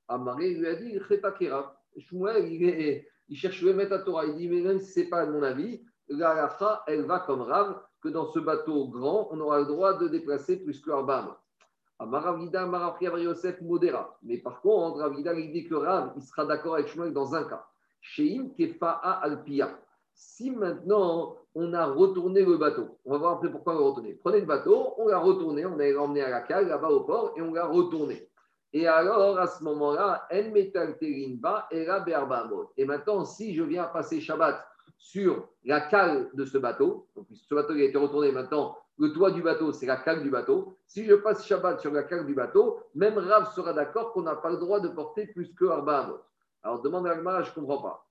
Amaré 0.08 0.54
lui 0.54 0.68
a 0.68 0.76
dit 0.76 0.92
Ilcheta 0.92 1.32
kerav. 1.32 1.66
Shmuel, 1.98 2.54
il, 2.54 3.04
il 3.28 3.36
cherche 3.36 3.64
le 3.64 3.74
mettre 3.74 3.94
à 3.94 4.00
Torah. 4.00 4.28
Il 4.28 4.36
dit 4.36 4.48
Mais 4.48 4.62
même 4.62 4.80
si 4.80 4.92
ce 4.92 5.00
n'est 5.00 5.10
pas 5.10 5.26
mon 5.26 5.42
avis, 5.42 5.82
la 6.10 6.48
elle 6.86 7.06
va 7.06 7.22
comme 7.22 7.42
Rav, 7.42 7.82
que 8.04 8.10
dans 8.10 8.28
ce 8.28 8.38
bateau 8.38 8.88
grand, 8.90 9.30
on 9.32 9.40
aura 9.40 9.62
le 9.62 9.66
droit 9.66 9.94
de 9.98 10.08
déplacer 10.08 10.58
plus 10.64 10.80
que 10.80 10.92
Barba 10.92 11.18
Amot. 11.18 12.12
Maravida, 12.12 12.68
Marafria, 12.68 13.18
Yosef, 13.18 13.60
Modera. 13.62 14.16
Mais 14.22 14.38
par 14.38 14.62
contre, 14.62 15.00
Ravida, 15.00 15.34
il 15.34 15.52
dit 15.52 15.68
que 15.68 15.74
Rav, 15.74 16.14
il 16.16 16.22
sera 16.22 16.46
d'accord 16.46 16.76
avec 16.76 16.88
Shmuel 16.90 17.14
dans 17.14 17.34
un 17.34 17.46
cas. 17.46 17.66
Sheim 18.02 18.50
Kefa'a 18.58 19.22
Alpia. 19.24 19.80
Si 20.14 20.52
maintenant 20.52 21.36
on 21.56 21.74
a 21.74 21.86
retourné 21.86 22.44
le 22.44 22.58
bateau, 22.58 23.00
on 23.06 23.12
va 23.12 23.18
voir 23.18 23.34
après 23.34 23.50
pourquoi 23.50 23.76
on 23.76 23.80
l'a 23.80 23.86
retourné. 23.86 24.14
Prenez 24.14 24.42
le 24.42 24.46
bateau, 24.46 24.94
on 24.98 25.08
l'a 25.08 25.18
retourné, 25.18 25.66
on 25.66 25.76
l'a 25.76 26.02
emmené 26.02 26.22
à 26.22 26.30
la 26.30 26.42
cale, 26.42 26.68
là-bas 26.68 26.90
au 26.90 27.02
port, 27.02 27.34
et 27.38 27.42
on 27.42 27.54
l'a 27.54 27.66
retourné. 27.66 28.30
Et 28.72 28.88
alors, 28.88 29.40
à 29.40 29.48
ce 29.48 29.64
moment-là, 29.64 30.28
En 30.32 30.52
Metal 30.52 30.98
Terinba 30.98 31.68
et 31.72 31.86
la 31.86 32.06
Et 32.78 32.86
maintenant, 32.86 33.26
si 33.26 33.56
je 33.56 33.64
viens 33.64 33.86
passer 33.86 34.22
Shabbat 34.22 34.64
sur 34.98 35.48
la 35.64 35.82
cale 35.82 36.30
de 36.34 36.46
ce 36.46 36.58
bateau, 36.58 37.08
donc 37.16 37.26
ce 37.34 37.56
bateau 37.56 37.74
a 37.74 37.82
été 37.82 37.98
retourné 37.98 38.32
maintenant, 38.32 38.78
le 39.00 39.14
toit 39.14 39.32
du 39.32 39.42
bateau, 39.42 39.72
c'est 39.72 39.86
la 39.86 39.98
cale 39.98 40.22
du 40.22 40.30
bateau. 40.30 40.78
Si 40.86 41.06
je 41.06 41.16
passe 41.16 41.46
Shabbat 41.46 41.80
sur 41.80 41.92
la 41.92 42.04
cale 42.04 42.26
du 42.26 42.36
bateau, 42.36 42.80
même 42.94 43.18
Rav 43.18 43.52
sera 43.54 43.74
d'accord 43.74 44.12
qu'on 44.12 44.24
n'a 44.24 44.36
pas 44.36 44.50
le 44.52 44.58
droit 44.58 44.82
de 44.82 44.90
porter 44.90 45.28
plus 45.28 45.54
que 45.56 45.66
Arba 45.66 46.22
alors 46.64 46.82
demande 46.82 47.08
à 47.08 47.12
Agmara, 47.12 47.44
je 47.44 47.50
ne 47.50 47.56
comprends 47.56 47.82
pas. 47.82 48.06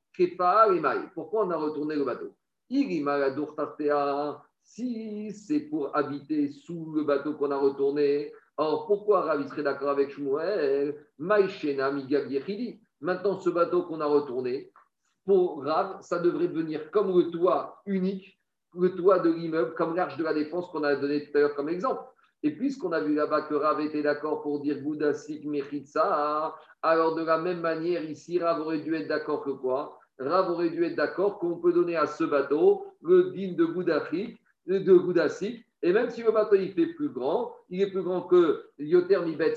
Pourquoi 1.14 1.44
on 1.44 1.50
a 1.50 1.56
retourné 1.56 1.94
le 1.96 2.04
bateau? 2.04 2.34
Si 4.62 5.32
c'est 5.32 5.60
pour 5.60 5.96
habiter 5.96 6.50
sous 6.50 6.92
le 6.92 7.04
bateau 7.04 7.34
qu'on 7.34 7.50
a 7.50 7.56
retourné, 7.56 8.32
alors 8.56 8.86
pourquoi 8.86 9.22
Rav 9.22 9.46
serait 9.48 9.62
d'accord 9.62 9.90
avec 9.90 10.10
Shmuel? 10.10 10.96
Maintenant, 13.00 13.38
ce 13.38 13.50
bateau 13.50 13.84
qu'on 13.84 14.00
a 14.00 14.06
retourné, 14.06 14.72
pour 15.24 15.62
Rav, 15.64 16.02
ça 16.02 16.18
devrait 16.18 16.48
devenir 16.48 16.90
comme 16.90 17.16
le 17.16 17.30
toit 17.30 17.80
unique, 17.86 18.40
le 18.74 18.94
toit 18.96 19.20
de 19.20 19.30
l'immeuble, 19.30 19.74
comme 19.74 19.94
l'arche 19.94 20.16
de 20.16 20.24
la 20.24 20.34
défense 20.34 20.68
qu'on 20.70 20.82
a 20.82 20.96
donné 20.96 21.24
tout 21.24 21.36
à 21.38 21.40
l'heure 21.40 21.54
comme 21.54 21.68
exemple. 21.68 22.02
Et 22.42 22.52
puisqu'on 22.52 22.92
a 22.92 23.00
vu 23.00 23.14
là-bas 23.14 23.42
que 23.42 23.54
Rav 23.54 23.80
était 23.80 24.02
d'accord 24.02 24.42
pour 24.42 24.60
dire 24.60 24.80
Goudasik 24.80 25.44
Mechitsa, 25.44 26.54
alors 26.82 27.14
de 27.16 27.24
la 27.24 27.38
même 27.38 27.60
manière, 27.60 28.04
ici, 28.08 28.38
Rav 28.38 28.60
aurait 28.60 28.80
dû 28.80 28.94
être 28.94 29.08
d'accord 29.08 29.42
que 29.42 29.50
quoi? 29.50 29.98
Rav 30.18 30.50
aurait 30.50 30.70
dû 30.70 30.84
être 30.84 30.96
d'accord 30.96 31.38
qu'on 31.38 31.56
peut 31.56 31.72
donner 31.72 31.96
à 31.96 32.06
ce 32.06 32.24
bateau 32.24 32.86
le 33.02 33.30
din 33.30 33.54
de 33.54 33.64
Goudafik, 33.64 34.40
de 34.66 34.94
et 35.82 35.92
même 35.92 36.10
si 36.10 36.22
le 36.22 36.32
bateau 36.32 36.56
il 36.56 36.72
plus 36.94 37.08
grand, 37.08 37.54
il 37.70 37.80
est 37.80 37.90
plus 37.90 38.02
grand 38.02 38.22
que 38.22 38.64
Yoter 38.78 39.20
Mibet 39.24 39.54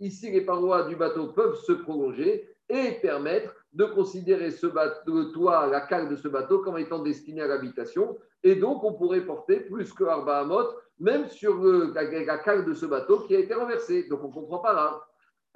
ici 0.00 0.30
les 0.30 0.40
parois 0.40 0.88
du 0.88 0.96
bateau 0.96 1.28
peuvent 1.28 1.56
se 1.60 1.72
prolonger 1.72 2.48
et 2.68 2.92
permettre 3.00 3.54
de 3.72 3.84
considérer 3.84 4.50
ce 4.50 4.66
bateau, 4.66 5.12
le 5.12 5.32
toit, 5.32 5.66
la 5.66 5.82
cale 5.82 6.08
de 6.08 6.16
ce 6.16 6.28
bateau 6.28 6.60
comme 6.60 6.78
étant 6.78 7.00
destiné 7.00 7.42
à 7.42 7.46
l'habitation. 7.46 8.18
Et 8.42 8.56
donc, 8.56 8.82
on 8.84 8.94
pourrait 8.94 9.26
porter 9.26 9.60
plus 9.60 9.92
que 9.92 10.04
Arba 10.04 10.40
Amot, 10.40 10.68
même 10.98 11.28
sur 11.28 11.62
la, 11.62 12.38
cale 12.38 12.64
de 12.64 12.74
ce 12.74 12.86
bateau 12.86 13.20
qui 13.20 13.36
a 13.36 13.40
été 13.40 13.54
renversé. 13.54 14.04
Donc, 14.08 14.24
on 14.24 14.28
ne 14.28 14.32
comprend 14.32 14.58
pas 14.58 14.72
là. 14.72 15.02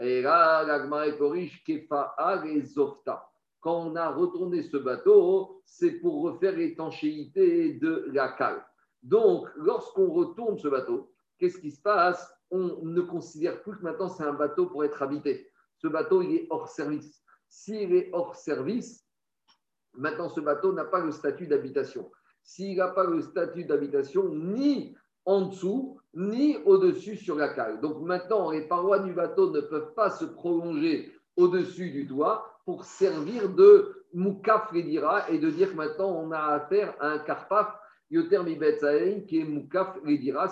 Et 0.01 0.23
là, 0.23 0.63
l'agma 0.65 1.07
est 1.07 1.17
corrige 1.17 1.63
Kefa 1.65 2.15
et 2.47 2.63
Zofta. 2.63 3.29
Quand 3.61 3.87
on 3.87 3.97
a 3.97 4.11
retourné 4.11 4.63
ce 4.63 4.77
bateau, 4.77 5.63
c'est 5.65 5.93
pour 5.93 6.23
refaire 6.23 6.57
l'étanchéité 6.57 7.75
de 7.75 8.09
la 8.13 8.29
cale. 8.31 8.65
Donc, 9.03 9.49
lorsqu'on 9.57 10.11
retourne 10.11 10.59
ce 10.59 10.69
bateau, 10.69 11.13
qu'est-ce 11.39 11.59
qui 11.59 11.71
se 11.71 11.81
passe? 11.81 12.29
On 12.51 12.81
ne 12.83 13.01
considère 13.01 13.63
plus 13.63 13.77
que 13.77 13.83
maintenant 13.83 14.09
c'est 14.09 14.25
un 14.25 14.33
bateau 14.33 14.67
pour 14.67 14.85
être 14.85 15.01
habité. 15.03 15.49
Ce 15.79 15.87
bateau, 15.87 16.23
il 16.23 16.35
est 16.35 16.47
hors 16.51 16.69
service. 16.69 17.23
S'il 17.53 17.95
est 17.95 18.09
hors 18.15 18.35
service, 18.35 19.07
maintenant 19.93 20.31
ce 20.31 20.41
bateau 20.41 20.73
n'a 20.73 20.87
pas 20.87 21.01
le 21.01 21.13
statut 21.13 21.47
d'habitation. 21.47 22.11
S'il 22.43 22.79
n'a 22.79 22.89
pas 22.89 23.05
le 23.05 23.21
statut 23.21 23.65
d'habitation, 23.65 24.31
ni 24.31 24.97
en 25.27 25.43
dessous, 25.43 26.01
ni 26.15 26.57
au-dessus 26.65 27.15
sur 27.15 27.37
la 27.37 27.51
cale. 27.51 27.83
Donc 27.83 28.01
maintenant, 28.01 28.51
les 28.51 28.67
parois 28.67 29.01
du 29.01 29.13
bateau 29.13 29.51
ne 29.51 29.61
peuvent 29.61 29.93
pas 29.93 30.09
se 30.09 30.25
prolonger 30.25 31.13
au-dessus 31.37 31.91
du 31.91 32.09
toit 32.09 32.59
pour 32.65 32.87
servir 32.87 33.51
de 33.51 34.03
moukaf 34.15 34.71
redira 34.71 35.29
et 35.29 35.39
de 35.39 35.51
dire 35.51 35.73
que 35.73 35.77
maintenant 35.77 36.09
on 36.09 36.33
a 36.33 36.41
affaire 36.41 36.95
à 37.01 37.11
un 37.11 37.23
yoter 38.11 39.27
qui 39.29 39.41
est 39.41 39.45
moukaf. 39.45 39.99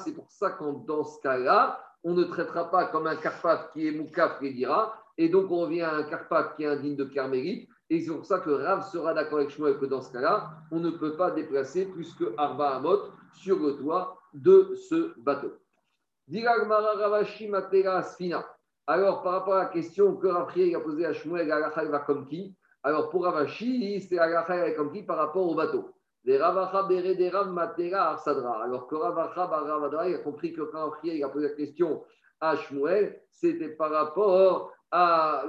C'est 0.04 0.14
pour 0.14 0.30
ça 0.30 0.50
que 0.50 0.86
dans 0.86 1.04
ce 1.04 1.18
cas-là, 1.22 1.82
on 2.04 2.12
ne 2.12 2.24
traitera 2.24 2.70
pas 2.70 2.88
comme 2.88 3.06
un 3.06 3.16
carpaf 3.16 3.72
qui 3.72 3.88
est 3.88 3.92
moukaf 3.92 4.38
et 5.18 5.28
donc, 5.28 5.50
on 5.50 5.60
revient 5.60 5.82
à 5.82 5.96
un 5.96 6.02
Karpat 6.04 6.54
qui 6.56 6.62
est 6.62 6.66
indigne 6.66 6.96
de 6.96 7.04
carmélite. 7.04 7.68
Et 7.90 8.00
c'est 8.00 8.10
pour 8.10 8.24
ça 8.24 8.38
que 8.38 8.50
Rav 8.50 8.88
sera 8.88 9.12
d'accord 9.12 9.38
avec 9.38 9.50
Shmuel 9.50 9.78
que 9.78 9.86
dans 9.86 10.00
ce 10.00 10.12
cas-là, 10.12 10.50
on 10.70 10.78
ne 10.78 10.90
peut 10.90 11.16
pas 11.16 11.32
déplacer 11.32 11.86
plus 11.86 12.14
que 12.14 12.32
Arba 12.36 12.76
Amot 12.76 13.10
sur 13.34 13.58
le 13.58 13.76
toit 13.76 14.16
de 14.32 14.74
ce 14.88 15.18
bateau. 15.20 15.52
Alors, 18.86 19.22
par 19.22 19.32
rapport 19.32 19.54
à 19.54 19.64
la 19.64 19.66
question 19.66 20.16
que 20.16 20.28
Rav 20.28 20.48
a 20.48 20.80
posée 20.80 21.06
à 21.06 21.12
Shmuel, 21.12 21.48
va 21.48 21.98
comme 21.98 22.28
Alors, 22.84 23.10
pour 23.10 23.24
Ravashi, 23.24 24.00
c'est 24.00 24.18
Agacha 24.18 24.70
comme 24.72 24.92
qui 24.92 25.02
par 25.02 25.16
rapport 25.16 25.48
au 25.48 25.54
bateau? 25.54 25.90
Alors 26.26 26.70
que 28.86 28.94
Ravacha 28.94 29.42
a 29.42 30.18
compris 30.18 30.52
que 30.52 30.62
quand 30.62 30.90
Rav 30.90 31.24
a 31.24 31.28
posé 31.28 31.48
la 31.48 31.54
question 31.54 32.04
à 32.40 32.56
Shmuel, 32.56 33.20
c'était 33.30 33.70
par 33.70 33.90
rapport 33.90 34.72
à, 34.90 35.44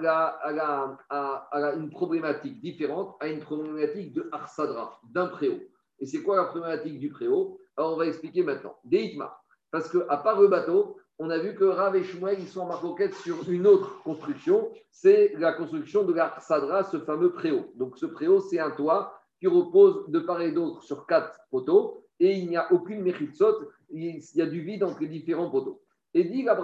une 1.75 1.89
problématique 1.89 2.59
différente, 2.61 3.15
à 3.19 3.27
une 3.27 3.39
problématique 3.39 4.13
de 4.13 4.29
Arsadra, 4.31 4.99
d'un 5.09 5.27
préau. 5.27 5.59
Et 5.99 6.05
c'est 6.05 6.21
quoi 6.21 6.35
la 6.37 6.45
problématique 6.45 6.99
du 6.99 7.09
préau? 7.09 7.59
Alors, 7.77 7.93
on 7.93 7.97
va 7.97 8.07
expliquer 8.07 8.43
maintenant. 8.43 8.75
Deitma. 8.83 9.39
Parce 9.71 9.89
qu'à 9.89 10.17
part 10.17 10.41
le 10.41 10.47
bateau, 10.47 10.97
on 11.19 11.29
a 11.29 11.37
vu 11.37 11.55
que 11.55 11.63
Rav 11.63 11.95
et 11.95 12.03
Shmuel, 12.03 12.39
ils 12.39 12.47
sont 12.47 12.61
en 12.61 12.67
marcoquette 12.67 13.13
sur 13.15 13.49
une 13.49 13.67
autre 13.67 14.01
construction. 14.03 14.71
C'est 14.89 15.33
la 15.37 15.53
construction 15.53 16.03
de 16.03 16.13
l'Arsadra, 16.13 16.83
ce 16.83 16.99
fameux 16.99 17.31
préau. 17.31 17.71
Donc, 17.75 17.97
ce 17.97 18.05
préau, 18.05 18.39
c'est 18.39 18.59
un 18.59 18.71
toit 18.71 19.21
qui 19.39 19.47
repose 19.47 20.09
de 20.09 20.19
part 20.19 20.41
et 20.41 20.51
d'autre 20.51 20.83
sur 20.83 21.05
quatre 21.05 21.39
poteaux 21.49 22.01
et 22.21 22.37
il 22.37 22.47
n'y 22.47 22.55
a 22.55 22.71
aucune 22.71 23.01
méritsot. 23.01 23.71
Il 23.89 24.21
y 24.35 24.41
a 24.41 24.45
du 24.45 24.61
vide 24.61 24.83
entre 24.83 25.01
les 25.01 25.07
différents 25.07 25.49
poteaux. 25.49 25.81
Et 26.13 26.25
dit 26.25 26.43
la 26.43 26.55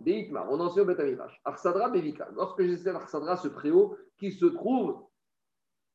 Deitma, 0.00 0.46
on 0.50 0.60
enseigne 0.60 0.82
au 0.82 0.86
Betamidrash, 0.86 1.40
Arsadra 1.44 1.90
Bevika. 1.90 2.28
Lorsque 2.34 2.62
j'essaie 2.62 2.90
Arsadra, 2.90 3.36
ce 3.36 3.48
préau 3.48 3.96
qui 4.18 4.32
se 4.32 4.46
trouve 4.46 5.04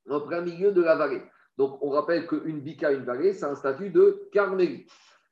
en 0.09 0.21
plein 0.21 0.41
milieu 0.41 0.71
de 0.71 0.81
la 0.81 0.95
vallée. 0.95 1.23
Donc, 1.57 1.79
on 1.81 1.89
rappelle 1.89 2.27
qu'une 2.27 2.59
bika, 2.59 2.91
une 2.91 3.05
vallée, 3.05 3.33
c'est 3.33 3.45
un 3.45 3.55
statut 3.55 3.89
de 3.89 4.27
carmélite. 4.31 4.91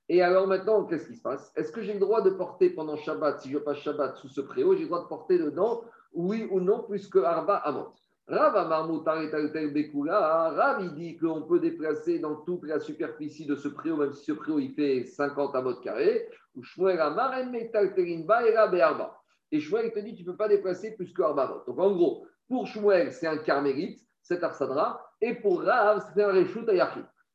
Et 0.10 0.22
alors 0.22 0.48
maintenant, 0.48 0.86
qu'est-ce 0.86 1.08
qui 1.08 1.16
se 1.16 1.22
passe? 1.22 1.52
Est-ce 1.56 1.72
que 1.72 1.82
j'ai 1.82 1.94
le 1.94 2.00
droit 2.00 2.22
de 2.22 2.32
porter 2.32 2.70
pendant 2.72 2.98
Shabbat, 2.98 3.42
si 3.42 3.52
je 3.52 3.58
passe 3.58 3.78
Shabbat 3.78 4.16
sous 4.18 4.30
ce 4.30 4.42
préau, 4.42 4.74
j'ai 4.74 4.82
le 4.82 4.88
droit 4.88 5.04
de 5.04 5.08
porter 5.08 5.38
dedans, 5.38 5.84
oui 6.14 6.48
ou 6.52 6.60
non, 6.60 6.86
puisque 6.90 7.18
Arba 7.18 7.56
Amot 7.58 7.94
Rav 8.28 8.54
Rav 8.56 8.90
il 10.82 10.94
dit 10.96 11.18
qu'on 11.18 11.42
peut 11.42 11.60
déplacer 11.60 12.20
dans 12.20 12.36
toute 12.38 12.64
la 12.64 12.80
superficie 12.80 13.46
de 13.46 13.56
ce 13.56 13.68
préau, 13.68 13.98
même 13.98 14.14
si 14.14 14.24
ce 14.24 14.32
préau 14.32 14.60
il 14.60 14.74
fait 14.74 15.04
50 15.04 15.54
mètres 15.56 15.82
carrés. 15.82 16.30
Et 19.52 19.60
Shmuel 19.60 19.92
te 19.92 20.00
dit 20.00 20.16
tu 20.16 20.24
ne 20.24 20.32
peux 20.32 20.38
pas 20.38 20.48
déplacer 20.48 20.96
plus 20.96 21.12
que 21.12 21.22
Arba 21.22 21.64
Donc 21.68 21.78
en 21.78 21.92
gros, 21.92 22.26
pour 22.48 22.66
Shmuel, 22.66 23.12
c'est 23.12 23.28
un 23.28 23.38
carmélite, 23.40 24.00
c'est 24.22 24.42
Arsadra, 24.42 25.06
et 25.20 25.36
pour 25.36 25.62
Rav, 25.62 26.02
c'est 26.16 26.24
un 26.24 26.32
Reshut. 26.32 26.66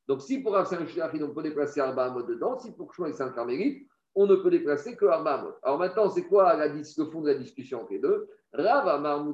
Donc 0.06 0.22
si 0.22 0.38
pour 0.38 0.54
Rav, 0.54 0.66
c'est 0.66 0.76
un 0.76 0.80
Reshut 0.80 1.00
Ayachid, 1.00 1.22
on 1.22 1.34
peut 1.34 1.42
déplacer 1.42 1.80
Arba 1.80 2.08
dedans. 2.26 2.58
Si 2.58 2.72
pour 2.72 2.94
Shmuel, 2.94 3.12
c'est 3.14 3.24
un 3.24 3.32
carmélite, 3.32 3.86
on 4.14 4.26
ne 4.26 4.36
peut 4.36 4.50
déplacer 4.50 4.96
que 4.96 5.06
Arba 5.06 5.58
Alors 5.62 5.78
maintenant, 5.78 6.10
c'est 6.10 6.24
quoi 6.24 6.56
la, 6.56 6.66
le 6.68 6.82
fond 6.82 7.20
de 7.20 7.28
la 7.28 7.34
discussion 7.34 7.82
entre 7.82 7.92
les 7.92 8.00
deux? 8.00 8.28
Rav, 8.52 8.86
Rav, 8.86 9.26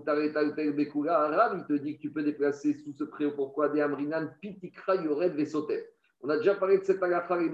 il 1.56 1.64
te 1.66 1.72
dit 1.74 1.96
que 1.96 2.02
tu 2.02 2.10
peux 2.10 2.22
déplacer 2.22 2.74
sous 2.74 2.92
ce 2.92 3.04
préau. 3.04 3.30
Pourquoi? 3.30 3.68
Des 3.68 3.80
Amrinan, 3.80 4.28
Pitikra, 4.40 4.96
Yored, 4.96 5.34
Vesotet. 5.37 5.88
On 6.20 6.28
a 6.28 6.37
déjà 6.38 6.54
parlé 6.54 6.78
de 6.78 6.84
cette 6.84 7.02
agafa 7.02 7.38
et 7.40 7.50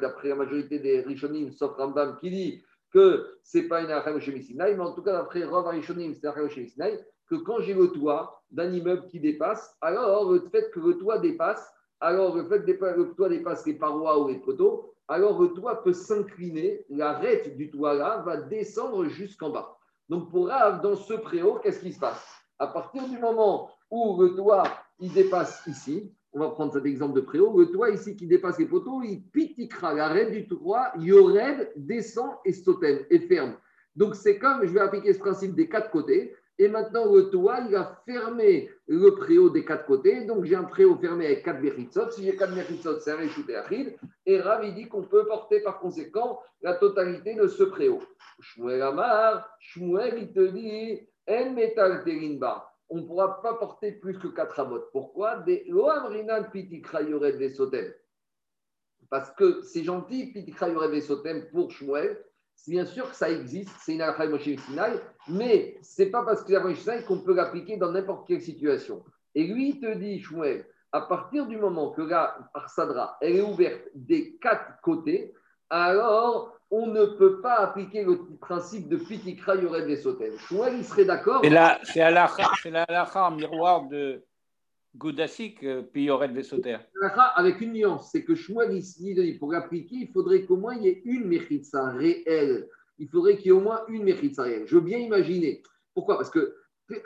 d'après 0.00 0.28
la 0.28 0.36
majorité 0.36 0.78
des 0.78 1.00
Rishonim, 1.00 1.50
sauf 1.52 1.76
Rambam, 1.76 2.16
qui 2.18 2.30
dit 2.30 2.62
que 2.92 3.38
ce 3.42 3.58
n'est 3.58 3.64
pas 3.64 3.82
une 3.82 3.90
agafa 3.90 4.12
mais 4.12 4.78
en 4.78 4.92
tout 4.92 5.02
cas, 5.02 5.12
d'après 5.12 5.44
Rav 5.44 5.66
Rishonim, 5.66 6.14
c'est 6.14 6.26
agafa 6.26 6.46
Misinaï, 6.56 6.98
que 7.28 7.34
quand 7.36 7.60
j'ai 7.60 7.74
le 7.74 7.88
toit 7.88 8.42
d'un 8.50 8.72
immeuble 8.72 9.06
qui 9.06 9.20
dépasse, 9.20 9.76
alors 9.80 10.32
le 10.32 10.40
fait 10.50 10.70
que 10.70 10.80
le 10.80 10.98
toit 10.98 11.18
dépasse, 11.18 11.72
alors 12.00 12.36
le 12.36 12.48
fait 12.48 12.64
que 12.64 12.84
le 12.84 13.12
toit 13.14 13.28
dépasse 13.28 13.66
les 13.66 13.74
parois 13.74 14.18
ou 14.22 14.28
les 14.28 14.38
poteaux, 14.38 14.94
alors 15.10 15.42
le 15.42 15.48
toit 15.48 15.82
peut 15.82 15.92
s'incliner, 15.92 16.86
l'arête 16.88 17.56
du 17.56 17.68
toit 17.68 17.94
là 17.94 18.22
va 18.24 18.36
descendre 18.36 19.06
jusqu'en 19.06 19.50
bas. 19.50 19.76
Donc 20.08 20.30
pour 20.30 20.46
Rav, 20.46 20.80
dans 20.82 20.94
ce 20.94 21.14
préau, 21.14 21.58
qu'est-ce 21.62 21.80
qui 21.80 21.92
se 21.92 21.98
passe? 21.98 22.24
À 22.60 22.68
partir 22.68 23.08
du 23.08 23.18
moment 23.18 23.70
où 23.90 24.22
le 24.22 24.36
toit 24.36 24.62
il 25.00 25.12
dépasse 25.12 25.62
ici, 25.66 26.14
on 26.32 26.38
va 26.38 26.50
prendre 26.50 26.72
cet 26.72 26.86
exemple 26.86 27.14
de 27.14 27.22
préau, 27.22 27.58
le 27.58 27.72
toit 27.72 27.90
ici 27.90 28.14
qui 28.14 28.28
dépasse 28.28 28.58
les 28.60 28.66
poteaux, 28.66 29.02
il 29.02 29.24
pitikra, 29.32 29.94
l'arête 29.94 30.30
du 30.30 30.46
toit, 30.46 30.92
yored, 30.96 31.72
descend 31.74 32.36
et 32.44 32.52
stotem, 32.52 33.04
et 33.10 33.18
ferme. 33.18 33.56
Donc 33.96 34.14
c'est 34.14 34.38
comme, 34.38 34.64
je 34.64 34.72
vais 34.72 34.80
appliquer 34.80 35.12
ce 35.12 35.18
principe 35.18 35.56
des 35.56 35.68
quatre 35.68 35.90
côtés, 35.90 36.36
et 36.60 36.68
maintenant 36.68 37.10
le 37.10 37.30
toit, 37.30 37.60
il 37.60 37.72
va 37.72 38.02
fermer 38.04 38.70
le 38.86 39.14
préau 39.14 39.48
des 39.48 39.64
quatre 39.64 39.86
côtés, 39.86 40.26
donc 40.26 40.44
j'ai 40.44 40.54
un 40.54 40.64
préau 40.64 40.94
fermé 40.98 41.24
avec 41.24 41.42
quatre 41.42 41.62
méritsot, 41.62 42.10
si 42.10 42.22
j'ai 42.22 42.36
quatre 42.36 42.54
méritsot, 42.54 43.00
c'est 43.00 43.12
un 43.12 43.16
réchouté 43.16 43.56
achid, 43.56 43.96
et 44.26 44.38
Rav, 44.38 44.62
dit 44.74 44.86
qu'on 44.86 45.04
peut 45.04 45.26
porter 45.26 45.60
par 45.60 45.80
conséquent 45.80 46.38
la 46.60 46.74
totalité 46.74 47.34
de 47.34 47.46
ce 47.46 47.62
préau. 47.62 48.00
Shmuel 48.40 48.82
Amar, 48.82 49.50
Shmuel, 49.58 50.18
il 50.18 50.32
te 50.34 50.46
dit, 50.48 51.08
en 51.26 51.50
metal 51.52 52.04
terinba. 52.04 52.70
On 52.90 52.98
ne 52.98 53.06
pourra 53.06 53.40
pas 53.40 53.54
porter 53.54 53.92
plus 53.92 54.18
que 54.18 54.28
4 54.28 54.60
amot. 54.60 54.82
Pourquoi? 54.92 55.36
Des 55.38 55.64
loamrinan. 55.68 56.44
Parce 59.08 59.30
que 59.30 59.62
c'est 59.62 59.84
gentil, 59.84 60.32
pitikra 60.32 60.68
des 60.88 61.40
pour 61.52 61.70
Shmuel. 61.70 62.22
Bien 62.68 62.84
sûr 62.84 63.08
que 63.10 63.16
ça 63.16 63.30
existe, 63.30 63.70
c'est 63.80 63.94
une 63.94 64.02
alakha 64.02 64.26
Moshe 64.26 64.44
Sinai, 64.44 65.00
mais 65.28 65.78
ce 65.82 66.02
n'est 66.02 66.10
pas 66.10 66.22
parce 66.22 66.42
qu'il 66.42 66.54
y 66.54 66.56
a 66.56 66.60
Moshe 66.60 66.80
Sinai 66.80 67.02
qu'on 67.04 67.20
peut 67.20 67.34
l'appliquer 67.34 67.76
dans 67.76 67.90
n'importe 67.90 68.28
quelle 68.28 68.40
situation. 68.40 69.02
Et 69.34 69.44
lui, 69.44 69.70
il 69.70 69.80
te 69.80 69.94
dit, 69.94 70.20
Shmuel, 70.20 70.66
à 70.92 71.02
partir 71.02 71.46
du 71.46 71.56
moment 71.56 71.90
que 71.90 72.02
la 72.02 72.36
Arsadra, 72.54 73.16
elle 73.20 73.36
est 73.36 73.42
ouverte 73.42 73.82
des 73.94 74.36
quatre 74.40 74.80
côtés, 74.82 75.34
alors 75.70 76.56
on 76.70 76.86
ne 76.86 77.04
peut 77.04 77.40
pas 77.40 77.56
appliquer 77.56 78.04
le 78.04 78.18
principe 78.40 78.88
de 78.88 78.96
Pitikra 78.96 79.56
Yored 79.56 79.86
des 79.86 79.96
Sotem. 79.96 80.36
Shmuel, 80.38 80.78
il 80.78 80.84
serait 80.84 81.04
d'accord. 81.04 81.40
C'est 81.42 81.50
la, 81.50 81.78
c'est 81.84 82.70
la, 82.70 83.30
miroir 83.30 83.88
de, 83.88 84.24
Goudasik, 84.96 85.64
vaisseau 85.64 86.58
terre. 86.58 86.84
Avec 87.36 87.60
une 87.60 87.72
nuance, 87.72 88.10
c'est 88.10 88.24
que 88.24 88.34
Shmuel, 88.34 88.72
ici, 88.72 89.14
pour 89.38 89.52
l'appliquer, 89.52 89.96
il 89.96 90.08
faudrait 90.08 90.44
qu'au 90.44 90.56
moins 90.56 90.74
il 90.74 90.82
y 90.82 90.88
ait 90.88 91.02
une 91.04 91.26
Mechitsa 91.26 91.92
réelle. 91.92 92.68
Il 92.98 93.08
faudrait 93.08 93.36
qu'il 93.36 93.46
y 93.46 93.48
ait 93.48 93.52
au 93.52 93.60
moins 93.60 93.82
une 93.88 94.04
Mechitsa 94.04 94.42
réelle. 94.42 94.66
Je 94.66 94.74
veux 94.74 94.80
bien 94.80 94.98
imaginer. 94.98 95.62
Pourquoi? 95.94 96.16
Parce 96.16 96.30
que 96.30 96.54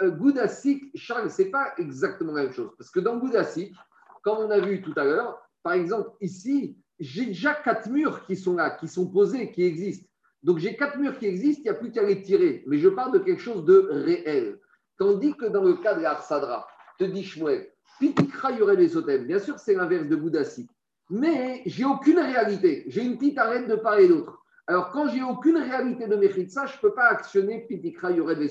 euh, 0.00 0.10
Goudasik, 0.10 0.90
Charles, 0.94 1.30
ce 1.30 1.42
n'est 1.42 1.50
pas 1.50 1.74
exactement 1.78 2.32
la 2.32 2.44
même 2.44 2.52
chose. 2.52 2.70
Parce 2.78 2.90
que 2.90 3.00
dans 3.00 3.18
Goudasik, 3.18 3.74
comme 4.22 4.38
on 4.38 4.50
a 4.50 4.60
vu 4.60 4.80
tout 4.80 4.94
à 4.96 5.04
l'heure, 5.04 5.38
par 5.62 5.74
exemple, 5.74 6.10
ici, 6.20 6.76
j'ai 6.98 7.26
déjà 7.26 7.54
quatre 7.54 7.88
murs 7.88 8.24
qui 8.26 8.36
sont 8.36 8.54
là, 8.54 8.70
qui 8.70 8.88
sont 8.88 9.10
posés, 9.10 9.50
qui 9.52 9.64
existent. 9.64 10.08
Donc 10.42 10.58
j'ai 10.58 10.76
quatre 10.76 10.98
murs 10.98 11.18
qui 11.18 11.26
existent, 11.26 11.62
il 11.64 11.70
n'y 11.70 11.70
a 11.70 11.74
plus 11.74 11.90
qu'à 11.90 12.02
les 12.02 12.22
tirer. 12.22 12.64
Mais 12.66 12.78
je 12.78 12.88
parle 12.88 13.12
de 13.12 13.18
quelque 13.18 13.40
chose 13.40 13.64
de 13.64 13.88
réel. 13.90 14.58
Tandis 14.98 15.34
que 15.34 15.46
dans 15.46 15.64
le 15.64 15.74
cas 15.74 15.94
de 15.94 16.02
l'Arsadra, 16.02 16.66
te 16.98 17.04
dit 17.04 17.24
Shmuel, 17.24 17.73
Pitikra 17.98 18.50
aurait 18.60 18.76
les 18.76 18.96
Bien 19.18 19.38
sûr, 19.38 19.58
c'est 19.58 19.74
l'inverse 19.74 20.06
de 20.06 20.16
Bouddhassi. 20.16 20.68
Mais 21.10 21.62
j'ai 21.66 21.84
aucune 21.84 22.18
réalité. 22.18 22.84
J'ai 22.86 23.04
une 23.04 23.16
petite 23.18 23.38
arène 23.38 23.66
de 23.66 23.76
part 23.76 23.98
et 23.98 24.08
d'autre. 24.08 24.42
Alors, 24.66 24.90
quand 24.90 25.08
j'ai 25.08 25.22
aucune 25.22 25.58
réalité 25.58 26.06
de 26.06 26.16
Mechitsa, 26.16 26.66
je 26.66 26.76
ne 26.76 26.80
peux 26.80 26.94
pas 26.94 27.08
actionner 27.08 27.66
Pitikra 27.68 28.10
aurait 28.12 28.34
les 28.36 28.50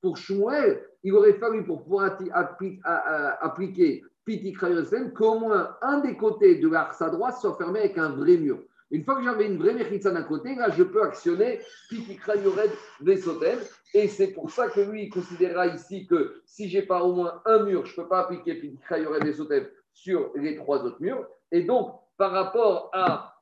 Pour 0.00 0.16
Shmuel, 0.16 0.84
il 1.02 1.12
aurait 1.12 1.34
fallu, 1.34 1.64
pour 1.64 1.82
pouvoir 1.82 2.16
appliquer 3.40 4.04
Pitikra 4.24 4.68
qu'au 5.14 5.38
moins 5.40 5.76
un 5.82 5.98
des 5.98 6.16
côtés 6.16 6.56
de 6.56 6.68
l'Arsa 6.68 7.10
droite 7.10 7.38
soit 7.40 7.56
fermé 7.56 7.80
avec 7.80 7.98
un 7.98 8.10
vrai 8.10 8.36
mur. 8.36 8.62
Une 8.92 9.04
fois 9.04 9.16
que 9.16 9.24
j'avais 9.24 9.46
une 9.46 9.56
vraie 9.56 9.72
Mechitsa 9.72 10.10
d'un 10.10 10.22
côté, 10.22 10.54
là, 10.54 10.68
je 10.68 10.82
peux 10.82 11.02
actionner 11.02 11.60
Pitikra 11.88 12.36
Yored 12.36 12.70
Vesotem. 13.00 13.58
Et 13.94 14.06
c'est 14.06 14.28
pour 14.28 14.50
ça 14.50 14.68
que 14.68 14.80
lui, 14.80 15.04
il 15.04 15.10
considérera 15.10 15.66
ici 15.66 16.06
que 16.06 16.42
si 16.44 16.68
j'ai 16.68 16.82
pas 16.82 17.02
au 17.02 17.14
moins 17.14 17.40
un 17.46 17.64
mur, 17.64 17.86
je 17.86 17.92
ne 17.92 18.02
peux 18.02 18.08
pas 18.08 18.20
appliquer 18.20 18.54
Pitikra 18.54 18.98
Yored 18.98 19.24
Vesotem 19.24 19.66
sur 19.94 20.30
les 20.34 20.56
trois 20.56 20.84
autres 20.84 21.00
murs. 21.00 21.26
Et 21.50 21.62
donc, 21.62 21.94
par 22.18 22.32
rapport 22.32 22.90
à 22.92 23.34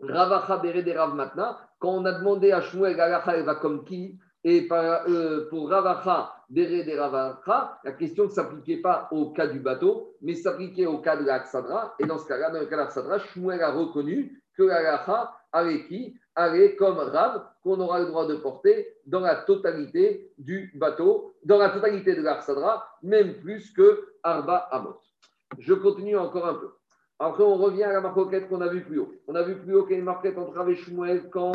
Ravacha 0.00 0.56
Bered 0.56 0.88
et 0.88 0.96
Rav 0.96 1.14
maintenant, 1.14 1.56
quand 1.78 1.90
on 1.90 2.04
a 2.06 2.12
demandé 2.12 2.50
à 2.50 2.62
Shmuel 2.62 2.96
Galacha, 2.96 3.42
va 3.42 3.54
comme 3.56 3.84
qui 3.84 4.18
et 4.44 4.66
euh, 4.70 5.48
pour 5.50 5.68
Ravacha, 5.70 6.32
Ravacha, 6.50 7.80
la 7.84 7.92
question 7.92 8.24
ne 8.24 8.28
s'appliquait 8.30 8.78
pas 8.78 9.08
au 9.10 9.30
cas 9.30 9.46
du 9.46 9.60
bateau, 9.60 10.16
mais 10.22 10.34
s'appliquait 10.34 10.86
au 10.86 10.98
cas 10.98 11.16
de 11.16 11.24
l'Aksadra. 11.24 11.94
Et 11.98 12.06
dans 12.06 12.18
ce 12.18 12.26
cas-là, 12.28 12.50
dans 12.50 12.60
le 12.60 12.66
cas 12.66 12.76
de 12.76 12.82
l'Aksadra, 12.82 13.18
Shmuel 13.18 13.62
a 13.62 13.70
reconnu 13.72 14.43
que 14.56 14.62
la 14.62 15.36
avec 15.52 15.88
qui 15.88 16.16
allait 16.34 16.74
comme 16.76 16.98
Rav 16.98 17.44
qu'on 17.62 17.80
aura 17.80 18.00
le 18.00 18.06
droit 18.06 18.26
de 18.26 18.34
porter 18.36 18.94
dans 19.06 19.20
la 19.20 19.36
totalité 19.36 20.32
du 20.38 20.72
bateau, 20.74 21.34
dans 21.44 21.58
la 21.58 21.70
totalité 21.70 22.14
de 22.14 22.22
l'Arsadra, 22.22 22.86
même 23.02 23.34
plus 23.40 23.70
que 23.72 24.08
Arba 24.22 24.56
Amot. 24.70 25.00
Je 25.58 25.74
continue 25.74 26.16
encore 26.16 26.46
un 26.46 26.54
peu. 26.54 26.70
Après, 27.18 27.44
on 27.44 27.56
revient 27.56 27.84
à 27.84 27.92
la 27.92 28.00
marquette 28.00 28.48
qu'on 28.48 28.60
a 28.60 28.68
vue 28.68 28.84
plus 28.84 28.98
haut. 28.98 29.14
On 29.28 29.34
a 29.36 29.42
vu 29.42 29.56
plus 29.56 29.74
haut 29.74 29.84
qu'il 29.84 29.92
y 29.92 29.96
a 29.96 29.98
une 29.98 30.04
marquette 30.04 30.36
entre 30.36 30.52
Rav 30.52 30.68
et 30.68 30.74
Shmuel 30.74 31.30
quand, 31.30 31.52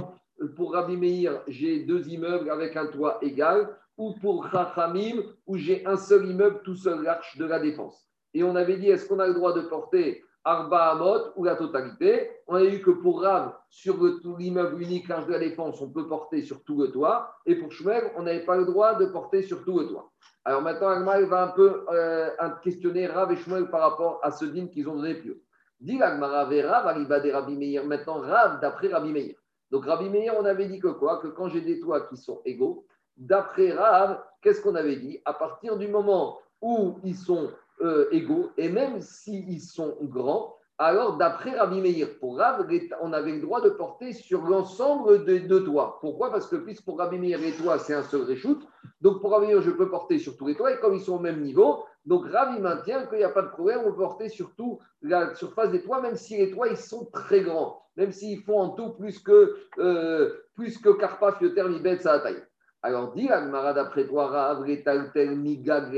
pour 0.55 0.73
Rabbi 0.73 0.95
Meir, 0.95 1.41
j'ai 1.47 1.83
deux 1.83 2.07
immeubles 2.07 2.49
avec 2.49 2.77
un 2.77 2.87
toit 2.87 3.17
égal, 3.21 3.75
ou 3.97 4.13
pour 4.21 4.49
Chachamim, 4.49 5.21
où 5.45 5.57
j'ai 5.57 5.85
un 5.85 5.97
seul 5.97 6.25
immeuble, 6.25 6.61
tout 6.63 6.75
seul, 6.75 7.03
l'arche 7.03 7.37
de 7.37 7.45
la 7.45 7.59
défense. 7.59 8.07
Et 8.33 8.43
on 8.43 8.55
avait 8.55 8.77
dit, 8.77 8.89
est-ce 8.89 9.07
qu'on 9.07 9.19
a 9.19 9.27
le 9.27 9.33
droit 9.33 9.53
de 9.53 9.61
porter 9.61 10.23
Arba 10.49 10.89
Amot 10.93 11.31
ou 11.35 11.43
la 11.43 11.55
totalité. 11.55 12.31
On 12.47 12.55
a 12.55 12.63
vu 12.63 12.81
que 12.81 12.89
pour 12.89 13.21
Rav, 13.21 13.53
sur 13.69 13.97
l'immeuble 14.39 14.81
unique, 14.81 15.07
l'âge 15.07 15.27
de 15.27 15.33
la 15.33 15.37
défense, 15.37 15.79
on 15.79 15.91
peut 15.91 16.07
porter 16.07 16.41
sur 16.41 16.63
tout 16.63 16.81
le 16.81 16.91
toit. 16.91 17.35
Et 17.45 17.53
pour 17.53 17.71
Shmuel, 17.71 18.11
on 18.17 18.23
n'avait 18.23 18.45
pas 18.45 18.57
le 18.57 18.65
droit 18.65 18.95
de 18.95 19.05
porter 19.05 19.43
sur 19.43 19.63
tout 19.63 19.77
le 19.77 19.87
toit. 19.87 20.09
Alors 20.45 20.63
maintenant, 20.63 20.87
Agma 20.87 21.21
va 21.21 21.43
un 21.43 21.47
peu 21.49 21.85
euh, 21.91 22.29
questionner 22.63 23.05
Rav 23.05 23.31
et 23.31 23.35
Shmuel 23.35 23.69
par 23.69 23.81
rapport 23.81 24.19
à 24.23 24.31
ce 24.31 24.45
dîme 24.45 24.71
qu'ils 24.71 24.89
ont 24.89 24.95
donné 24.95 25.13
plus 25.13 25.31
haut. 25.33 25.41
Dit 25.79 26.01
Agmara 26.01 26.45
Rav, 26.45 27.21
des 27.21 27.31
Rabbi 27.31 27.55
Meir. 27.55 27.85
Maintenant, 27.85 28.19
Rav 28.19 28.59
d'après 28.59 28.87
Rabbi 28.87 29.11
Meir. 29.11 29.35
Donc 29.69 29.85
Rabbi 29.85 30.09
Meir, 30.09 30.33
on 30.39 30.45
avait 30.45 30.65
dit 30.65 30.79
que 30.79 30.87
quoi? 30.87 31.19
Que 31.19 31.27
quand 31.27 31.49
j'ai 31.49 31.61
des 31.61 31.79
toits 31.79 32.01
qui 32.07 32.17
sont 32.17 32.41
égaux, 32.43 32.87
d'après 33.17 33.71
Rav, 33.71 34.19
qu'est-ce 34.41 34.63
qu'on 34.63 34.73
avait 34.73 34.95
dit? 34.95 35.21
À 35.25 35.33
partir 35.33 35.77
du 35.77 35.87
moment 35.87 36.39
où 36.59 36.99
ils 37.03 37.15
sont 37.15 37.51
euh, 37.81 38.07
égaux, 38.11 38.51
et 38.57 38.69
même 38.69 39.01
s'ils 39.01 39.61
sont 39.61 39.97
grands, 40.01 40.55
alors 40.77 41.17
d'après 41.17 41.57
Rabbi 41.57 41.81
Meir, 41.81 42.07
pour 42.19 42.37
Rav, 42.37 42.65
on 43.01 43.11
avait 43.11 43.33
le 43.33 43.41
droit 43.41 43.59
de 43.59 43.69
porter 43.69 44.13
sur 44.13 44.43
l'ensemble 44.43 45.25
de 45.25 45.37
deux 45.39 45.65
toits. 45.65 45.97
Pourquoi? 45.99 46.31
Parce 46.31 46.47
que 46.47 46.55
puisque 46.55 46.85
pour 46.85 46.97
Rabbi 46.99 47.17
Meir, 47.17 47.37
les 47.39 47.51
toits, 47.51 47.79
c'est 47.79 47.93
un 47.93 48.03
seul 48.03 48.21
réchoute, 48.21 48.65
donc 49.01 49.19
pour 49.19 49.31
Rabbi 49.31 49.47
Meir, 49.47 49.61
je 49.61 49.71
peux 49.71 49.89
porter 49.89 50.19
sur 50.19 50.37
tous 50.37 50.47
les 50.47 50.55
toits, 50.55 50.71
et 50.71 50.79
comme 50.79 50.95
ils 50.95 51.01
sont 51.01 51.17
au 51.17 51.19
même 51.19 51.41
niveau, 51.41 51.83
donc 52.05 52.25
Rav, 52.27 52.59
maintient 52.61 53.05
qu'il 53.07 53.17
n'y 53.17 53.23
a 53.25 53.29
pas 53.29 53.41
de 53.41 53.49
problème, 53.49 53.81
on 53.85 53.91
peut 53.91 53.97
porter 53.97 54.29
sur 54.29 54.55
toute 54.55 54.79
la 55.01 55.35
surface 55.35 55.69
des 55.71 55.83
toits, 55.83 56.01
même 56.01 56.15
si 56.15 56.37
les 56.37 56.49
toits, 56.49 56.69
ils 56.69 56.77
sont 56.77 57.05
très 57.11 57.41
grands, 57.41 57.83
même 57.97 58.11
s'ils 58.11 58.41
font 58.41 58.59
en 58.59 58.69
tout 58.69 58.91
plus 58.91 59.19
que, 59.19 59.57
euh, 59.79 60.33
plus 60.55 60.77
que 60.77 60.89
Karpa, 60.89 61.33
Fioter, 61.33 61.63
Mibet, 61.67 61.97
taille. 61.97 62.41
Alors, 62.81 63.11
dit 63.13 63.29
Agmara 63.29 63.73
d'après 63.73 64.07
toi, 64.07 64.27
Rav, 64.27 64.61
Retaltel, 64.61 65.37
Migag, 65.37 65.91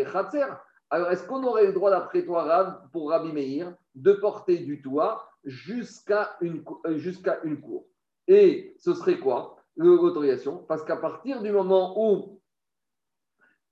alors, 0.94 1.10
est-ce 1.10 1.26
qu'on 1.26 1.42
aurait 1.44 1.68
le 1.68 1.74
droit, 1.74 1.90
d'après 1.90 2.26
toi, 2.26 2.84
pour 2.92 3.12
Rabbi 3.12 3.32
Meir, 3.32 3.74
de 3.96 4.12
porter 4.12 4.58
du 4.58 4.82
toit 4.82 5.26
jusqu'à 5.46 6.36
une, 6.42 6.66
euh, 6.86 7.00
une 7.46 7.62
cour? 7.62 7.86
Et 8.28 8.76
ce 8.78 8.94
serait 8.94 9.18
quoi 9.18 9.56
l'autorisation? 9.78 10.58
Parce 10.68 10.84
qu'à 10.84 10.98
partir 10.98 11.42
du 11.42 11.52
moment 11.52 11.96
où, 11.98 12.42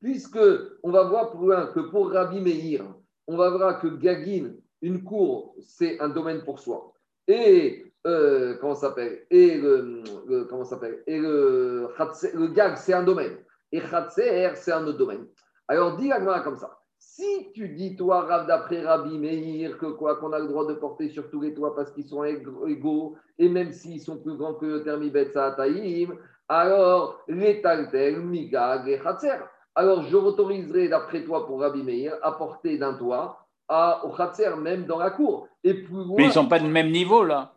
puisque 0.01 0.39
on 0.81 0.91
va 0.91 1.03
voir 1.03 1.31
que 1.73 1.81
pour 1.81 2.09
Rabbi 2.09 2.39
Meir, 2.39 2.85
on 3.27 3.35
va 3.35 3.49
voir 3.49 3.81
que 3.81 3.87
Gagin, 3.87 4.53
une 4.81 5.03
cour, 5.03 5.55
c'est 5.59 5.99
un 5.99 6.07
domaine 6.07 6.45
pour 6.45 6.59
soi. 6.59 6.93
Et 7.27 7.91
euh, 8.07 8.55
comment 8.61 8.75
s'appelle? 8.75 9.25
Et 9.29 9.57
le, 9.57 10.03
le, 10.25 10.47
gag, 12.47 12.77
c'est 12.77 12.93
un 12.93 13.03
domaine. 13.03 13.39
Et 13.73 13.81
Khatser, 13.81 14.51
c'est 14.55 14.71
un 14.71 14.87
autre 14.87 14.97
domaine. 14.97 15.27
Alors, 15.67 15.97
dis 15.97 16.07
la 16.07 16.39
comme 16.39 16.57
ça. 16.57 16.78
Si 17.11 17.51
tu 17.53 17.69
dis, 17.69 17.95
toi, 17.95 18.21
Rav, 18.21 18.45
d'après 18.45 18.85
Rabbi 18.85 19.17
Meir, 19.17 19.79
que 19.79 19.87
quoi, 19.87 20.17
qu'on 20.17 20.31
a 20.31 20.39
le 20.39 20.47
droit 20.47 20.67
de 20.67 20.75
porter 20.75 21.09
sur 21.09 21.29
tous 21.31 21.41
les 21.41 21.55
toits 21.55 21.75
parce 21.75 21.91
qu'ils 21.91 22.07
sont 22.07 22.23
égaux, 22.23 23.17
et 23.39 23.49
même 23.49 23.71
s'ils 23.71 23.99
sont 23.99 24.17
plus 24.17 24.37
grands 24.37 24.53
que 24.53 24.67
le 24.67 24.83
Termibet 24.83 25.31
Taïm, 25.31 26.15
alors 26.47 27.19
les 27.27 27.61
Taltel, 27.61 28.21
Migag 28.21 28.87
et 28.87 28.99
Khatser. 28.99 29.39
Alors 29.73 30.03
je 30.03 30.15
m'autoriserai, 30.15 30.87
d'après 30.87 31.23
toi, 31.23 31.47
pour 31.47 31.61
Rabbi 31.61 31.81
Meir, 31.81 32.15
à 32.21 32.31
porter 32.33 32.77
d'un 32.77 32.93
toit 32.93 33.43
à, 33.67 34.05
au 34.05 34.11
Khatser, 34.11 34.55
même 34.57 34.85
dans 34.85 34.99
la 34.99 35.09
cour. 35.09 35.47
Et 35.63 35.73
plus 35.73 36.05
loin, 36.05 36.15
mais 36.15 36.25
ils 36.25 36.27
ne 36.27 36.33
sont 36.33 36.47
pas 36.47 36.59
du 36.59 36.67
même 36.69 36.91
niveau, 36.91 37.23
là. 37.23 37.53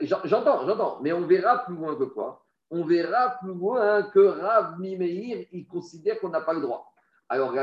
J'entends, 0.00 0.64
j'entends. 0.64 0.98
Mais 1.02 1.12
on 1.12 1.26
verra 1.26 1.64
plus 1.64 1.74
loin 1.74 1.96
que 1.96 2.04
quoi? 2.04 2.44
On 2.70 2.84
verra 2.84 3.34
plus 3.42 3.52
loin 3.52 4.04
que 4.04 4.20
Rav 4.20 4.78
Meir, 4.78 5.44
il 5.50 5.66
considère 5.66 6.20
qu'on 6.20 6.28
n'a 6.28 6.40
pas 6.40 6.52
le 6.52 6.60
droit. 6.60 6.91
Alors, 7.28 7.54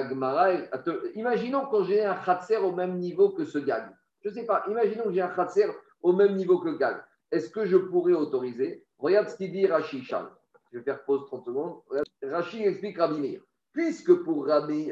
imaginons 1.16 1.66
quand 1.68 1.84
j'ai 1.84 2.04
un 2.04 2.16
khatser 2.16 2.58
au 2.58 2.72
même 2.72 2.98
niveau 2.98 3.30
que 3.30 3.46
ce 3.46 3.60
gag. 3.60 3.84
Je 4.22 4.30
ne 4.30 4.34
sais 4.34 4.46
pas, 4.46 4.64
imaginons 4.68 5.06
que 5.06 5.12
j'ai 5.14 5.22
un 5.22 5.30
khatser 5.30 5.68
au 6.02 6.14
même 6.14 6.36
niveau 6.36 6.60
que 6.60 6.70
le 6.70 6.78
gag. 6.78 6.98
Est-ce 7.32 7.50
que 7.50 7.66
je 7.66 7.78
pourrais 7.78 8.14
autoriser? 8.14 8.84
Regarde 8.98 9.30
ce 9.30 9.38
qu'il 9.38 9.52
dit 9.52 9.68
Rashi 9.68 10.04
Charles. 10.04 10.32
Je 10.72 10.80
vais 10.80 10.84
faire 10.84 11.04
pause 11.04 11.26
30 11.28 11.46
secondes. 11.46 11.82
Rashi 12.24 12.64
explique 12.64 12.98
Rabbi. 12.98 13.40
Puisque 13.72 14.14
pour 14.24 14.48
Rabbi, 14.48 14.92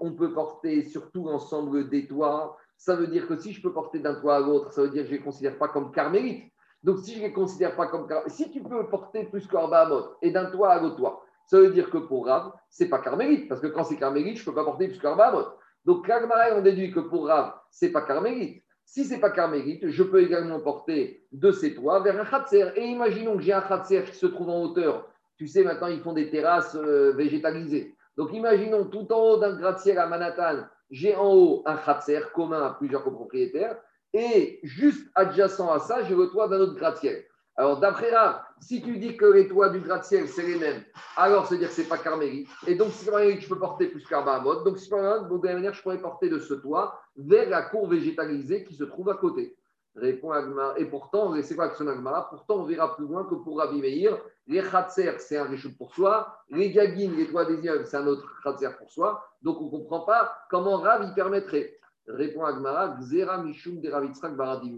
on 0.00 0.12
peut 0.12 0.32
porter 0.32 0.82
sur 0.82 1.10
tout 1.12 1.24
l'ensemble 1.24 1.88
des 1.88 2.08
toits, 2.08 2.56
ça 2.76 2.96
veut 2.96 3.06
dire 3.06 3.28
que 3.28 3.36
si 3.38 3.52
je 3.52 3.62
peux 3.62 3.72
porter 3.72 4.00
d'un 4.00 4.16
toit 4.16 4.36
à 4.36 4.40
l'autre, 4.40 4.72
ça 4.72 4.82
veut 4.82 4.90
dire 4.90 5.02
que 5.02 5.08
je 5.08 5.12
ne 5.12 5.18
les 5.18 5.24
considère 5.24 5.56
pas 5.56 5.68
comme 5.68 5.92
carmélites. 5.92 6.52
Donc, 6.82 6.98
si 6.98 7.14
je 7.14 7.20
ne 7.20 7.26
les 7.26 7.32
considère 7.32 7.76
pas 7.76 7.86
comme 7.86 8.08
carmélites, 8.08 8.34
si 8.34 8.50
tu 8.50 8.62
peux 8.62 8.88
porter 8.88 9.24
plus 9.24 9.46
qu'Arba 9.46 10.16
et 10.20 10.32
d'un 10.32 10.50
toit 10.50 10.70
à 10.70 10.80
l'autre 10.80 10.96
toit, 10.96 11.23
ça 11.46 11.58
veut 11.58 11.70
dire 11.70 11.90
que 11.90 11.98
pour 11.98 12.26
Rav, 12.26 12.52
ce 12.70 12.84
n'est 12.84 12.90
pas 12.90 12.98
carmélite, 12.98 13.48
parce 13.48 13.60
que 13.60 13.66
quand 13.66 13.84
c'est 13.84 13.96
carmélite, 13.96 14.38
je 14.38 14.44
peux 14.44 14.54
pas 14.54 14.64
porter 14.64 14.88
plus 14.88 14.98
qu'Arba 14.98 15.56
Donc, 15.84 16.06
Kagmara, 16.06 16.56
on 16.56 16.62
déduit 16.62 16.92
que 16.92 17.00
pour 17.00 17.28
Rav, 17.28 17.54
ce 17.70 17.86
n'est 17.86 17.92
pas 17.92 18.02
carmélite. 18.02 18.62
Si 18.84 19.04
ce 19.04 19.14
n'est 19.14 19.20
pas 19.20 19.30
carmélite, 19.30 19.88
je 19.88 20.02
peux 20.02 20.22
également 20.22 20.60
porter 20.60 21.26
de 21.32 21.50
ces 21.50 21.74
toits 21.74 22.00
vers 22.00 22.20
un 22.20 22.24
khatser. 22.24 22.72
Et 22.76 22.84
imaginons 22.84 23.36
que 23.36 23.42
j'ai 23.42 23.52
un 23.52 23.62
khatser 23.62 24.04
qui 24.04 24.16
se 24.16 24.26
trouve 24.26 24.50
en 24.50 24.62
hauteur. 24.62 25.08
Tu 25.36 25.48
sais, 25.48 25.64
maintenant, 25.64 25.88
ils 25.88 26.00
font 26.00 26.12
des 26.12 26.30
terrasses 26.30 26.76
euh, 26.76 27.12
végétalisées. 27.12 27.94
Donc, 28.16 28.32
imaginons 28.32 28.84
tout 28.84 29.10
en 29.12 29.18
haut 29.18 29.36
d'un 29.38 29.56
gratte-ciel 29.56 29.98
à 29.98 30.06
Manhattan, 30.06 30.64
j'ai 30.90 31.16
en 31.16 31.34
haut 31.34 31.62
un 31.66 31.76
khatser 31.76 32.20
commun 32.34 32.62
à 32.62 32.70
plusieurs 32.70 33.02
copropriétaires. 33.02 33.76
Et 34.12 34.60
juste 34.62 35.10
adjacent 35.16 35.68
à 35.68 35.80
ça, 35.80 36.04
j'ai 36.04 36.14
le 36.14 36.28
toit 36.28 36.46
d'un 36.46 36.60
autre 36.60 36.76
gratte-ciel. 36.76 37.24
Alors, 37.56 37.78
d'après 37.78 38.10
là, 38.10 38.48
si 38.60 38.82
tu 38.82 38.98
dis 38.98 39.16
que 39.16 39.26
les 39.26 39.46
toits 39.46 39.68
du 39.68 39.78
gratte-ciel, 39.78 40.26
c'est 40.26 40.42
les 40.42 40.58
mêmes, 40.58 40.82
alors 41.16 41.46
c'est 41.46 41.56
dire 41.56 41.68
que 41.68 41.74
ce 41.74 41.82
n'est 41.82 41.86
pas 41.86 41.98
carmélite. 41.98 42.48
Et 42.66 42.74
donc, 42.74 42.90
si 42.90 43.04
c'est 43.04 43.40
je 43.40 43.48
peux 43.48 43.58
porter 43.58 43.86
plus 43.86 44.04
qu'Arba 44.04 44.40
mode. 44.40 44.64
Donc, 44.64 44.78
si 44.78 44.90
de 44.90 45.46
la 45.46 45.54
manière, 45.54 45.72
je 45.72 45.82
pourrais 45.82 46.00
porter 46.00 46.28
de 46.28 46.40
ce 46.40 46.54
toit 46.54 46.98
vers 47.16 47.48
la 47.48 47.62
cour 47.62 47.88
végétalisée 47.88 48.64
qui 48.64 48.74
se 48.74 48.84
trouve 48.84 49.08
à 49.10 49.14
côté. 49.14 49.56
Répond 49.94 50.32
Agmara. 50.32 50.76
Et 50.78 50.86
pourtant, 50.86 51.40
c'est 51.42 51.54
quoi 51.54 51.66
l'action 51.66 51.86
Agmara 51.86 52.28
Pourtant, 52.28 52.56
on 52.56 52.64
verra 52.64 52.96
plus 52.96 53.06
loin 53.06 53.24
que 53.24 53.36
pour 53.36 53.58
Rabbi 53.58 53.80
Meir, 53.80 54.18
les 54.48 54.60
Khatser, 54.60 55.14
c'est 55.18 55.36
un 55.36 55.44
réchute 55.44 55.78
pour 55.78 55.94
soi. 55.94 56.36
Les 56.48 56.72
Gagin, 56.72 57.12
les 57.16 57.28
toits 57.28 57.44
des 57.44 57.54
immeubles, 57.54 57.86
c'est 57.86 57.98
un 57.98 58.06
autre 58.08 58.28
Khatser 58.42 58.70
pour 58.76 58.90
soi. 58.90 59.24
Donc, 59.42 59.60
on 59.60 59.66
ne 59.66 59.70
comprend 59.70 60.00
pas 60.00 60.36
comment 60.50 60.78
Rav 60.78 61.08
y 61.08 61.14
permettrait. 61.14 61.78
Répond 62.08 62.44
Agmara, 62.44 62.96
Xera 62.98 63.38
Mishum 63.38 63.80
de 63.80 63.88
Baradim. 64.36 64.76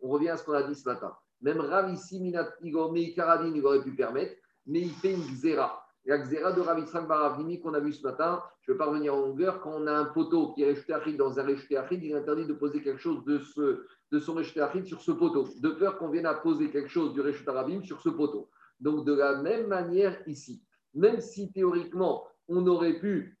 On 0.00 0.08
revient 0.08 0.30
à 0.30 0.36
ce 0.36 0.44
qu'on 0.44 0.52
a 0.54 0.64
dit 0.64 0.74
ce 0.74 0.88
matin. 0.88 1.16
Même 1.42 1.60
Rav 1.60 1.92
ici, 1.92 2.20
Minat 2.20 2.48
Igor 2.62 2.94
Karadin, 3.14 3.52
il 3.54 3.64
aurait 3.64 3.82
pu 3.82 3.92
permettre, 3.92 4.34
mais 4.66 4.80
il 4.80 4.92
fait 4.92 5.12
une 5.12 5.22
Xera. 5.22 5.86
La 6.06 6.18
Xera 6.18 6.52
de 6.52 6.60
Ravitzrak 6.60 7.08
Baravdimi 7.08 7.60
qu'on 7.60 7.74
a 7.74 7.80
vu 7.80 7.92
ce 7.92 8.02
matin, 8.02 8.40
je 8.62 8.70
ne 8.70 8.74
vais 8.74 8.78
pas 8.78 8.86
revenir 8.86 9.12
en 9.14 9.22
longueur, 9.22 9.60
quand 9.60 9.72
on 9.74 9.86
a 9.88 9.92
un 9.92 10.04
poteau 10.04 10.52
qui 10.52 10.62
est 10.62 10.70
rejeté 10.70 11.12
dans 11.14 11.38
un 11.38 11.42
rejeté 11.42 11.76
il 11.90 12.10
est 12.12 12.14
interdit 12.14 12.46
de 12.46 12.52
poser 12.52 12.80
quelque 12.80 13.00
chose 13.00 13.24
de, 13.24 13.40
ce, 13.40 13.84
de 14.12 14.18
son 14.20 14.34
rejeté 14.34 14.84
sur 14.84 15.00
ce 15.02 15.10
poteau, 15.10 15.48
de 15.60 15.68
peur 15.70 15.98
qu'on 15.98 16.08
vienne 16.08 16.26
à 16.26 16.34
poser 16.34 16.70
quelque 16.70 16.90
chose 16.90 17.12
du 17.12 17.20
rejeté 17.20 17.50
sur 17.84 18.00
ce 18.00 18.08
poteau. 18.08 18.48
Donc 18.78 19.04
de 19.04 19.14
la 19.14 19.42
même 19.42 19.66
manière 19.66 20.16
ici, 20.28 20.62
même 20.94 21.20
si 21.20 21.50
théoriquement 21.50 22.24
on 22.48 22.64
aurait 22.68 23.00
pu 23.00 23.36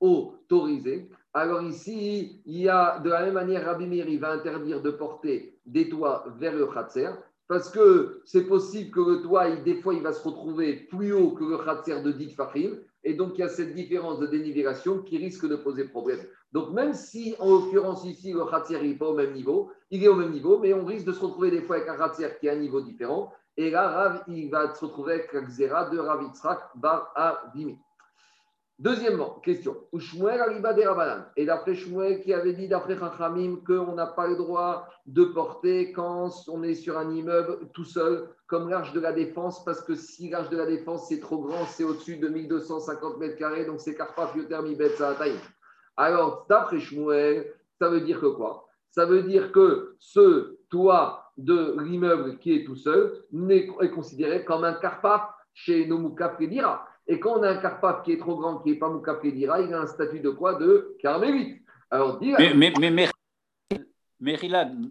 autoriser, 0.00 1.08
alors 1.32 1.62
ici, 1.62 2.42
il 2.44 2.58
y 2.58 2.68
a 2.68 2.98
de 2.98 3.10
la 3.10 3.22
même 3.22 3.34
manière, 3.34 3.64
Rabbi 3.64 3.84
il 3.84 4.18
va 4.18 4.32
interdire 4.32 4.82
de 4.82 4.90
porter 4.90 5.57
des 5.68 5.88
toits 5.88 6.24
vers 6.38 6.54
le 6.54 6.66
Khatser, 6.66 7.10
parce 7.48 7.70
que 7.70 8.20
c'est 8.26 8.44
possible 8.46 8.90
que 8.90 9.00
le 9.00 9.22
toit, 9.22 9.50
des 9.56 9.80
fois, 9.80 9.94
il 9.94 10.02
va 10.02 10.12
se 10.12 10.22
retrouver 10.22 10.86
plus 10.90 11.14
haut 11.14 11.30
que 11.30 11.44
le 11.44 11.56
khatser 11.56 12.02
de 12.02 12.12
dit 12.12 12.34
Fahim, 12.34 12.78
et 13.04 13.14
donc 13.14 13.32
il 13.34 13.40
y 13.40 13.44
a 13.44 13.48
cette 13.48 13.74
différence 13.74 14.18
de 14.18 14.26
dénivellation 14.26 14.98
qui 14.98 15.16
risque 15.16 15.48
de 15.48 15.56
poser 15.56 15.84
problème. 15.84 16.20
Donc 16.52 16.72
même 16.72 16.92
si, 16.92 17.34
en 17.38 17.50
l'occurrence 17.50 18.04
ici, 18.04 18.34
le 18.34 18.44
khatser 18.44 18.82
n'est 18.82 18.94
pas 18.96 19.08
au 19.08 19.14
même 19.14 19.32
niveau, 19.32 19.70
il 19.90 20.04
est 20.04 20.08
au 20.08 20.14
même 20.14 20.32
niveau, 20.32 20.58
mais 20.58 20.74
on 20.74 20.84
risque 20.84 21.06
de 21.06 21.12
se 21.12 21.20
retrouver 21.20 21.50
des 21.50 21.62
fois 21.62 21.76
avec 21.76 21.88
un 21.88 21.96
khatser 21.96 22.28
qui 22.38 22.50
a 22.50 22.52
un 22.52 22.56
niveau 22.56 22.82
différent, 22.82 23.32
et 23.56 23.70
là, 23.70 23.88
Rav, 23.88 24.24
il 24.28 24.50
va 24.50 24.74
se 24.74 24.84
retrouver 24.84 25.14
avec 25.14 25.32
la 25.32 25.40
xéra 25.40 25.88
de 25.90 25.98
Rav 25.98 26.22
Yitzhak 26.22 26.60
Bar 26.76 27.10
Avimi. 27.16 27.78
Deuxièmement, 28.78 29.40
question. 29.42 29.76
Et 31.36 31.44
d'après 31.46 31.74
Shmuel 31.74 32.20
qui 32.20 32.32
avait 32.32 32.52
dit 32.52 32.68
d'après 32.68 32.96
Chachamim 32.96 33.56
qu'on 33.66 33.94
n'a 33.94 34.06
pas 34.06 34.28
le 34.28 34.36
droit 34.36 34.86
de 35.06 35.24
porter 35.24 35.90
quand 35.90 36.30
on 36.46 36.62
est 36.62 36.76
sur 36.76 36.96
un 36.96 37.10
immeuble 37.10 37.70
tout 37.74 37.84
seul, 37.84 38.28
comme 38.46 38.68
l'arche 38.68 38.92
de 38.92 39.00
la 39.00 39.12
défense, 39.12 39.64
parce 39.64 39.80
que 39.80 39.96
si 39.96 40.30
l'arche 40.30 40.48
de 40.50 40.56
la 40.56 40.66
défense 40.66 41.08
c'est 41.08 41.18
trop 41.18 41.38
grand, 41.38 41.64
c'est 41.66 41.82
au-dessus 41.82 42.18
de 42.18 42.28
1250 42.28 43.18
mètres 43.18 43.36
carrés, 43.36 43.64
donc 43.64 43.80
c'est 43.80 43.96
Karpaf 43.96 44.36
Yotermi 44.36 44.78
taille. 44.78 45.40
Alors, 45.96 46.46
d'après 46.48 46.78
Shmuel, 46.78 47.52
ça 47.80 47.88
veut 47.88 48.02
dire 48.02 48.20
que 48.20 48.26
quoi? 48.26 48.68
Ça 48.90 49.06
veut 49.06 49.24
dire 49.24 49.50
que 49.50 49.96
ce 49.98 50.56
toit 50.70 51.32
de 51.36 51.74
l'immeuble 51.80 52.38
qui 52.38 52.54
est 52.54 52.64
tout 52.64 52.76
seul 52.76 53.24
est 53.50 53.90
considéré 53.90 54.44
comme 54.44 54.62
un 54.62 54.74
Karpaf 54.74 55.22
chez 55.52 55.84
Nomukaf 55.86 56.36
Kedira. 56.38 56.86
Et 57.08 57.18
quand 57.18 57.38
on 57.38 57.42
a 57.42 57.50
un 57.50 57.56
carpath 57.56 58.04
qui 58.04 58.12
est 58.12 58.18
trop 58.18 58.36
grand, 58.36 58.58
qui 58.58 58.70
n'est 58.70 58.78
pas 58.78 58.90
Mouka 58.90 59.18
il 59.24 59.50
a 59.50 59.80
un 59.80 59.86
statut 59.86 60.20
de 60.20 60.28
quoi 60.28 60.54
De 60.54 60.94
carmélite. 61.00 61.62
Alors, 61.90 62.20
mais, 62.20 62.52
mais, 62.54 62.72
mais, 62.78 63.08
mais, 64.20 64.38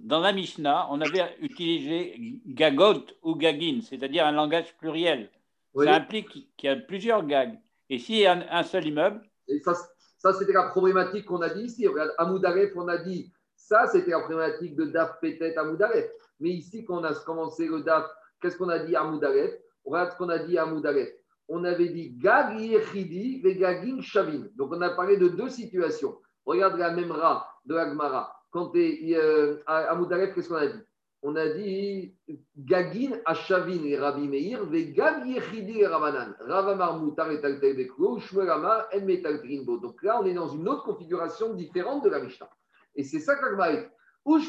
dans 0.03 0.20
la 0.20 0.34
Mishnah, 0.34 0.88
on 0.89 0.99
avait 0.99 1.36
utilisé 1.41 2.41
gagot 2.47 3.05
ou 3.22 3.36
gagin, 3.36 3.82
c'est-à-dire 3.84 4.26
un 4.26 4.32
langage 4.32 4.76
pluriel. 4.78 5.30
Ça 5.76 5.93
implique 5.93 6.49
qu'il 6.57 6.70
y 6.70 6.74
a 6.74 6.76
plusieurs 6.76 7.24
gags. 7.24 7.59
Et 7.88 7.99
s'il 7.99 8.18
y 8.18 8.26
a 8.26 8.47
un, 8.51 8.63
seul 8.63 8.88
immeuble. 8.88 9.22
Et 9.47 9.59
ça, 9.59 9.76
ça 10.18 10.34
c'était 10.34 10.53
la 10.53 10.70
problématique 10.70 11.26
qu'on 11.26 11.41
a 11.41 11.49
dit 11.49 11.65
ici. 11.65 11.88
Regarde, 11.88 12.15
à 12.18 12.26
Moudaref, 12.26 12.72
on 12.76 12.88
a 12.88 12.97
dit 12.97 13.32
ça, 13.55 13.86
c'était 13.86 14.11
la 14.11 14.22
problématique 14.22 14.76
de 14.76 14.86
Daf 14.86 15.20
Pétet 15.22 15.55
à 15.55 15.63
Moudaref. 15.63 16.09
Mais 16.39 16.49
ici, 16.49 16.84
quand 16.84 16.99
on 16.99 17.03
a 17.03 17.13
commencé 17.13 17.68
le 17.68 17.84
Daf, 17.84 18.05
qu'est-ce 18.41 18.57
qu'on 18.57 18.70
a 18.70 18.80
dit 18.80 18.95
à 18.95 19.03
Moudaref 19.03 19.51
Regarde 19.86 20.13
ce 20.13 20.18
qu'on 20.18 20.30
a 20.30 20.39
dit 20.39 20.57
à 20.57 20.65
Moudaref 20.65 21.09
on 21.50 21.64
avait 21.64 21.89
dit 21.89 22.12
Gag 22.12 22.60
Yechidi 22.60 23.41
Vegagin 23.41 24.02
Shavin. 24.02 24.48
Donc 24.56 24.72
on 24.72 24.82
a 24.82 24.89
parlé 24.91 25.18
de 25.18 25.30
deux 25.30 25.50
situations. 25.50 26.18
Regarde 26.45 26.78
la 26.78 26.91
même 26.91 27.12
ra 27.12 27.48
de 27.66 27.76
Agmara. 27.76 28.34
Quand 28.52 28.70
tu 28.70 29.16
euh, 29.16 29.58
à 29.66 29.95
qu'est-ce 30.34 30.50
qu'on 30.50 30.56
a 30.56 30.68
dit? 30.68 30.80
On 31.24 31.36
a 31.36 31.50
dit 31.50 32.16
Gagin 32.56 33.18
Ashavin 33.26 33.84
et 33.84 33.98
Rabbi 33.98 34.28
Meir, 34.28 34.66
Vegag 34.66 35.26
Yechidi 35.26 35.82
et 35.82 35.88
Ravanan. 35.88 36.36
Ravamar 36.39 37.00
Moutar 37.00 37.32
et 37.32 37.41
Taltel 37.41 37.76
Beklo, 37.76 38.20
Shmuelama 38.20 38.88
en 38.93 39.06
Metal. 39.06 39.41
Donc 39.66 40.02
là, 40.04 40.20
on 40.22 40.26
est 40.26 40.34
dans 40.34 40.48
une 40.48 40.68
autre 40.70 40.84
configuration 40.84 41.54
différente 41.54 42.04
de 42.04 42.10
la 42.10 42.20
Mishnah. 42.20 42.50
Et 42.95 43.04
c'est 43.04 43.20
ça 43.20 43.36
qu'Agmara 43.36 43.76
dit. 43.76 43.84
Ou 44.26 44.39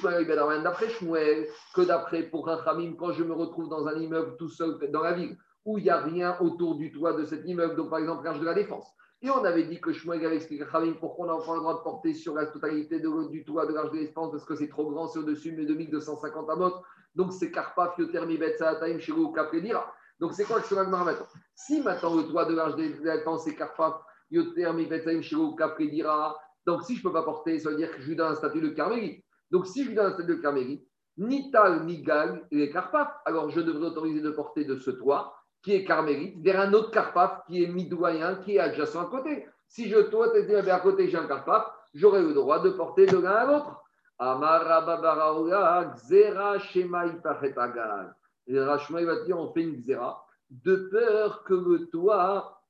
d'après 0.64 0.88
Shmuel, 0.88 1.46
que 1.72 1.82
d'après 1.82 2.24
pour 2.24 2.46
Rachamim, 2.46 2.94
quand 2.98 3.12
je 3.12 3.22
me 3.22 3.32
retrouve 3.32 3.68
dans 3.68 3.86
un 3.86 3.96
immeuble 3.96 4.36
tout 4.36 4.48
seul 4.48 4.76
dans 4.90 5.02
la 5.02 5.12
ville, 5.12 5.36
où 5.68 5.76
il 5.76 5.84
n'y 5.84 5.90
a 5.90 6.00
rien 6.00 6.38
autour 6.40 6.76
du 6.76 6.90
toit 6.90 7.12
de 7.12 7.24
cet 7.24 7.46
immeuble, 7.46 7.76
donc 7.76 7.90
par 7.90 7.98
exemple 7.98 8.24
l'arche 8.24 8.40
de 8.40 8.44
la 8.46 8.54
défense. 8.54 8.86
Et 9.20 9.28
on 9.28 9.44
avait 9.44 9.64
dit 9.64 9.80
que 9.80 9.92
Shmuel 9.92 10.24
avait 10.24 10.36
expliqué 10.36 10.62
à 10.62 10.80
pourquoi 10.98 11.26
on 11.26 11.38
n'a 11.38 11.44
pas 11.44 11.54
le 11.54 11.60
droit 11.60 11.74
de 11.74 11.82
porter 11.82 12.14
sur 12.14 12.34
la 12.34 12.46
totalité 12.46 13.00
de, 13.00 13.28
du 13.28 13.44
toit 13.44 13.66
de 13.66 13.74
l'arche 13.74 13.90
de 13.90 13.98
défense 13.98 14.30
parce 14.30 14.46
que 14.46 14.54
c'est 14.54 14.68
trop 14.68 14.90
grand, 14.90 15.08
c'est 15.08 15.18
au-dessus 15.18 15.52
de 15.52 15.64
2250 15.64 16.48
amot. 16.48 16.72
Donc 17.14 17.32
c'est 17.32 17.50
Karpa, 17.50 17.92
Fiotermi, 17.96 18.38
Betsaataim, 18.38 18.98
Shirou, 18.98 19.32
Kapredira. 19.32 19.92
Donc 20.20 20.32
c'est 20.32 20.44
quoi 20.44 20.60
que 20.60 20.66
sur 20.66 20.76
maintenant 20.76 21.04
Si 21.54 21.82
maintenant 21.82 22.16
le 22.16 22.22
toit 22.22 22.46
de 22.46 22.54
l'arche 22.54 22.76
de 22.76 22.86
défense 23.02 23.44
c'est 23.44 23.54
Karpa, 23.54 24.00
Fiotermi, 24.30 24.86
Betsaim, 24.86 25.20
Shirou, 25.20 25.54
Kapredira, 25.54 26.34
donc 26.64 26.84
si 26.84 26.94
je 26.94 27.00
ne 27.00 27.02
peux 27.02 27.12
pas 27.12 27.24
porter, 27.24 27.58
ça 27.58 27.70
veut 27.70 27.76
dire 27.76 27.90
que 27.90 28.00
je 28.00 28.08
lui 28.08 28.16
donne 28.16 28.32
un 28.32 28.36
statut 28.36 28.60
de 28.60 28.68
Carmélie. 28.68 29.22
Donc 29.50 29.66
si 29.66 29.82
je 29.82 29.88
lui 29.88 29.96
donne 29.96 30.06
un 30.06 30.14
statut 30.14 30.28
de 30.28 30.34
Carmélie, 30.34 30.86
ni 31.18 31.50
Tal, 31.50 31.84
ni 31.84 32.02
Gal, 32.02 32.46
les 32.52 32.70
Karpaf, 32.70 33.08
alors 33.24 33.50
je 33.50 33.60
devrais 33.60 33.88
autoriser 33.88 34.20
de 34.20 34.30
porter 34.30 34.64
de 34.64 34.76
ce 34.76 34.92
toit 34.92 35.34
qui 35.62 35.74
est 35.74 35.84
carmélite, 35.84 36.40
vers 36.42 36.60
un 36.60 36.72
autre 36.72 36.90
carpaf 36.90 37.44
qui 37.46 37.62
est 37.62 37.66
midoyen, 37.66 38.36
qui 38.36 38.56
est 38.56 38.60
adjacent 38.60 38.96
à 38.96 39.06
côté. 39.06 39.46
Si 39.66 39.88
je, 39.88 39.98
toi, 39.98 40.30
tu 40.32 40.44
dis, 40.46 40.54
à 40.54 40.80
côté, 40.80 41.08
j'ai 41.08 41.18
un 41.18 41.26
carpaf, 41.26 41.66
j'aurais 41.94 42.22
le 42.22 42.32
droit 42.32 42.60
de 42.60 42.70
porter 42.70 43.06
de 43.06 43.18
l'un 43.18 43.32
à 43.32 43.46
l'autre. 43.46 43.82
Xera 45.94 46.58
Shema 46.58 47.06
Et 48.46 48.58
Rachma, 48.58 49.00
il 49.00 49.06
va 49.06 49.20
dire, 49.24 49.38
on 49.38 49.52
fait 49.52 49.62
une 49.62 49.76
Xera, 49.76 50.24
de 50.50 50.88
peur 50.90 51.44
que 51.44 51.54
le 51.54 51.86
toit, 51.86 52.62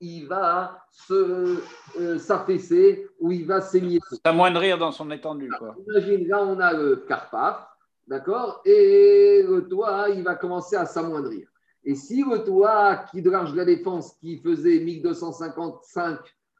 il 0.00 0.26
va 0.26 0.84
se, 0.90 1.58
euh, 1.98 2.18
s'affaisser 2.18 3.08
ou 3.18 3.32
il 3.32 3.46
va 3.46 3.60
saigner. 3.60 3.98
S'amoindrir 4.24 4.78
dans 4.78 4.92
son 4.92 5.10
étendue. 5.10 5.50
Quoi. 5.58 5.74
Imagine, 5.88 6.28
là, 6.28 6.42
on 6.44 6.60
a 6.60 6.72
le 6.72 6.96
carpaf, 7.08 7.66
d'accord 8.06 8.60
Et 8.64 9.42
le 9.48 9.66
toit, 9.66 10.10
il 10.10 10.22
va 10.22 10.34
commencer 10.34 10.76
à 10.76 10.84
s'amoindrir. 10.84 11.48
Et 11.84 11.94
si 11.94 12.22
le 12.22 12.38
toit 12.44 13.04
qui 13.10 13.20
de 13.20 13.30
la 13.30 13.64
défense 13.64 14.14
qui 14.20 14.38
faisait 14.38 14.80
1255 14.80 16.18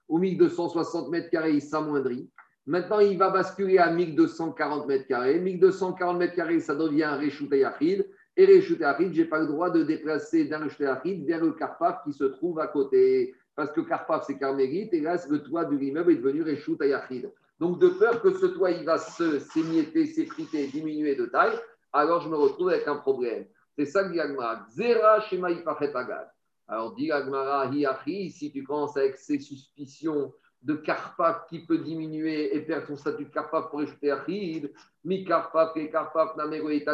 ou 0.09 0.19
1260 0.19 1.09
mètres 1.11 1.31
carrés, 1.31 1.55
il 1.55 1.63
s'amoindrit, 1.63 2.29
maintenant 2.67 3.01
il 3.01 3.17
va 3.17 3.31
basculer 3.31 3.79
à 3.79 3.91
1240 3.91 4.87
mètres 4.87 5.07
carrés. 5.07 5.41
1240 5.41 6.19
mètres 6.19 6.35
carrés, 6.35 6.61
ça 6.61 6.75
devient 6.75 7.05
un 7.05 7.23
Yachid. 7.23 8.07
Et 8.37 8.45
Yachid, 8.45 9.15
je 9.15 9.23
n'ai 9.23 9.29
pas 9.29 9.41
le 9.41 9.47
droit 9.47 9.71
de 9.71 9.83
déplacer 9.83 10.45
d'un 10.45 10.69
Yachid 10.79 11.27
vers 11.27 11.43
le 11.43 11.53
Karpaf 11.53 12.05
qui 12.05 12.13
se 12.13 12.25
trouve 12.25 12.59
à 12.61 12.67
côté. 12.67 13.35
Parce 13.57 13.71
que 13.73 13.81
Karpaf, 13.81 14.25
c'est 14.27 14.37
Carmérite, 14.37 14.93
et 14.93 15.01
là, 15.01 15.17
le 15.31 15.43
toit 15.43 15.65
de 15.65 15.77
l'immeuble 15.77 16.13
est 16.13 16.17
devenu 16.17 16.45
Yachid. 16.45 17.31
Donc, 17.61 17.79
de 17.79 17.89
peur 17.89 18.21
que 18.21 18.33
ce 18.33 18.47
toit, 18.47 18.73
il 18.73 18.85
va 18.85 18.99
s'émietter, 18.99 20.07
s'effriter, 20.07 20.67
diminuer 20.67 21.15
de 21.15 21.27
taille, 21.27 21.57
alors 21.93 22.21
je 22.21 22.29
me 22.29 22.37
retrouve 22.37 22.71
avec 22.71 22.87
un 22.89 22.97
problème. 22.97 23.45
C'est 23.77 23.87
ça 23.87 24.05
que 24.05 24.13
dit 24.13 24.21
Agmara. 24.21 24.67
Zera 24.71 25.21
Shema 25.21 25.49
Agad. 25.49 26.31
Alors 26.67 26.95
dit 26.95 27.11
Agmara, 27.11 27.67
Hiachi, 27.67 28.31
si 28.31 28.53
tu 28.53 28.63
commences 28.63 28.97
avec 28.97 29.17
ces 29.17 29.39
suspicions 29.39 30.33
de 30.63 30.75
Karpaf 30.75 31.47
qui 31.49 31.67
peut 31.67 31.79
diminuer 31.79 32.57
et 32.57 32.61
perdre 32.61 32.87
son 32.87 32.97
statut 32.97 33.27
de 33.27 33.31
Karpaf 33.31 33.69
pour 33.69 33.81
ajouter 33.81 34.11
Achid, 34.11 34.73
mi 35.05 35.25
Karpaf 35.25 35.77
et 35.77 35.91
Karpaf 35.91 36.37
Namero 36.37 36.71
et 36.71 36.85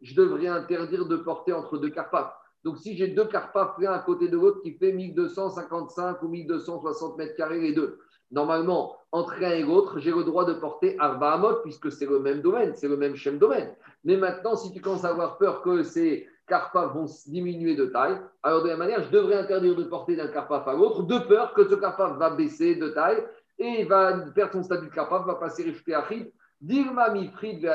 je 0.00 0.14
devrais 0.14 0.46
interdire 0.46 1.06
de 1.06 1.16
porter 1.16 1.52
entre 1.52 1.78
deux 1.78 1.90
Karpaf. 1.90 2.32
Donc 2.62 2.78
si 2.78 2.96
j'ai 2.96 3.08
deux 3.08 3.26
Karpaf 3.26 3.76
l'un 3.78 3.92
à 3.92 3.98
côté 3.98 4.28
de 4.28 4.36
l'autre 4.36 4.60
qui 4.62 4.74
fait 4.74 4.92
1255 4.92 6.22
ou 6.22 6.28
1260 6.28 7.18
mètres 7.18 7.34
carrés 7.34 7.60
les 7.60 7.72
deux, 7.72 7.98
Normalement, 8.32 8.96
entre 9.12 9.38
l'un 9.40 9.50
et 9.50 9.62
l'autre, 9.62 9.98
j'ai 9.98 10.10
le 10.10 10.24
droit 10.24 10.46
de 10.46 10.54
porter 10.54 10.96
Arba 10.98 11.32
Amot, 11.32 11.56
puisque 11.62 11.92
c'est 11.92 12.06
le 12.06 12.18
même 12.18 12.40
domaine, 12.40 12.72
c'est 12.74 12.88
le 12.88 12.96
même 12.96 13.14
schéma 13.14 13.38
domaine. 13.38 13.74
Mais 14.04 14.16
maintenant, 14.16 14.56
si 14.56 14.72
tu 14.72 14.80
commences 14.80 15.04
à 15.04 15.10
avoir 15.10 15.36
peur 15.36 15.60
que 15.60 15.82
ces 15.82 16.26
carpaf 16.46 16.94
vont 16.94 17.06
diminuer 17.26 17.76
de 17.76 17.86
taille, 17.86 18.18
alors 18.42 18.62
de 18.62 18.68
la 18.68 18.76
manière, 18.76 19.02
je 19.02 19.10
devrais 19.10 19.36
interdire 19.36 19.76
de 19.76 19.84
porter 19.84 20.16
d'un 20.16 20.28
carpaf 20.28 20.66
à 20.66 20.72
l'autre, 20.72 21.02
de 21.02 21.18
peur 21.18 21.52
que 21.52 21.68
ce 21.68 21.74
carpaf 21.74 22.16
va 22.16 22.30
baisser 22.30 22.76
de 22.76 22.88
taille 22.88 23.22
et 23.58 23.84
va 23.84 24.16
perdre 24.34 24.54
son 24.54 24.62
statut 24.62 24.86
de 24.86 24.94
carpaf, 24.94 25.26
va 25.26 25.34
passer 25.34 25.74
à 25.92 25.98
Achid. 25.98 26.32
Dirma 26.60 27.10
mi 27.10 27.28
frid 27.28 27.68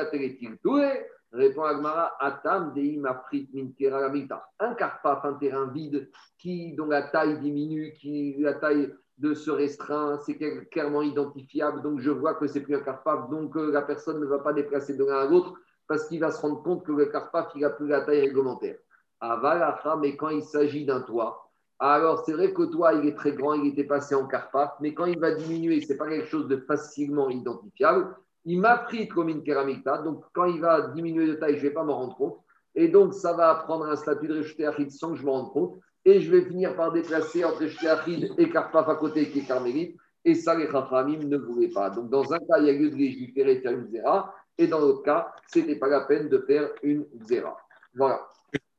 Répond 1.30 1.64
Agmara, 1.64 2.16
Atam 2.20 2.74
Un 4.58 4.74
carpaf, 4.74 5.24
un 5.24 5.34
terrain 5.34 5.66
vide, 5.66 6.10
qui, 6.38 6.74
dont 6.74 6.86
la 6.86 7.02
taille 7.02 7.38
diminue, 7.38 7.92
qui 7.92 8.36
la 8.38 8.54
taille 8.54 8.94
de 9.18 9.34
se 9.34 9.50
restreindre, 9.50 10.20
c'est 10.20 10.36
clairement 10.70 11.02
identifiable, 11.02 11.82
donc 11.82 12.00
je 12.00 12.10
vois 12.10 12.34
que 12.34 12.46
c'est 12.46 12.60
plus 12.60 12.76
un 12.76 12.80
carpaf, 12.80 13.28
donc 13.30 13.56
euh, 13.56 13.72
la 13.72 13.82
personne 13.82 14.20
ne 14.20 14.26
va 14.26 14.38
pas 14.38 14.52
déplacer 14.52 14.94
de 14.94 15.04
l'un 15.04 15.18
à 15.18 15.26
l'autre 15.26 15.54
parce 15.88 16.06
qu'il 16.06 16.20
va 16.20 16.30
se 16.30 16.40
rendre 16.40 16.62
compte 16.62 16.84
que 16.84 16.92
le 16.92 17.06
carpaf, 17.06 17.48
il 17.56 17.64
a 17.64 17.70
plus 17.70 17.88
la 17.88 18.02
taille 18.02 18.20
réglementaire. 18.20 18.76
Avalacha, 19.20 19.96
mais 19.96 20.16
quand 20.16 20.28
il 20.28 20.44
s'agit 20.44 20.84
d'un 20.84 21.00
toit, 21.00 21.50
alors 21.80 22.24
c'est 22.24 22.32
vrai 22.32 22.52
que 22.52 22.62
le 22.62 22.70
toit, 22.70 22.94
il 22.94 23.08
est 23.08 23.16
très 23.16 23.32
grand, 23.32 23.54
il 23.54 23.68
était 23.68 23.84
passé 23.84 24.14
en 24.14 24.26
carpaf, 24.26 24.74
mais 24.80 24.94
quand 24.94 25.06
il 25.06 25.18
va 25.18 25.32
diminuer, 25.32 25.80
ce 25.80 25.92
n'est 25.92 25.98
pas 25.98 26.08
quelque 26.08 26.28
chose 26.28 26.46
de 26.46 26.56
facilement 26.58 27.28
identifiable. 27.30 28.14
Il 28.44 28.60
m'a 28.60 28.78
pris 28.78 29.08
comme 29.08 29.28
une 29.28 29.42
kéramicta, 29.42 29.98
donc 29.98 30.24
quand 30.32 30.44
il 30.44 30.60
va 30.60 30.88
diminuer 30.88 31.26
de 31.26 31.34
taille, 31.34 31.56
je 31.56 31.64
ne 31.64 31.68
vais 31.68 31.74
pas 31.74 31.84
m'en 31.84 31.96
rendre 31.96 32.16
compte. 32.16 32.38
Et 32.74 32.88
donc, 32.88 33.14
ça 33.14 33.32
va 33.32 33.54
prendre 33.56 33.86
un 33.86 33.96
statut 33.96 34.28
de 34.28 34.38
rejeté 34.38 34.68
sans 34.90 35.10
que 35.10 35.16
je 35.16 35.24
me 35.24 35.30
rende 35.30 35.52
compte. 35.52 35.80
Et 36.08 36.22
je 36.22 36.30
vais 36.30 36.40
finir 36.40 36.74
par 36.74 36.90
déplacer 36.90 37.44
entre 37.44 37.64
rejeté 37.64 37.86
Achid 37.86 38.32
et 38.38 38.48
Karpaf 38.48 38.88
à 38.88 38.94
côté 38.94 39.28
qui 39.28 39.40
est 39.40 39.42
carmélite. 39.42 39.94
Et 40.24 40.34
ça, 40.34 40.54
les 40.54 40.66
Chachamim 40.70 41.18
ne 41.24 41.36
voulaient 41.36 41.68
pas. 41.68 41.90
Donc, 41.90 42.08
dans 42.08 42.32
un 42.32 42.38
cas, 42.38 42.58
il 42.60 42.64
y 42.64 42.70
a 42.70 42.72
lieu 42.72 42.88
de 42.88 42.96
légiférer 42.96 43.52
et 43.52 43.60
faire 43.60 43.72
une 43.72 43.90
zéra. 43.90 44.34
Et 44.56 44.66
dans 44.66 44.78
l'autre 44.78 45.02
cas, 45.02 45.30
ce 45.52 45.58
n'était 45.58 45.76
pas 45.76 45.88
la 45.88 46.00
peine 46.00 46.30
de 46.30 46.38
faire 46.38 46.70
une 46.82 47.04
zéra. 47.26 47.58
Voilà. 47.94 48.26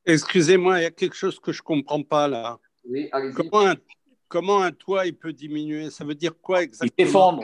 Excusez-moi, 0.04 0.80
il 0.80 0.82
y 0.82 0.86
a 0.86 0.90
quelque 0.90 1.14
chose 1.14 1.38
que 1.38 1.52
je 1.52 1.60
ne 1.62 1.66
comprends 1.66 2.02
pas 2.02 2.26
là. 2.26 2.58
Oui, 2.84 3.08
comment, 3.36 3.60
un, 3.64 3.76
comment 4.26 4.60
un 4.62 4.72
toit 4.72 5.06
il 5.06 5.14
peut 5.14 5.32
diminuer? 5.32 5.88
Ça 5.90 6.04
veut 6.04 6.16
dire 6.16 6.32
quoi 6.42 6.62
exactement? 6.62 6.94
Il 6.98 7.06
s'effondre. 7.06 7.42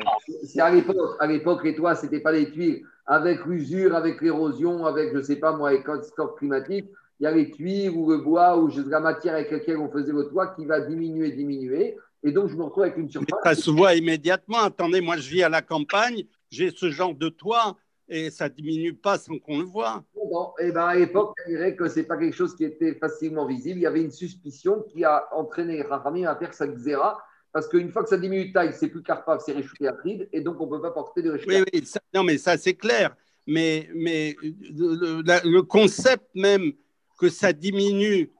À 1.20 1.26
l'époque, 1.28 1.62
les 1.62 1.76
toits, 1.76 1.94
ce 1.94 2.06
n'était 2.06 2.20
pas 2.20 2.32
des 2.32 2.50
tuiles 2.50 2.82
avec 3.06 3.46
l'usure, 3.46 3.94
avec 3.94 4.20
l'érosion, 4.20 4.84
avec, 4.84 5.12
je 5.12 5.18
ne 5.18 5.22
sais 5.22 5.36
pas 5.36 5.52
moi, 5.52 5.70
les 5.70 5.84
catastrophes 5.84 6.34
climatiques, 6.38 6.90
il 7.18 7.24
y 7.24 7.26
a 7.26 7.30
les 7.30 7.50
cuivres 7.50 7.98
ou 7.98 8.10
le 8.10 8.18
bois 8.18 8.58
ou 8.58 8.70
la 8.86 9.00
matière 9.00 9.34
avec 9.34 9.50
laquelle 9.50 9.78
on 9.78 9.90
faisait 9.90 10.12
le 10.12 10.28
toit 10.28 10.48
qui 10.48 10.66
va 10.66 10.80
diminuer, 10.80 11.32
diminuer. 11.32 11.96
Et 12.22 12.32
donc, 12.32 12.48
je 12.48 12.56
me 12.56 12.64
retrouve 12.64 12.84
avec 12.84 12.96
une 12.96 13.10
surface. 13.10 13.38
Ça 13.42 13.54
se 13.54 13.70
voit 13.70 13.94
immédiatement. 13.94 14.58
Attendez, 14.58 15.00
moi, 15.00 15.16
je 15.16 15.30
vis 15.30 15.42
à 15.42 15.48
la 15.48 15.62
campagne, 15.62 16.24
j'ai 16.50 16.70
ce 16.70 16.90
genre 16.90 17.14
de 17.14 17.28
toit 17.28 17.76
et 18.08 18.30
ça 18.30 18.48
ne 18.48 18.54
diminue 18.54 18.94
pas 18.94 19.18
sans 19.18 19.38
qu'on 19.38 19.58
le 19.58 19.64
voit. 19.64 20.04
Bon, 20.14 20.52
et 20.58 20.68
eh 20.68 20.72
ben, 20.72 20.86
à 20.86 20.94
l'époque, 20.94 21.34
on 21.46 21.50
dirait 21.50 21.74
que 21.74 21.88
ce 21.88 22.00
n'est 22.00 22.06
pas 22.06 22.16
quelque 22.16 22.34
chose 22.34 22.54
qui 22.54 22.64
était 22.64 22.94
facilement 22.94 23.46
visible. 23.46 23.78
Il 23.78 23.82
y 23.82 23.86
avait 23.86 24.02
une 24.02 24.10
suspicion 24.10 24.84
qui 24.92 25.04
a 25.04 25.26
entraîné 25.32 25.82
Rahami 25.82 26.26
à 26.26 26.36
faire 26.36 26.52
sa 26.52 26.66
xéra 26.66 27.18
parce 27.56 27.68
qu'une 27.68 27.90
fois 27.90 28.02
que 28.02 28.10
ça 28.10 28.18
diminue 28.18 28.48
de 28.48 28.52
taille, 28.52 28.74
c'est 28.74 28.88
plus 28.88 29.02
carpaf, 29.02 29.42
c'est 29.42 29.52
réchauffé 29.52 29.88
ride, 30.04 30.28
et 30.30 30.42
donc 30.42 30.60
on 30.60 30.66
ne 30.66 30.72
peut 30.72 30.82
pas 30.82 30.90
porter 30.90 31.22
de 31.22 31.30
réchauffé. 31.30 31.62
Oui, 31.62 31.64
oui, 31.72 31.90
non, 32.12 32.22
mais 32.22 32.36
ça 32.36 32.58
c'est 32.58 32.74
clair. 32.74 33.16
Mais, 33.46 33.88
mais 33.94 34.36
le, 34.42 35.60
concept 35.62 36.26
même 36.34 36.72
que 37.18 37.28
ça 37.28 37.52
diminue 37.52 38.32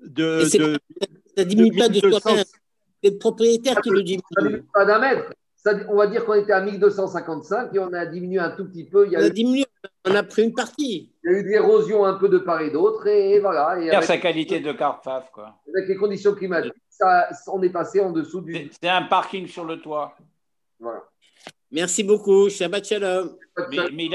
de. 0.00 0.44
de 0.58 0.78
ça 1.36 1.44
diminue 1.44 1.76
pas 1.76 1.88
de 1.88 1.98
soi-même. 1.98 2.44
C'est 3.02 3.10
le 3.10 3.18
propriétaire 3.18 3.80
qui 3.80 3.90
le 3.90 4.02
diminue. 4.02 4.22
Ça 4.34 4.42
diminue 4.42 4.64
pas 4.72 4.84
d'un 4.84 4.98
mètre. 4.98 5.32
on 5.88 5.96
va 5.96 6.06
dire 6.06 6.24
qu'on 6.24 6.34
était 6.34 6.52
à 6.52 6.60
1255 6.60 7.74
et 7.74 7.78
on 7.78 7.92
a 7.92 8.06
diminué 8.06 8.38
un 8.38 8.50
tout 8.50 8.66
petit 8.66 8.84
peu. 8.84 9.06
Il 9.06 9.12
y 9.12 9.16
a 9.16 9.20
on 9.20 9.24
a 9.24 9.30
diminué, 9.30 9.64
on 10.04 10.14
a 10.14 10.22
pris 10.22 10.44
une 10.44 10.54
partie. 10.54 11.12
Il 11.24 11.32
y 11.32 11.34
a 11.34 11.38
eu 11.38 11.42
de 11.42 11.48
l'érosion 11.48 12.04
un 12.04 12.14
peu 12.14 12.28
de 12.28 12.38
part 12.38 12.60
et 12.60 12.70
d'autre, 12.70 13.06
et, 13.06 13.40
voilà. 13.40 13.80
Et 13.80 13.90
avec, 13.90 14.04
sa 14.04 14.18
qualité 14.18 14.60
de 14.60 14.72
carpaf, 14.72 15.30
quoi. 15.32 15.56
Avec 15.74 15.88
les 15.88 15.96
conditions 15.96 16.34
climatiques 16.34 16.74
on 17.48 17.62
est 17.62 17.70
passé 17.70 18.00
en 18.00 18.10
dessous 18.10 18.40
du. 18.40 18.70
C'est 18.80 18.88
un 18.88 19.02
parking 19.02 19.46
sur 19.46 19.64
le 19.64 19.80
toit. 19.80 20.16
Voilà. 20.78 21.04
Merci 21.70 22.04
beaucoup. 22.04 22.48
Shabbat 22.48 22.86
shalom. 22.86 23.36
Mais, 23.92 24.08